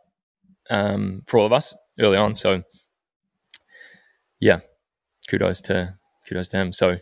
um, 0.70 1.24
for 1.28 1.40
all 1.40 1.46
of 1.46 1.54
us 1.54 1.76
early 2.00 2.18
on. 2.18 2.36
So 2.36 2.64
yeah, 4.40 4.60
kudos 5.28 5.62
to 5.62 5.96
kudos 6.28 6.50
to 6.50 6.58
him. 6.58 6.74
So 6.74 6.98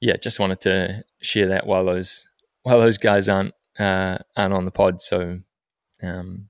yeah, 0.00 0.16
just 0.16 0.38
wanted 0.38 0.60
to 0.62 1.04
share 1.20 1.48
that 1.48 1.66
while 1.66 1.84
those 1.84 2.26
while 2.66 2.80
those 2.80 2.98
guys 2.98 3.28
aren't 3.28 3.54
uh, 3.78 4.18
aren't 4.36 4.52
on 4.52 4.64
the 4.64 4.72
pod. 4.72 5.00
So 5.00 5.38
um, 6.02 6.48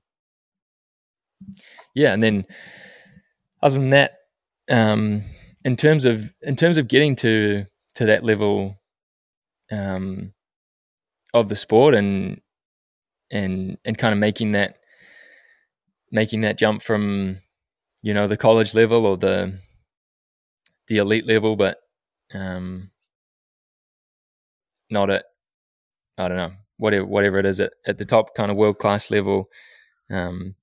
yeah, 1.93 2.11
and 2.11 2.23
then 2.23 2.47
other 3.61 3.77
than 3.77 3.91
that, 3.91 4.13
um, 4.67 5.21
in 5.63 5.75
terms 5.75 6.05
of 6.05 6.33
in 6.41 6.55
terms 6.55 6.79
of 6.79 6.87
getting 6.87 7.15
to 7.17 7.67
to 7.93 8.05
that 8.07 8.23
level 8.23 8.79
um, 9.71 10.33
of 11.35 11.49
the 11.49 11.55
sport 11.55 11.93
and 11.93 12.41
and 13.29 13.77
and 13.85 13.95
kind 13.95 14.11
of 14.11 14.17
making 14.17 14.53
that 14.53 14.77
making 16.11 16.41
that 16.41 16.57
jump 16.57 16.81
from 16.81 17.41
you 18.01 18.15
know 18.15 18.27
the 18.27 18.37
college 18.37 18.73
level 18.73 19.05
or 19.05 19.17
the 19.17 19.59
the 20.87 20.97
elite 20.97 21.27
level, 21.27 21.55
but 21.55 21.77
um, 22.33 22.89
not 24.89 25.11
at 25.11 25.25
I 26.17 26.27
don't 26.27 26.37
know 26.37 26.51
whatever 26.77 27.05
whatever 27.05 27.39
it 27.39 27.45
is 27.45 27.59
at, 27.59 27.73
at 27.85 27.97
the 27.97 28.05
top 28.05 28.35
kind 28.35 28.51
of 28.51 28.57
world 28.57 28.79
class 28.79 29.11
level. 29.11 29.49
Um, 30.09 30.55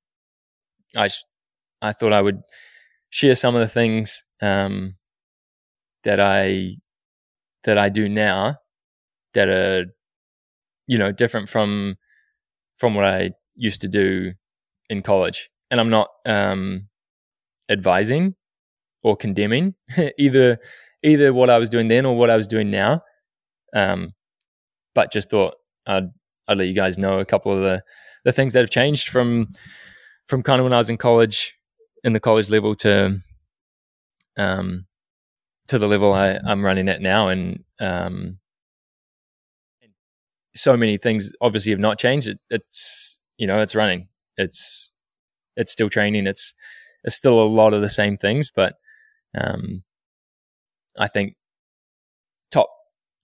I 0.97 1.09
I 1.83 1.93
thought 1.93 2.13
I 2.13 2.23
would 2.23 2.43
share 3.11 3.35
some 3.35 3.55
of 3.55 3.61
the 3.61 3.69
things 3.69 4.25
um, 4.41 4.95
that 6.05 6.21
I 6.21 6.77
that 7.65 7.79
I 7.79 7.89
do 7.89 8.09
now 8.09 8.57
that 9.35 9.49
are, 9.49 9.87
you 10.87 10.99
know, 10.99 11.13
different 11.13 11.49
from 11.49 11.97
from 12.79 12.95
what 12.95 13.05
I 13.05 13.31
used 13.57 13.81
to 13.83 13.89
do 13.89 14.33
in 14.91 15.03
college. 15.03 15.51
And 15.71 15.81
I'm 15.81 15.91
not 15.91 16.09
um, 16.27 16.89
advising 17.69 18.35
or 19.03 19.17
condemning 19.17 19.75
either 20.19 20.59
either 21.03 21.33
what 21.33 21.51
I 21.51 21.59
was 21.59 21.69
doing 21.69 21.89
then 21.89 22.07
or 22.07 22.17
what 22.17 22.31
I 22.31 22.37
was 22.37 22.47
doing 22.47 22.71
now. 22.71 23.03
Um, 23.75 24.15
but 24.95 25.13
just 25.13 25.31
thought 25.31 25.55
I'd 25.87 26.11
I'd 26.49 26.59
let 26.59 26.69
you 26.69 26.75
guys 26.75 26.99
know 26.99 27.19
a 27.21 27.25
couple 27.25 27.53
of 27.53 27.61
the 27.61 27.83
the 28.25 28.33
things 28.33 28.53
that 28.53 28.61
have 28.61 28.71
changed 28.71 29.09
from 29.09 29.49
from 30.29 30.43
kind 30.43 30.61
of 30.61 30.65
when 30.65 30.73
I 30.73 30.79
was 30.79 30.91
in 30.91 30.97
college 30.97 31.55
in 32.03 32.13
the 32.13 32.21
college 32.21 32.51
level 32.51 32.75
to 32.77 33.19
um 34.37 34.87
to 35.69 35.79
the 35.79 35.87
level 35.87 36.13
I, 36.13 36.39
I'm 36.45 36.65
running 36.65 36.89
at 36.89 37.01
now, 37.01 37.29
and 37.29 37.65
um, 37.81 38.39
so 40.55 40.77
many 40.77 40.99
things 40.99 41.33
obviously 41.41 41.73
have 41.73 41.81
not 41.81 41.99
changed. 41.99 42.29
It, 42.29 42.39
it's 42.51 43.19
you 43.39 43.47
know 43.47 43.61
it's 43.61 43.75
running, 43.75 44.09
it's 44.37 44.95
it's 45.57 45.73
still 45.73 45.89
training, 45.89 46.27
it's 46.27 46.55
it's 47.05 47.17
still 47.17 47.41
a 47.41 47.47
lot 47.47 47.75
of 47.75 47.81
the 47.83 47.89
same 47.89 48.17
things, 48.17 48.51
but 48.55 48.75
um, 49.37 49.83
I 50.99 51.09
think 51.09 51.37
top 52.51 52.69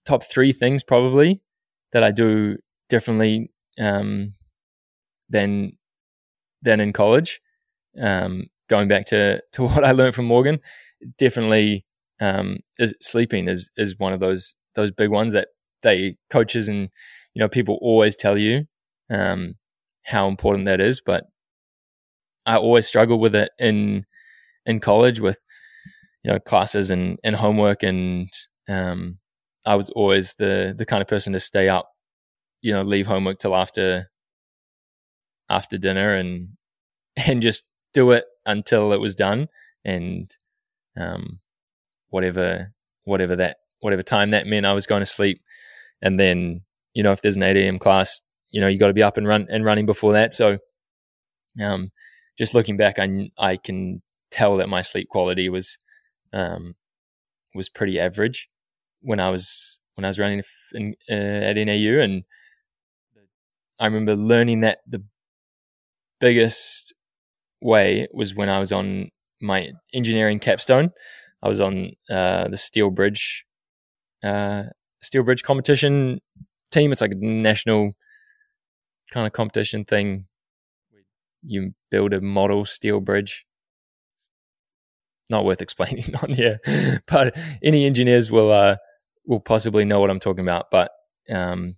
top 0.05 0.23
three 0.23 0.51
things 0.51 0.83
probably 0.83 1.41
that 1.93 2.03
I 2.03 2.11
do 2.11 2.57
differently 2.89 3.51
um, 3.79 4.33
than 5.29 5.73
than 6.61 6.79
in 6.79 6.93
college. 6.93 7.41
Um, 8.01 8.47
going 8.69 8.87
back 8.87 9.05
to 9.07 9.41
to 9.53 9.63
what 9.65 9.83
I 9.83 9.91
learned 9.91 10.15
from 10.15 10.25
Morgan, 10.25 10.59
definitely 11.17 11.85
um, 12.19 12.59
is, 12.79 12.95
sleeping 13.01 13.47
is 13.47 13.71
is 13.77 13.97
one 13.99 14.13
of 14.13 14.19
those 14.19 14.55
those 14.75 14.91
big 14.91 15.09
ones 15.09 15.33
that 15.33 15.49
they 15.83 16.15
coaches 16.29 16.67
and 16.67 16.89
you 17.33 17.39
know 17.41 17.49
people 17.49 17.79
always 17.81 18.15
tell 18.15 18.37
you 18.37 18.65
um, 19.09 19.55
how 20.03 20.27
important 20.27 20.65
that 20.65 20.81
is, 20.81 21.01
but 21.05 21.25
I 22.45 22.57
always 22.57 22.87
struggle 22.87 23.19
with 23.19 23.35
it 23.35 23.51
in 23.59 24.05
in 24.65 24.79
college 24.79 25.19
with 25.19 25.43
you 26.23 26.31
know 26.33 26.39
classes 26.39 26.91
and 26.91 27.19
and 27.23 27.37
homework 27.37 27.83
and 27.83 28.29
um, 28.69 29.19
I 29.65 29.75
was 29.75 29.89
always 29.89 30.33
the 30.37 30.73
the 30.77 30.85
kind 30.85 31.01
of 31.01 31.07
person 31.07 31.33
to 31.33 31.39
stay 31.39 31.69
up, 31.69 31.89
you 32.61 32.73
know, 32.73 32.81
leave 32.81 33.07
homework 33.07 33.39
till 33.39 33.55
after 33.55 34.09
after 35.49 35.77
dinner 35.77 36.15
and 36.15 36.49
and 37.15 37.41
just 37.41 37.63
do 37.93 38.11
it 38.11 38.25
until 38.45 38.93
it 38.93 38.99
was 38.99 39.15
done. 39.15 39.47
And 39.83 40.35
um, 40.97 41.39
whatever 42.09 42.73
whatever 43.03 43.35
that 43.35 43.57
whatever 43.79 44.03
time 44.03 44.29
that 44.29 44.47
meant 44.47 44.65
I 44.65 44.73
was 44.73 44.87
going 44.87 45.01
to 45.01 45.05
sleep. 45.07 45.41
And 46.01 46.19
then 46.19 46.61
you 46.93 47.03
know 47.03 47.11
if 47.11 47.21
there's 47.21 47.37
an 47.37 47.43
8 47.43 47.57
a.m. 47.57 47.79
class 47.79 48.21
you 48.49 48.61
know 48.61 48.67
you 48.67 48.77
got 48.79 48.87
to 48.87 48.93
be 48.93 49.03
up 49.03 49.17
and 49.17 49.27
run 49.27 49.47
and 49.49 49.65
running 49.65 49.85
before 49.85 50.13
that. 50.13 50.33
So 50.33 50.57
um, 51.61 51.91
just 52.37 52.53
looking 52.55 52.77
back 52.77 52.97
I 52.97 53.29
I 53.37 53.57
can 53.57 54.01
tell 54.31 54.57
that 54.57 54.69
my 54.69 54.81
sleep 54.81 55.09
quality 55.09 55.49
was 55.49 55.77
um, 56.33 56.75
was 57.53 57.69
pretty 57.69 57.99
average 57.99 58.49
when 59.01 59.19
I 59.19 59.29
was 59.29 59.79
when 59.95 60.05
I 60.05 60.07
was 60.09 60.19
running 60.19 60.41
in, 60.73 60.95
uh, 61.09 61.13
at 61.13 61.57
NAU, 61.57 61.99
and 62.01 62.23
I 63.79 63.85
remember 63.85 64.15
learning 64.15 64.61
that 64.61 64.79
the 64.87 65.03
biggest 66.19 66.93
way 67.61 68.07
was 68.13 68.35
when 68.35 68.49
I 68.49 68.59
was 68.59 68.71
on 68.71 69.09
my 69.41 69.71
engineering 69.93 70.39
capstone. 70.39 70.91
I 71.43 71.47
was 71.47 71.61
on 71.61 71.93
uh, 72.09 72.47
the 72.47 72.57
Steel 72.57 72.91
Bridge 72.91 73.45
uh, 74.23 74.63
Steel 75.01 75.23
Bridge 75.23 75.43
competition 75.43 76.21
team. 76.71 76.91
It's 76.91 77.01
like 77.01 77.11
a 77.11 77.15
national 77.15 77.93
kind 79.11 79.27
of 79.27 79.33
competition 79.33 79.83
thing. 79.85 80.25
You 81.43 81.73
build 81.89 82.13
a 82.13 82.21
model 82.21 82.65
steel 82.65 82.99
bridge 82.99 83.45
not 85.29 85.45
worth 85.45 85.61
explaining 85.61 86.13
on 86.21 86.33
here, 86.33 86.59
but 87.07 87.35
any 87.63 87.85
engineers 87.85 88.29
will 88.31 88.51
uh, 88.51 88.75
will 89.25 89.39
possibly 89.39 89.85
know 89.85 89.99
what 89.99 90.09
I'm 90.09 90.19
talking 90.19 90.43
about. 90.43 90.67
But 90.71 90.91
um, 91.29 91.75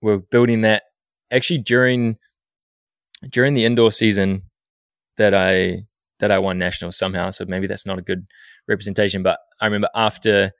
we're 0.00 0.18
building 0.18 0.62
that 0.62 0.84
actually 1.30 1.58
during 1.58 2.16
during 3.28 3.54
the 3.54 3.64
indoor 3.64 3.92
season 3.92 4.42
that 5.16 5.34
I 5.34 5.86
that 6.20 6.30
I 6.30 6.38
won 6.38 6.58
nationals 6.58 6.96
somehow. 6.96 7.30
So 7.30 7.44
maybe 7.46 7.66
that's 7.66 7.86
not 7.86 7.98
a 7.98 8.02
good 8.02 8.26
representation. 8.68 9.22
But 9.22 9.38
I 9.60 9.66
remember 9.66 9.88
after 9.94 10.52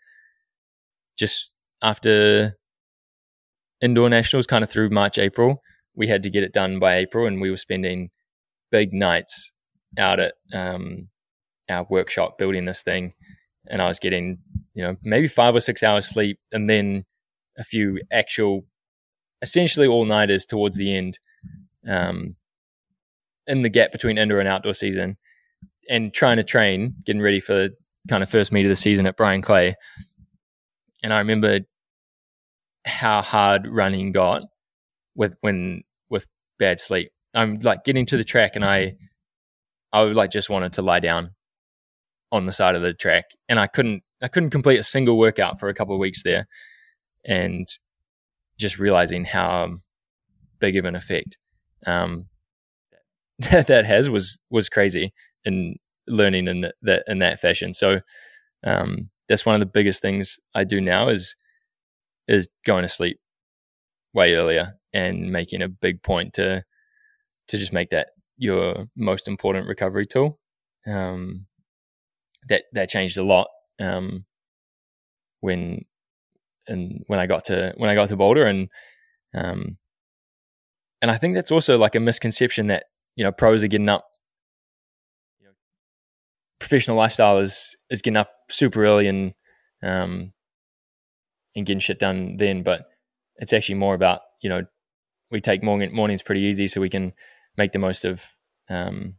just 1.18 1.54
after 1.82 2.56
indoor 3.80 4.08
nationals, 4.08 4.46
kind 4.46 4.64
of 4.64 4.70
through 4.70 4.90
March 4.90 5.18
April, 5.18 5.62
we 5.94 6.08
had 6.08 6.22
to 6.22 6.30
get 6.30 6.42
it 6.44 6.52
done 6.52 6.78
by 6.78 6.96
April, 6.96 7.26
and 7.26 7.40
we 7.40 7.50
were 7.50 7.56
spending 7.56 8.10
big 8.70 8.92
nights 8.92 9.52
out 9.98 10.20
at 10.20 10.34
um, 10.54 11.08
our 11.68 11.86
workshop 11.90 12.38
building 12.38 12.64
this 12.64 12.82
thing, 12.82 13.12
and 13.68 13.80
I 13.80 13.88
was 13.88 13.98
getting 13.98 14.38
you 14.74 14.82
know 14.82 14.96
maybe 15.02 15.28
five 15.28 15.54
or 15.54 15.60
six 15.60 15.82
hours 15.82 16.06
sleep, 16.06 16.38
and 16.52 16.68
then 16.68 17.04
a 17.58 17.64
few 17.64 18.00
actual, 18.12 18.64
essentially 19.42 19.86
all 19.86 20.04
nighters 20.04 20.46
towards 20.46 20.76
the 20.76 20.94
end, 20.96 21.18
um, 21.88 22.36
in 23.46 23.62
the 23.62 23.68
gap 23.68 23.92
between 23.92 24.18
indoor 24.18 24.40
and 24.40 24.48
outdoor 24.48 24.74
season, 24.74 25.16
and 25.88 26.12
trying 26.12 26.36
to 26.36 26.44
train, 26.44 26.94
getting 27.04 27.22
ready 27.22 27.40
for 27.40 27.68
kind 28.08 28.22
of 28.22 28.30
first 28.30 28.52
meet 28.52 28.64
of 28.64 28.70
the 28.70 28.76
season 28.76 29.06
at 29.06 29.16
Bryan 29.16 29.42
Clay, 29.42 29.76
and 31.02 31.12
I 31.12 31.18
remember 31.18 31.60
how 32.84 33.22
hard 33.22 33.66
running 33.68 34.12
got 34.12 34.42
with 35.14 35.36
when 35.40 35.82
with 36.10 36.26
bad 36.58 36.80
sleep. 36.80 37.12
I'm 37.34 37.58
like 37.60 37.84
getting 37.84 38.06
to 38.06 38.16
the 38.16 38.24
track 38.24 38.56
and 38.56 38.64
I 38.64 38.96
I 39.92 40.02
like 40.02 40.30
just 40.30 40.50
wanted 40.50 40.74
to 40.74 40.82
lie 40.82 41.00
down 41.00 41.32
on 42.32 42.44
the 42.44 42.52
side 42.52 42.74
of 42.74 42.82
the 42.82 42.92
track, 42.92 43.26
and 43.48 43.60
I 43.60 43.68
couldn't 43.68 44.02
I 44.20 44.28
couldn't 44.28 44.50
complete 44.50 44.78
a 44.78 44.84
single 44.84 45.18
workout 45.18 45.60
for 45.60 45.68
a 45.68 45.74
couple 45.74 45.94
of 45.94 46.00
weeks 46.00 46.24
there, 46.24 46.48
and 47.24 47.68
just 48.58 48.78
realizing 48.78 49.24
how 49.24 49.76
big 50.58 50.76
of 50.76 50.84
an 50.84 50.96
effect 50.96 51.38
um, 51.86 52.26
that 53.50 53.68
that 53.68 53.84
has 53.84 54.10
was 54.10 54.40
was 54.50 54.68
crazy 54.68 55.12
in 55.44 55.76
learning 56.08 56.48
in 56.48 56.66
that 56.82 57.04
in 57.06 57.18
that 57.20 57.38
fashion. 57.38 57.74
So 57.74 58.00
um, 58.64 59.10
that's 59.28 59.46
one 59.46 59.54
of 59.54 59.60
the 59.60 59.66
biggest 59.66 60.02
things 60.02 60.40
I 60.54 60.64
do 60.64 60.80
now 60.80 61.08
is 61.08 61.36
is 62.28 62.48
going 62.64 62.82
to 62.82 62.88
sleep 62.88 63.18
way 64.14 64.34
earlier 64.34 64.74
and 64.92 65.32
making 65.32 65.62
a 65.62 65.68
big 65.68 66.02
point 66.02 66.34
to 66.34 66.64
to 67.48 67.58
just 67.58 67.72
make 67.72 67.90
that 67.90 68.08
your 68.36 68.86
most 68.96 69.28
important 69.28 69.66
recovery 69.66 70.06
tool. 70.06 70.38
Um, 70.86 71.46
that 72.48 72.64
that 72.72 72.88
changed 72.88 73.18
a 73.18 73.22
lot 73.22 73.48
um, 73.80 74.24
when 75.40 75.84
and 76.66 77.04
when 77.06 77.18
I 77.18 77.26
got 77.26 77.46
to 77.46 77.72
when 77.76 77.90
I 77.90 77.94
got 77.94 78.08
to 78.08 78.16
Boulder 78.16 78.46
and 78.46 78.68
um, 79.34 79.78
and 81.00 81.10
I 81.10 81.16
think 81.16 81.34
that's 81.34 81.50
also 81.50 81.78
like 81.78 81.94
a 81.94 82.00
misconception 82.00 82.66
that 82.68 82.84
you 83.16 83.24
know 83.24 83.32
pros 83.32 83.64
are 83.64 83.68
getting 83.68 83.88
up 83.88 84.06
you 85.40 85.46
know, 85.46 85.52
professional 86.58 86.96
lifestyle 86.96 87.38
is 87.38 87.76
is 87.90 88.02
getting 88.02 88.16
up 88.16 88.30
super 88.50 88.84
early 88.84 89.08
and 89.08 89.34
um, 89.82 90.32
and 91.56 91.66
getting 91.66 91.80
shit 91.80 91.98
done 91.98 92.36
then 92.38 92.62
but 92.62 92.86
it's 93.36 93.52
actually 93.52 93.74
more 93.74 93.94
about 93.94 94.20
you 94.42 94.48
know 94.48 94.62
we 95.30 95.40
take 95.40 95.62
morning, 95.62 95.94
mornings 95.94 96.22
pretty 96.22 96.42
easy 96.42 96.68
so 96.68 96.80
we 96.80 96.90
can 96.90 97.12
make 97.56 97.72
the 97.72 97.78
most 97.78 98.04
of 98.04 98.22
um, 98.68 99.16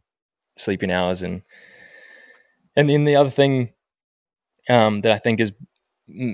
sleeping 0.56 0.90
hours 0.90 1.22
and 1.22 1.42
and 2.76 2.88
then 2.88 3.04
the 3.04 3.16
other 3.16 3.30
thing 3.30 3.72
um, 4.68 5.00
that 5.02 5.12
I 5.12 5.18
think 5.18 5.40
is 5.40 5.52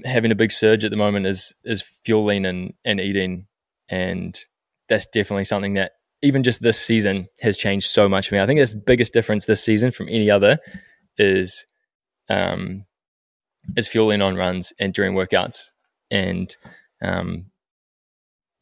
having 0.04 0.32
a 0.32 0.36
big 0.36 0.52
surge 0.52 0.84
at 0.84 0.90
the 0.90 0.96
moment 0.96 1.26
is 1.26 1.54
is 1.64 1.82
fueling 2.04 2.44
and 2.46 2.74
and 2.84 3.00
eating, 3.00 3.46
and 3.88 4.38
that's 4.88 5.06
definitely 5.06 5.44
something 5.44 5.74
that 5.74 5.92
even 6.22 6.42
just 6.42 6.62
this 6.62 6.78
season 6.78 7.28
has 7.40 7.56
changed 7.56 7.88
so 7.88 8.08
much 8.08 8.28
for 8.28 8.34
me. 8.34 8.40
I 8.40 8.46
think 8.46 8.60
that's 8.60 8.72
the 8.72 8.78
biggest 8.78 9.12
difference 9.12 9.46
this 9.46 9.62
season 9.62 9.90
from 9.90 10.08
any 10.08 10.30
other 10.30 10.58
is 11.16 11.66
um, 12.28 12.84
is 13.76 13.88
fueling 13.88 14.22
on 14.22 14.36
runs 14.36 14.72
and 14.78 14.92
during 14.92 15.14
workouts, 15.14 15.70
and 16.10 16.54
um, 17.02 17.46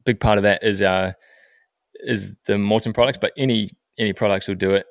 big 0.05 0.21
part 0.21 0.39
of 0.39 0.45
that 0.45 0.63
is 0.63 0.83
uh 0.83 1.13
is 2.01 2.35
the 2.47 2.55
Maurten 2.55 2.95
products, 2.95 3.19
but 3.21 3.33
any 3.37 3.71
any 3.99 4.13
products 4.13 4.49
will 4.49 4.55
do 4.55 4.75
it. 4.75 4.87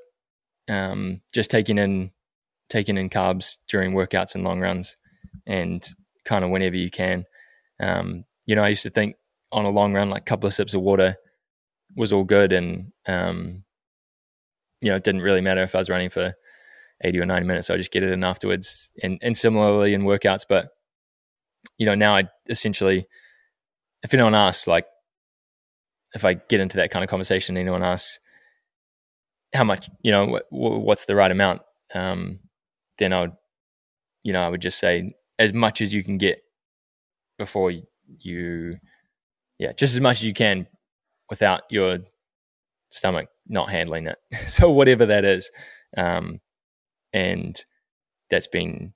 Um, 0.70 1.22
just 1.34 1.50
taking 1.50 1.78
in 1.78 2.12
taking 2.70 2.97
in 2.97 3.09
carbs 3.09 3.57
during 3.68 3.93
workouts 3.93 4.36
and 4.36 4.43
long 4.43 4.59
runs 4.59 4.97
and 5.45 5.88
kind 6.26 6.43
of 6.43 6.51
whenever 6.51 6.76
you 6.76 6.91
can. 6.91 7.26
Um, 7.80 8.26
you 8.45 8.55
know, 8.55 8.63
I 8.63 8.70
used 8.70 8.84
to 8.84 8.89
think 8.89 9.15
on 9.51 9.65
a 9.65 9.70
long 9.70 9.93
run, 9.93 10.09
like 10.09 10.24
a 10.24 10.26
couple 10.26 10.47
of 10.47 10.53
sips 10.53 10.74
of 10.74 10.82
water 10.82 11.15
was 11.95 12.11
all 12.11 12.24
good. 12.24 12.51
And, 12.51 12.91
um, 13.07 13.63
you 14.82 14.89
know, 14.89 14.95
it 14.95 15.03
didn't 15.03 15.22
really 15.22 15.41
matter 15.41 15.63
if 15.63 15.76
I 15.76 15.80
was 15.80 15.89
running 15.89 16.09
for 16.09 16.36
80 17.01 17.20
or 17.20 17.26
90 17.26 17.47
minutes. 17.47 17.70
I 17.70 17.78
just 17.78 17.91
get 17.91 18.03
it 18.03 18.11
in 18.11 18.24
afterwards. 18.24 18.91
And, 19.01 19.20
and 19.22 19.38
similarly 19.38 19.93
in 19.93 20.03
workouts. 20.03 20.45
But, 20.47 20.70
you 21.78 21.86
know, 21.86 21.95
now 21.95 22.15
I 22.15 22.24
essentially, 22.49 23.07
if 24.03 24.13
anyone 24.13 24.36
asks, 24.36 24.68
like, 24.68 24.86
if 26.13 26.26
I 26.26 26.36
get 26.36 26.59
into 26.59 26.78
that 26.78 26.91
kind 26.91 27.03
of 27.03 27.09
conversation, 27.09 27.57
anyone 27.57 27.84
asks 27.84 28.20
how 29.53 29.63
much, 29.63 29.89
you 30.01 30.11
know, 30.11 30.39
what's 30.49 31.05
the 31.05 31.15
right 31.15 31.32
amount? 31.32 31.61
Um, 31.93 32.39
then 33.00 33.14
I 33.14 33.22
would, 33.22 33.34
you 34.24 34.34
know, 34.34 34.41
I 34.41 34.50
would 34.50 34.62
just 34.62 34.80
say 34.80 35.14
as 35.39 35.54
much 35.54 35.82
as 35.82 35.93
you 35.93 36.04
can 36.04 36.18
get 36.18 36.39
before 37.38 37.72
you, 38.20 38.76
yeah, 39.60 39.72
just 39.74 39.93
as 39.93 40.02
much 40.02 40.18
as 40.18 40.24
you 40.24 40.34
can 40.34 40.68
without 41.30 41.62
your 41.70 42.00
stomach 42.89 43.28
not 43.48 43.70
handling 43.70 44.08
it. 44.08 44.18
so 44.48 44.70
whatever 44.70 45.06
that 45.06 45.26
is, 45.26 45.52
um, 45.95 46.39
and 47.14 47.64
that's 48.30 48.48
been 48.48 48.93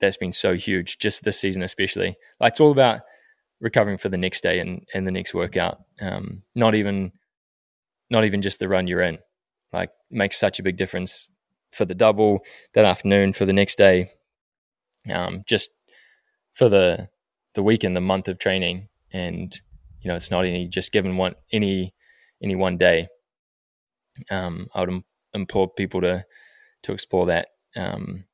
that's 0.00 0.16
been 0.16 0.32
so 0.32 0.54
huge 0.54 0.98
just 0.98 1.24
this 1.24 1.40
season, 1.40 1.62
especially. 1.62 2.16
Like 2.40 2.52
it's 2.52 2.60
all 2.60 2.70
about 2.70 3.00
recovering 3.60 3.98
for 3.98 4.08
the 4.08 4.16
next 4.16 4.42
day 4.42 4.60
and 4.60 4.86
and 4.94 5.06
the 5.06 5.12
next 5.12 5.34
workout. 5.34 5.78
Um, 6.00 6.42
not 6.54 6.74
even 6.74 7.12
not 8.10 8.24
even 8.24 8.42
just 8.42 8.58
the 8.58 8.68
run 8.68 8.86
you're 8.86 9.02
in. 9.02 9.18
Like 9.72 9.90
makes 10.10 10.38
such 10.38 10.58
a 10.58 10.62
big 10.62 10.76
difference 10.76 11.30
for 11.72 11.84
the 11.84 11.94
double 11.94 12.40
that 12.74 12.84
afternoon 12.84 13.32
for 13.32 13.44
the 13.46 13.52
next 13.52 13.78
day, 13.78 14.10
um, 15.12 15.42
just 15.46 15.70
for 16.54 16.68
the 16.68 17.08
the 17.54 17.62
week 17.62 17.84
and 17.84 17.96
the 17.96 18.00
month 18.00 18.28
of 18.28 18.38
training. 18.38 18.88
And 19.12 19.56
you 20.00 20.08
know, 20.08 20.16
it's 20.16 20.30
not 20.30 20.44
any 20.44 20.68
just 20.68 20.92
given 20.92 21.16
one 21.16 21.34
any 21.52 21.94
any 22.42 22.54
one 22.56 22.76
day. 22.78 23.08
um, 24.30 24.68
I 24.74 24.80
would 24.80 25.02
implore 25.34 25.68
people 25.68 26.00
to 26.02 26.24
to 26.84 26.92
explore 26.92 27.26
that 27.26 27.48
um, 27.76 28.24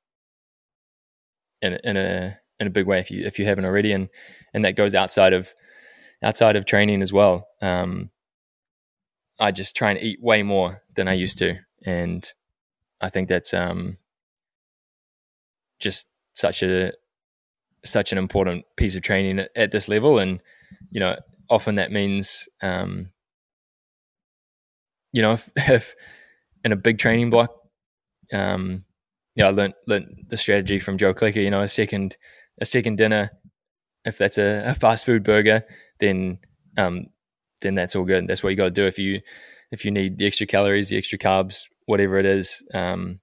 in 1.63 1.79
in 1.85 1.97
a 1.97 2.39
in 2.61 2.67
a 2.67 2.71
big 2.71 2.87
way 2.87 3.01
if 3.01 3.11
you 3.11 3.25
if 3.27 3.39
you 3.39 3.45
haven't 3.45 3.65
already, 3.65 3.93
and 3.93 4.09
and 4.53 4.65
that 4.65 4.77
goes 4.77 4.95
outside 4.95 5.33
of 5.33 5.53
outside 6.23 6.57
of 6.57 6.65
training 6.65 7.03
as 7.03 7.13
well. 7.13 7.47
Um, 7.63 8.11
I 9.39 9.51
just 9.51 9.77
try 9.77 9.91
and 9.91 10.01
eat 10.01 10.23
way 10.23 10.43
more 10.43 10.83
than 10.95 11.09
I 11.09 11.15
used 11.15 11.39
to, 11.39 11.57
and 11.85 12.31
I 13.01 13.11
think 13.11 13.29
that's 13.29 13.53
um, 13.55 13.99
just 15.79 16.07
such 16.35 16.63
a 16.63 16.93
such 17.85 18.13
an 18.13 18.19
important 18.19 18.65
piece 18.77 18.97
of 18.97 19.03
training 19.03 19.41
at, 19.41 19.51
at 19.57 19.71
this 19.73 19.89
level, 19.89 20.19
and 20.19 20.41
you 20.91 21.01
know, 21.01 21.17
often 21.51 21.75
that 21.77 21.93
means 21.93 22.49
um, 22.63 23.11
you 25.15 25.23
know, 25.23 25.33
if, 25.33 25.51
if 25.57 25.95
in 26.65 26.73
a 26.73 26.77
big 26.77 26.99
training 26.99 27.31
block, 27.31 27.51
um, 28.33 28.85
yeah, 29.37 29.47
I 29.47 29.51
learned, 29.51 29.75
learned 29.87 30.27
the 30.29 30.37
strategy 30.37 30.79
from 30.81 30.99
Joe 30.99 31.15
Klecker. 31.15 31.43
You 31.43 31.51
know, 31.51 31.63
a 31.63 31.69
second 31.69 32.17
a 32.61 32.65
second 32.65 32.97
dinner, 32.97 33.31
if 34.05 34.19
that's 34.19 34.39
a, 34.39 34.63
a 34.67 34.75
fast 34.75 35.07
food 35.07 35.25
burger, 35.25 35.65
then 36.01 36.39
um, 36.77 37.07
then 37.63 37.75
that's 37.75 37.97
all 37.97 38.05
good. 38.05 38.27
That's 38.27 38.43
what 38.43 38.51
you 38.51 38.57
got 38.57 38.65
to 38.65 38.71
do 38.71 38.87
if 38.87 38.99
you 38.99 39.21
if 39.71 39.85
you 39.85 39.91
need 39.91 40.19
the 40.19 40.27
extra 40.27 40.47
calories, 40.47 40.91
the 40.91 40.99
extra 40.99 41.19
carbs, 41.19 41.65
whatever 41.87 42.19
it 42.19 42.27
is. 42.27 42.63
Um, 42.73 43.21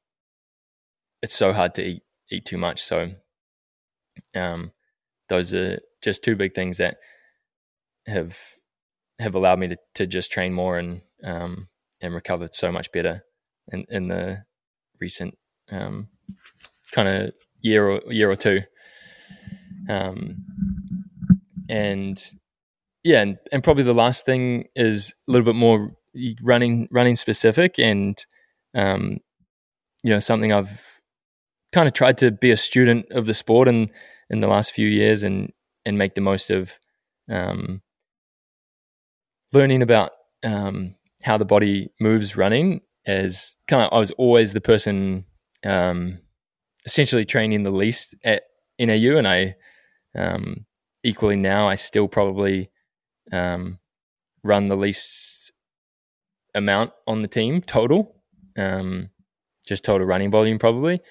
it's 1.21 1.35
so 1.35 1.53
hard 1.53 1.75
to 1.75 1.83
eat 1.83 2.03
eat 2.31 2.45
too 2.45 2.57
much. 2.57 2.81
So 2.81 3.11
um, 4.35 4.71
those 5.29 5.53
are 5.53 5.79
just 6.01 6.23
two 6.23 6.35
big 6.35 6.53
things 6.53 6.77
that 6.77 6.97
have 8.07 8.37
have 9.19 9.35
allowed 9.35 9.59
me 9.59 9.67
to, 9.69 9.77
to 9.95 10.07
just 10.07 10.31
train 10.31 10.53
more 10.53 10.77
and 10.77 11.01
um, 11.23 11.67
and 12.01 12.13
recovered 12.13 12.55
so 12.55 12.71
much 12.71 12.91
better 12.91 13.23
in, 13.71 13.85
in 13.89 14.07
the 14.07 14.43
recent 14.99 15.37
um, 15.71 16.07
kind 16.91 17.07
of 17.07 17.33
year 17.59 17.87
or 17.87 18.01
year 18.11 18.29
or 18.31 18.35
two. 18.35 18.61
Um, 19.89 20.37
and 21.69 22.21
yeah, 23.03 23.21
and, 23.21 23.37
and 23.51 23.63
probably 23.63 23.83
the 23.83 23.93
last 23.93 24.25
thing 24.25 24.65
is 24.75 25.13
a 25.27 25.31
little 25.31 25.45
bit 25.45 25.55
more 25.55 25.91
running 26.43 26.87
running 26.91 27.15
specific 27.15 27.79
and 27.79 28.17
um, 28.75 29.17
you 30.03 30.09
know 30.09 30.19
something 30.19 30.51
I've 30.51 30.99
kind 31.71 31.87
of 31.87 31.93
tried 31.93 32.17
to 32.19 32.31
be 32.31 32.51
a 32.51 32.57
student 32.57 33.05
of 33.11 33.25
the 33.25 33.33
sport 33.33 33.67
in 33.67 33.89
in 34.29 34.39
the 34.39 34.47
last 34.47 34.73
few 34.73 34.87
years 34.87 35.23
and 35.23 35.51
and 35.85 35.97
make 35.97 36.15
the 36.15 36.21
most 36.21 36.51
of 36.51 36.79
um, 37.29 37.81
learning 39.53 39.81
about 39.81 40.11
um, 40.43 40.95
how 41.23 41.37
the 41.37 41.45
body 41.45 41.91
moves 41.99 42.35
running 42.35 42.81
as 43.05 43.55
kind 43.67 43.83
of 43.83 43.89
I 43.91 43.99
was 43.99 44.11
always 44.11 44.53
the 44.53 44.61
person 44.61 45.25
um, 45.65 46.19
essentially 46.85 47.25
training 47.25 47.63
the 47.63 47.71
least 47.71 48.15
at 48.23 48.43
NAU 48.79 49.17
and 49.17 49.27
I 49.27 49.55
um, 50.15 50.65
equally 51.03 51.35
now 51.35 51.67
I 51.67 51.75
still 51.75 52.07
probably 52.07 52.69
um, 53.31 53.79
run 54.43 54.67
the 54.67 54.75
least 54.75 55.51
amount 56.53 56.91
on 57.07 57.21
the 57.21 57.27
team 57.27 57.61
total 57.61 58.20
um, 58.57 59.09
just 59.67 59.83
total 59.83 60.07
running 60.07 60.31
volume 60.31 60.59
probably. 60.59 61.01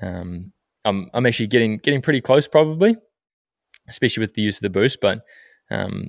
Um, 0.00 0.52
I'm 0.84 1.10
I'm 1.12 1.26
actually 1.26 1.48
getting 1.48 1.78
getting 1.78 2.02
pretty 2.02 2.20
close 2.20 2.48
probably 2.48 2.96
especially 3.88 4.20
with 4.22 4.34
the 4.34 4.42
use 4.42 4.56
of 4.56 4.62
the 4.62 4.70
boost 4.70 4.98
but 5.00 5.20
um, 5.70 6.08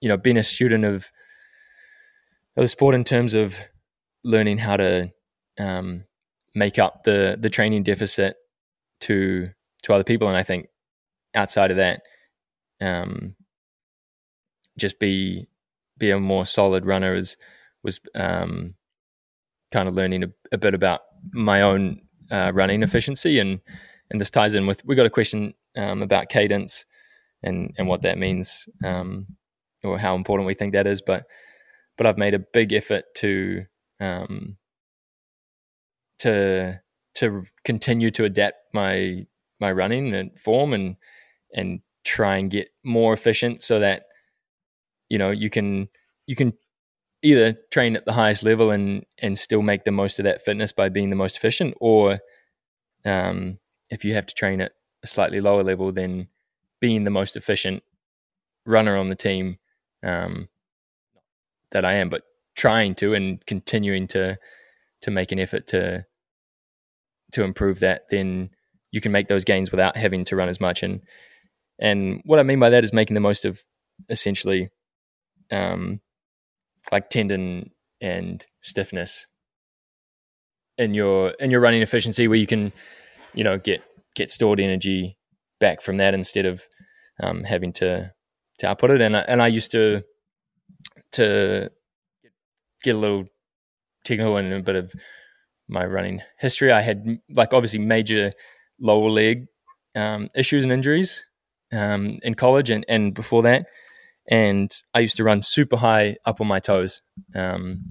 you 0.00 0.08
know 0.08 0.16
being 0.16 0.36
a 0.36 0.42
student 0.42 0.84
of 0.84 1.10
the 2.56 2.68
sport 2.68 2.94
in 2.94 3.04
terms 3.04 3.34
of 3.34 3.58
learning 4.24 4.58
how 4.58 4.76
to 4.76 5.10
um, 5.58 6.04
make 6.54 6.78
up 6.78 7.04
the 7.04 7.36
the 7.38 7.50
training 7.50 7.82
deficit 7.82 8.36
to 9.00 9.48
to 9.82 9.94
other 9.94 10.04
people, 10.04 10.28
and 10.28 10.36
I 10.36 10.42
think 10.42 10.66
outside 11.34 11.70
of 11.70 11.76
that, 11.76 12.00
um, 12.80 13.36
just 14.78 14.98
be 14.98 15.46
be 15.98 16.10
a 16.10 16.18
more 16.18 16.46
solid 16.46 16.86
runner 16.86 17.14
is 17.14 17.36
was 17.82 18.00
um, 18.14 18.74
kind 19.72 19.88
of 19.88 19.94
learning 19.94 20.24
a, 20.24 20.28
a, 20.52 20.58
bit 20.58 20.74
about 20.74 21.00
my 21.32 21.62
own 21.62 22.00
uh, 22.30 22.52
running 22.54 22.82
efficiency, 22.82 23.38
and 23.38 23.60
and 24.10 24.20
this 24.20 24.30
ties 24.30 24.54
in 24.54 24.66
with 24.66 24.84
we 24.84 24.94
got 24.94 25.06
a 25.06 25.10
question 25.10 25.54
um, 25.76 26.02
about 26.02 26.28
cadence 26.28 26.84
and 27.42 27.72
and 27.78 27.88
what 27.88 28.02
that 28.02 28.18
means 28.18 28.68
um, 28.84 29.26
or 29.82 29.98
how 29.98 30.14
important 30.14 30.46
we 30.46 30.54
think 30.54 30.72
that 30.72 30.86
is, 30.86 31.02
but 31.02 31.24
but 31.96 32.06
I've 32.06 32.18
made 32.18 32.34
a 32.34 32.38
big 32.38 32.72
effort 32.72 33.04
to 33.16 33.64
um, 34.00 34.56
to 36.18 36.80
to 37.14 37.44
continue 37.64 38.10
to 38.10 38.24
adapt 38.24 38.58
my 38.74 39.26
my 39.60 39.72
running 39.72 40.14
and 40.14 40.38
form 40.38 40.72
and 40.72 40.96
and 41.54 41.80
try 42.04 42.36
and 42.36 42.50
get 42.50 42.68
more 42.84 43.12
efficient 43.12 43.62
so 43.62 43.80
that 43.80 44.02
you 45.08 45.18
know 45.18 45.30
you 45.30 45.50
can 45.50 45.88
you 46.26 46.36
can 46.36 46.52
either 47.26 47.56
train 47.70 47.96
at 47.96 48.04
the 48.04 48.12
highest 48.12 48.42
level 48.42 48.70
and 48.70 49.04
and 49.18 49.38
still 49.38 49.62
make 49.62 49.84
the 49.84 49.90
most 49.90 50.18
of 50.18 50.24
that 50.24 50.42
fitness 50.42 50.72
by 50.72 50.88
being 50.88 51.10
the 51.10 51.16
most 51.16 51.36
efficient 51.36 51.74
or 51.80 52.18
um, 53.04 53.58
if 53.90 54.04
you 54.04 54.14
have 54.14 54.26
to 54.26 54.34
train 54.34 54.60
at 54.60 54.72
a 55.02 55.06
slightly 55.06 55.40
lower 55.40 55.64
level 55.64 55.92
then 55.92 56.28
being 56.80 57.04
the 57.04 57.10
most 57.10 57.36
efficient 57.36 57.82
runner 58.64 58.96
on 58.96 59.08
the 59.08 59.14
team 59.14 59.58
um, 60.02 60.48
that 61.70 61.84
I 61.84 61.94
am, 61.94 62.08
but 62.08 62.22
trying 62.54 62.94
to 62.96 63.14
and 63.14 63.44
continuing 63.46 64.06
to 64.08 64.38
to 65.02 65.10
make 65.10 65.32
an 65.32 65.38
effort 65.38 65.66
to 65.68 66.04
to 67.32 67.42
improve 67.42 67.80
that, 67.80 68.02
then 68.10 68.50
you 68.90 69.00
can 69.00 69.12
make 69.12 69.28
those 69.28 69.44
gains 69.44 69.70
without 69.70 69.96
having 69.96 70.24
to 70.24 70.36
run 70.36 70.48
as 70.48 70.60
much. 70.60 70.82
And 70.82 71.02
and 71.78 72.20
what 72.24 72.38
I 72.38 72.42
mean 72.42 72.60
by 72.60 72.70
that 72.70 72.84
is 72.84 72.92
making 72.92 73.14
the 73.14 73.20
most 73.20 73.44
of 73.44 73.62
essentially 74.08 74.70
um, 75.50 76.00
like 76.92 77.10
tendon 77.10 77.70
and 78.00 78.46
stiffness 78.62 79.26
in 80.78 80.94
your 80.94 81.30
in 81.40 81.50
your 81.50 81.60
running 81.60 81.82
efficiency, 81.82 82.28
where 82.28 82.38
you 82.38 82.46
can 82.46 82.72
you 83.34 83.44
know 83.44 83.58
get 83.58 83.82
get 84.14 84.30
stored 84.30 84.60
energy 84.60 85.16
back 85.60 85.80
from 85.80 85.96
that 85.98 86.14
instead 86.14 86.46
of 86.46 86.62
um, 87.22 87.44
having 87.44 87.72
to 87.74 88.12
to 88.58 88.68
output 88.68 88.90
it. 88.90 89.00
And 89.00 89.16
I, 89.16 89.20
and 89.20 89.42
I 89.42 89.48
used 89.48 89.70
to 89.72 90.02
to 91.12 91.70
get 92.82 92.94
a 92.94 92.98
little 92.98 93.24
technical 94.04 94.36
and 94.36 94.52
a 94.52 94.60
bit 94.60 94.76
of 94.76 94.92
my 95.68 95.84
running 95.84 96.22
history. 96.38 96.72
I 96.72 96.80
had 96.80 97.18
like 97.30 97.52
obviously 97.52 97.80
major 97.80 98.32
lower 98.80 99.10
leg 99.10 99.46
um, 99.94 100.28
issues 100.34 100.64
and 100.64 100.72
injuries 100.72 101.24
um, 101.72 102.18
in 102.22 102.34
college 102.34 102.70
and, 102.70 102.84
and 102.88 103.14
before 103.14 103.42
that. 103.42 103.66
And 104.28 104.70
I 104.92 105.00
used 105.00 105.16
to 105.18 105.24
run 105.24 105.40
super 105.40 105.76
high 105.76 106.16
up 106.24 106.40
on 106.40 106.46
my 106.46 106.58
toes, 106.58 107.00
um, 107.34 107.84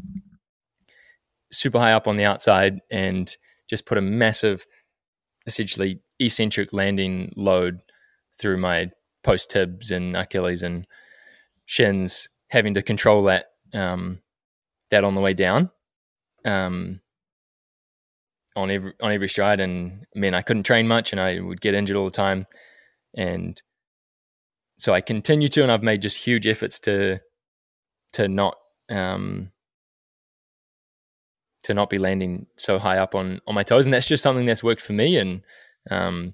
super 1.52 1.80
high 1.80 1.94
up 1.94 2.08
on 2.08 2.18
the 2.18 2.26
outside, 2.26 2.80
and 2.92 3.36
just 3.70 3.86
put 3.86 3.98
a 3.98 4.02
massive, 4.02 4.66
essentially 5.48 6.02
eccentric 6.20 6.74
landing 6.74 7.34
load 7.36 7.80
through 8.38 8.58
my 8.58 8.92
post 9.24 9.50
tibs 9.50 9.92
and 9.92 10.16
Achilles 10.16 10.64
and 10.64 10.86
shins, 11.66 12.30
having 12.50 12.74
to 12.74 12.82
control 12.82 13.24
that 13.24 13.46
um, 13.74 14.20
that 14.92 15.04
on 15.04 15.16
the 15.16 15.22
way 15.22 15.34
down, 15.34 15.72
um, 16.44 17.00
on 18.56 18.70
every 18.72 18.94
on 19.02 19.12
every 19.14 19.30
stride. 19.30 19.62
And 19.62 20.06
I 20.16 20.20
mean, 20.20 20.34
I 20.34 20.42
couldn't 20.42 20.64
train 20.64 20.88
much, 20.88 21.12
and 21.14 21.22
I 21.22 21.40
would 21.40 21.62
get 21.62 21.74
injured 21.74 21.96
all 21.98 22.06
the 22.06 22.12
time, 22.12 22.46
and 23.16 23.62
so 24.78 24.94
I 24.94 25.02
continue 25.02 25.48
to, 25.50 25.64
and 25.64 25.72
I've 25.72 25.84
made 25.84 26.02
just 26.02 26.18
huge 26.18 26.48
efforts 26.48 26.80
to 26.82 27.20
to 28.14 28.28
not 28.28 28.58
um, 28.90 29.52
to 31.64 31.74
not 31.74 31.90
be 31.90 31.98
landing 31.98 32.48
so 32.58 32.80
high 32.80 32.98
up 32.98 33.16
on 33.16 33.40
on 33.48 33.56
my 33.56 33.64
toes, 33.64 33.86
and 33.86 33.94
that's 33.94 34.08
just 34.08 34.24
something 34.24 34.46
that's 34.46 34.64
worked 34.64 34.82
for 34.82 34.94
me, 34.94 35.18
and 35.18 35.42
um, 35.90 36.34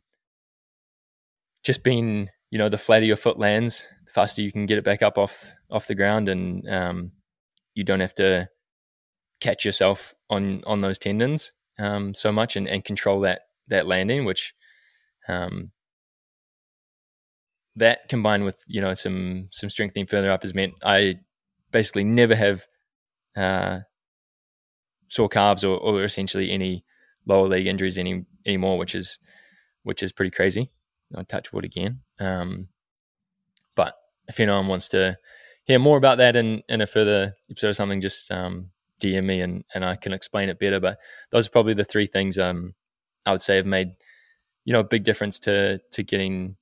just 1.63 1.83
being 1.83 2.29
you 2.49 2.57
know 2.57 2.69
the 2.69 2.77
flatter 2.77 3.05
your 3.05 3.17
foot 3.17 3.39
lands, 3.39 3.87
the 4.05 4.11
faster 4.11 4.41
you 4.41 4.51
can 4.51 4.65
get 4.65 4.77
it 4.77 4.83
back 4.83 5.01
up 5.01 5.17
off 5.17 5.53
off 5.69 5.87
the 5.87 5.95
ground, 5.95 6.29
and 6.29 6.67
um, 6.69 7.11
you 7.75 7.83
don't 7.83 7.99
have 7.99 8.15
to 8.15 8.49
catch 9.39 9.65
yourself 9.65 10.13
on 10.29 10.63
on 10.65 10.81
those 10.81 10.99
tendons 10.99 11.51
um, 11.79 12.13
so 12.13 12.31
much 12.31 12.55
and, 12.55 12.67
and 12.67 12.85
control 12.85 13.21
that 13.21 13.41
that 13.67 13.87
landing, 13.87 14.25
which 14.25 14.53
um, 15.27 15.71
that 17.75 18.09
combined 18.09 18.43
with 18.43 18.63
you 18.67 18.81
know 18.81 18.93
some 18.93 19.47
some 19.51 19.69
strengthening 19.69 20.07
further 20.07 20.31
up 20.31 20.41
has 20.41 20.53
meant 20.53 20.73
I 20.83 21.19
basically 21.71 22.03
never 22.03 22.35
have 22.35 22.67
uh, 23.35 23.79
sore 25.07 25.29
calves 25.29 25.63
or, 25.63 25.77
or 25.77 26.03
essentially 26.03 26.51
any 26.51 26.85
lower 27.25 27.47
leg 27.47 27.67
injuries 27.67 27.97
any 27.97 28.25
anymore, 28.45 28.77
which 28.77 28.95
is 28.95 29.19
which 29.83 30.03
is 30.03 30.11
pretty 30.11 30.31
crazy. 30.31 30.71
I'll 31.15 31.25
touch 31.25 31.51
wood 31.51 31.65
again. 31.65 32.01
Um, 32.19 32.69
but 33.75 33.95
if 34.27 34.39
anyone 34.39 34.67
wants 34.67 34.87
to 34.89 35.17
hear 35.65 35.79
more 35.79 35.97
about 35.97 36.19
that 36.19 36.35
in, 36.35 36.61
in 36.69 36.81
a 36.81 36.87
further 36.87 37.35
episode 37.49 37.69
or 37.69 37.73
something, 37.73 37.99
just 37.99 38.31
um, 38.31 38.71
DM 39.01 39.25
me 39.25 39.41
and, 39.41 39.65
and 39.73 39.83
I 39.83 39.95
can 39.97 40.13
explain 40.13 40.49
it 40.49 40.59
better. 40.59 40.79
But 40.79 40.99
those 41.31 41.47
are 41.47 41.51
probably 41.51 41.73
the 41.73 41.83
three 41.83 42.07
things 42.07 42.37
um, 42.37 42.73
I 43.25 43.31
would 43.31 43.41
say 43.41 43.57
have 43.57 43.65
made 43.65 43.91
you 44.63 44.73
know 44.73 44.79
a 44.79 44.85
big 44.85 45.03
difference 45.03 45.39
to 45.39 45.79
to 45.91 46.03
getting 46.03 46.55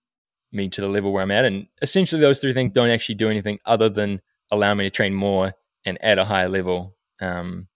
me 0.51 0.69
to 0.69 0.81
the 0.81 0.87
level 0.87 1.11
where 1.11 1.23
I'm 1.23 1.31
at. 1.31 1.45
And 1.45 1.67
essentially, 1.81 2.21
those 2.21 2.39
three 2.39 2.53
things 2.53 2.73
don't 2.73 2.89
actually 2.89 3.15
do 3.15 3.29
anything 3.29 3.59
other 3.65 3.89
than 3.89 4.21
allow 4.51 4.73
me 4.73 4.83
to 4.85 4.89
train 4.89 5.13
more 5.13 5.53
and 5.85 6.03
at 6.03 6.17
a 6.17 6.25
higher 6.25 6.49
level. 6.49 6.95
Um, 7.21 7.67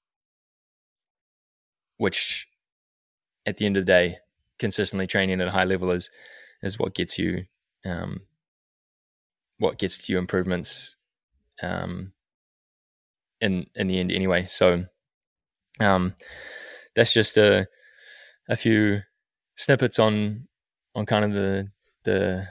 which, 1.97 2.47
at 3.45 3.57
the 3.57 3.65
end 3.65 3.77
of 3.77 3.85
the 3.85 3.91
day, 3.91 4.17
consistently 4.59 5.07
training 5.07 5.41
at 5.41 5.47
a 5.47 5.51
high 5.51 5.65
level 5.65 5.91
is 5.91 6.09
is 6.61 6.79
what 6.79 6.95
gets 6.95 7.19
you 7.19 7.45
um, 7.85 8.21
what 9.57 9.77
gets 9.77 10.07
you 10.09 10.17
improvements 10.17 10.95
um, 11.61 12.13
in 13.41 13.67
in 13.75 13.87
the 13.87 13.99
end 13.99 14.11
anyway. 14.11 14.45
So 14.45 14.85
um, 15.79 16.15
that's 16.95 17.13
just 17.13 17.37
a 17.37 17.67
a 18.49 18.55
few 18.55 19.01
snippets 19.55 19.99
on 19.99 20.47
on 20.95 21.05
kind 21.05 21.25
of 21.25 21.33
the 21.33 21.71
the 22.03 22.47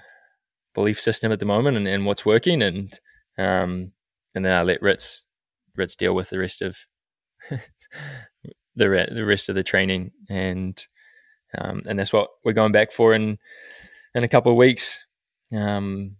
belief 0.74 1.00
system 1.00 1.32
at 1.32 1.40
the 1.40 1.46
moment 1.46 1.76
and, 1.76 1.86
and 1.86 2.06
what's 2.06 2.24
working 2.24 2.62
and 2.62 2.98
um, 3.38 3.92
and 4.34 4.44
then 4.44 4.52
I 4.52 4.62
let 4.62 4.82
Ritz 4.82 5.24
Ritz 5.76 5.96
deal 5.96 6.14
with 6.14 6.30
the 6.30 6.38
rest 6.38 6.62
of 6.62 6.76
the 8.76 8.90
re- 8.90 9.08
the 9.12 9.24
rest 9.24 9.48
of 9.48 9.54
the 9.54 9.62
training 9.62 10.12
and 10.28 10.82
um, 11.58 11.82
and 11.86 11.98
that's 11.98 12.12
what 12.12 12.28
we're 12.44 12.52
going 12.52 12.72
back 12.72 12.92
for 12.92 13.14
in 13.14 13.38
in 14.14 14.24
a 14.24 14.28
couple 14.28 14.52
of 14.52 14.58
weeks. 14.58 15.04
Um, 15.52 16.16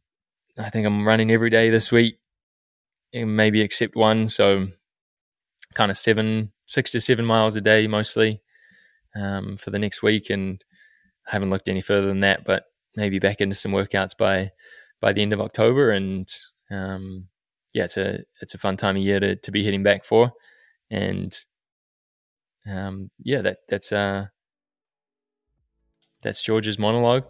I 0.58 0.70
think 0.70 0.86
I'm 0.86 1.06
running 1.06 1.30
every 1.30 1.50
day 1.50 1.70
this 1.70 1.90
week, 1.90 2.18
and 3.12 3.36
maybe 3.36 3.62
except 3.62 3.96
one. 3.96 4.28
So 4.28 4.68
kind 5.74 5.90
of 5.90 5.96
seven, 5.96 6.52
six 6.66 6.90
to 6.92 7.00
seven 7.00 7.24
miles 7.24 7.56
a 7.56 7.60
day 7.60 7.86
mostly 7.86 8.42
um, 9.16 9.56
for 9.56 9.70
the 9.70 9.78
next 9.78 10.02
week, 10.02 10.28
and 10.30 10.62
I 11.26 11.32
haven't 11.32 11.50
looked 11.50 11.68
any 11.68 11.80
further 11.80 12.08
than 12.08 12.20
that. 12.20 12.44
But 12.44 12.64
maybe 12.96 13.18
back 13.18 13.40
into 13.40 13.54
some 13.54 13.72
workouts 13.72 14.16
by 14.16 14.50
by 15.00 15.12
the 15.12 15.22
end 15.22 15.32
of 15.32 15.40
October, 15.40 15.90
and 15.90 16.28
um, 16.70 17.28
yeah, 17.74 17.84
it's 17.84 17.96
a 17.96 18.20
it's 18.40 18.54
a 18.54 18.58
fun 18.58 18.76
time 18.76 18.96
of 18.96 19.02
year 19.02 19.20
to 19.20 19.36
to 19.36 19.50
be 19.50 19.64
heading 19.64 19.82
back 19.82 20.04
for, 20.04 20.32
and 20.90 21.36
um, 22.68 23.10
yeah, 23.22 23.42
that 23.42 23.58
that's 23.68 23.92
uh 23.92 24.26
that's 26.22 26.42
George's 26.42 26.78
monologue. 26.78 27.24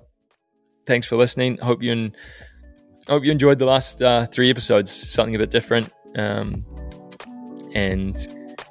Thanks 0.86 1.06
for 1.06 1.16
listening. 1.16 1.60
I 1.60 1.66
hope 1.66 1.82
you 1.82 1.92
and 1.92 2.16
hope 3.08 3.24
you 3.24 3.32
enjoyed 3.32 3.58
the 3.58 3.64
last 3.64 4.02
uh, 4.02 4.26
three 4.26 4.50
episodes. 4.50 4.90
Something 4.90 5.34
a 5.34 5.38
bit 5.38 5.50
different, 5.50 5.90
um, 6.16 6.64
and 7.74 8.26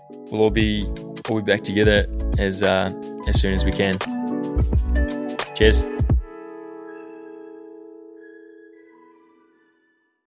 we'll 0.10 0.42
all 0.42 0.50
be 0.50 0.86
we'll 1.28 1.42
be 1.42 1.52
back 1.52 1.64
together 1.64 2.06
as 2.38 2.62
uh, 2.62 2.92
as 3.28 3.40
soon 3.40 3.54
as 3.54 3.66
we 3.66 3.72
can. 3.72 3.98
Cheers. 5.56 5.84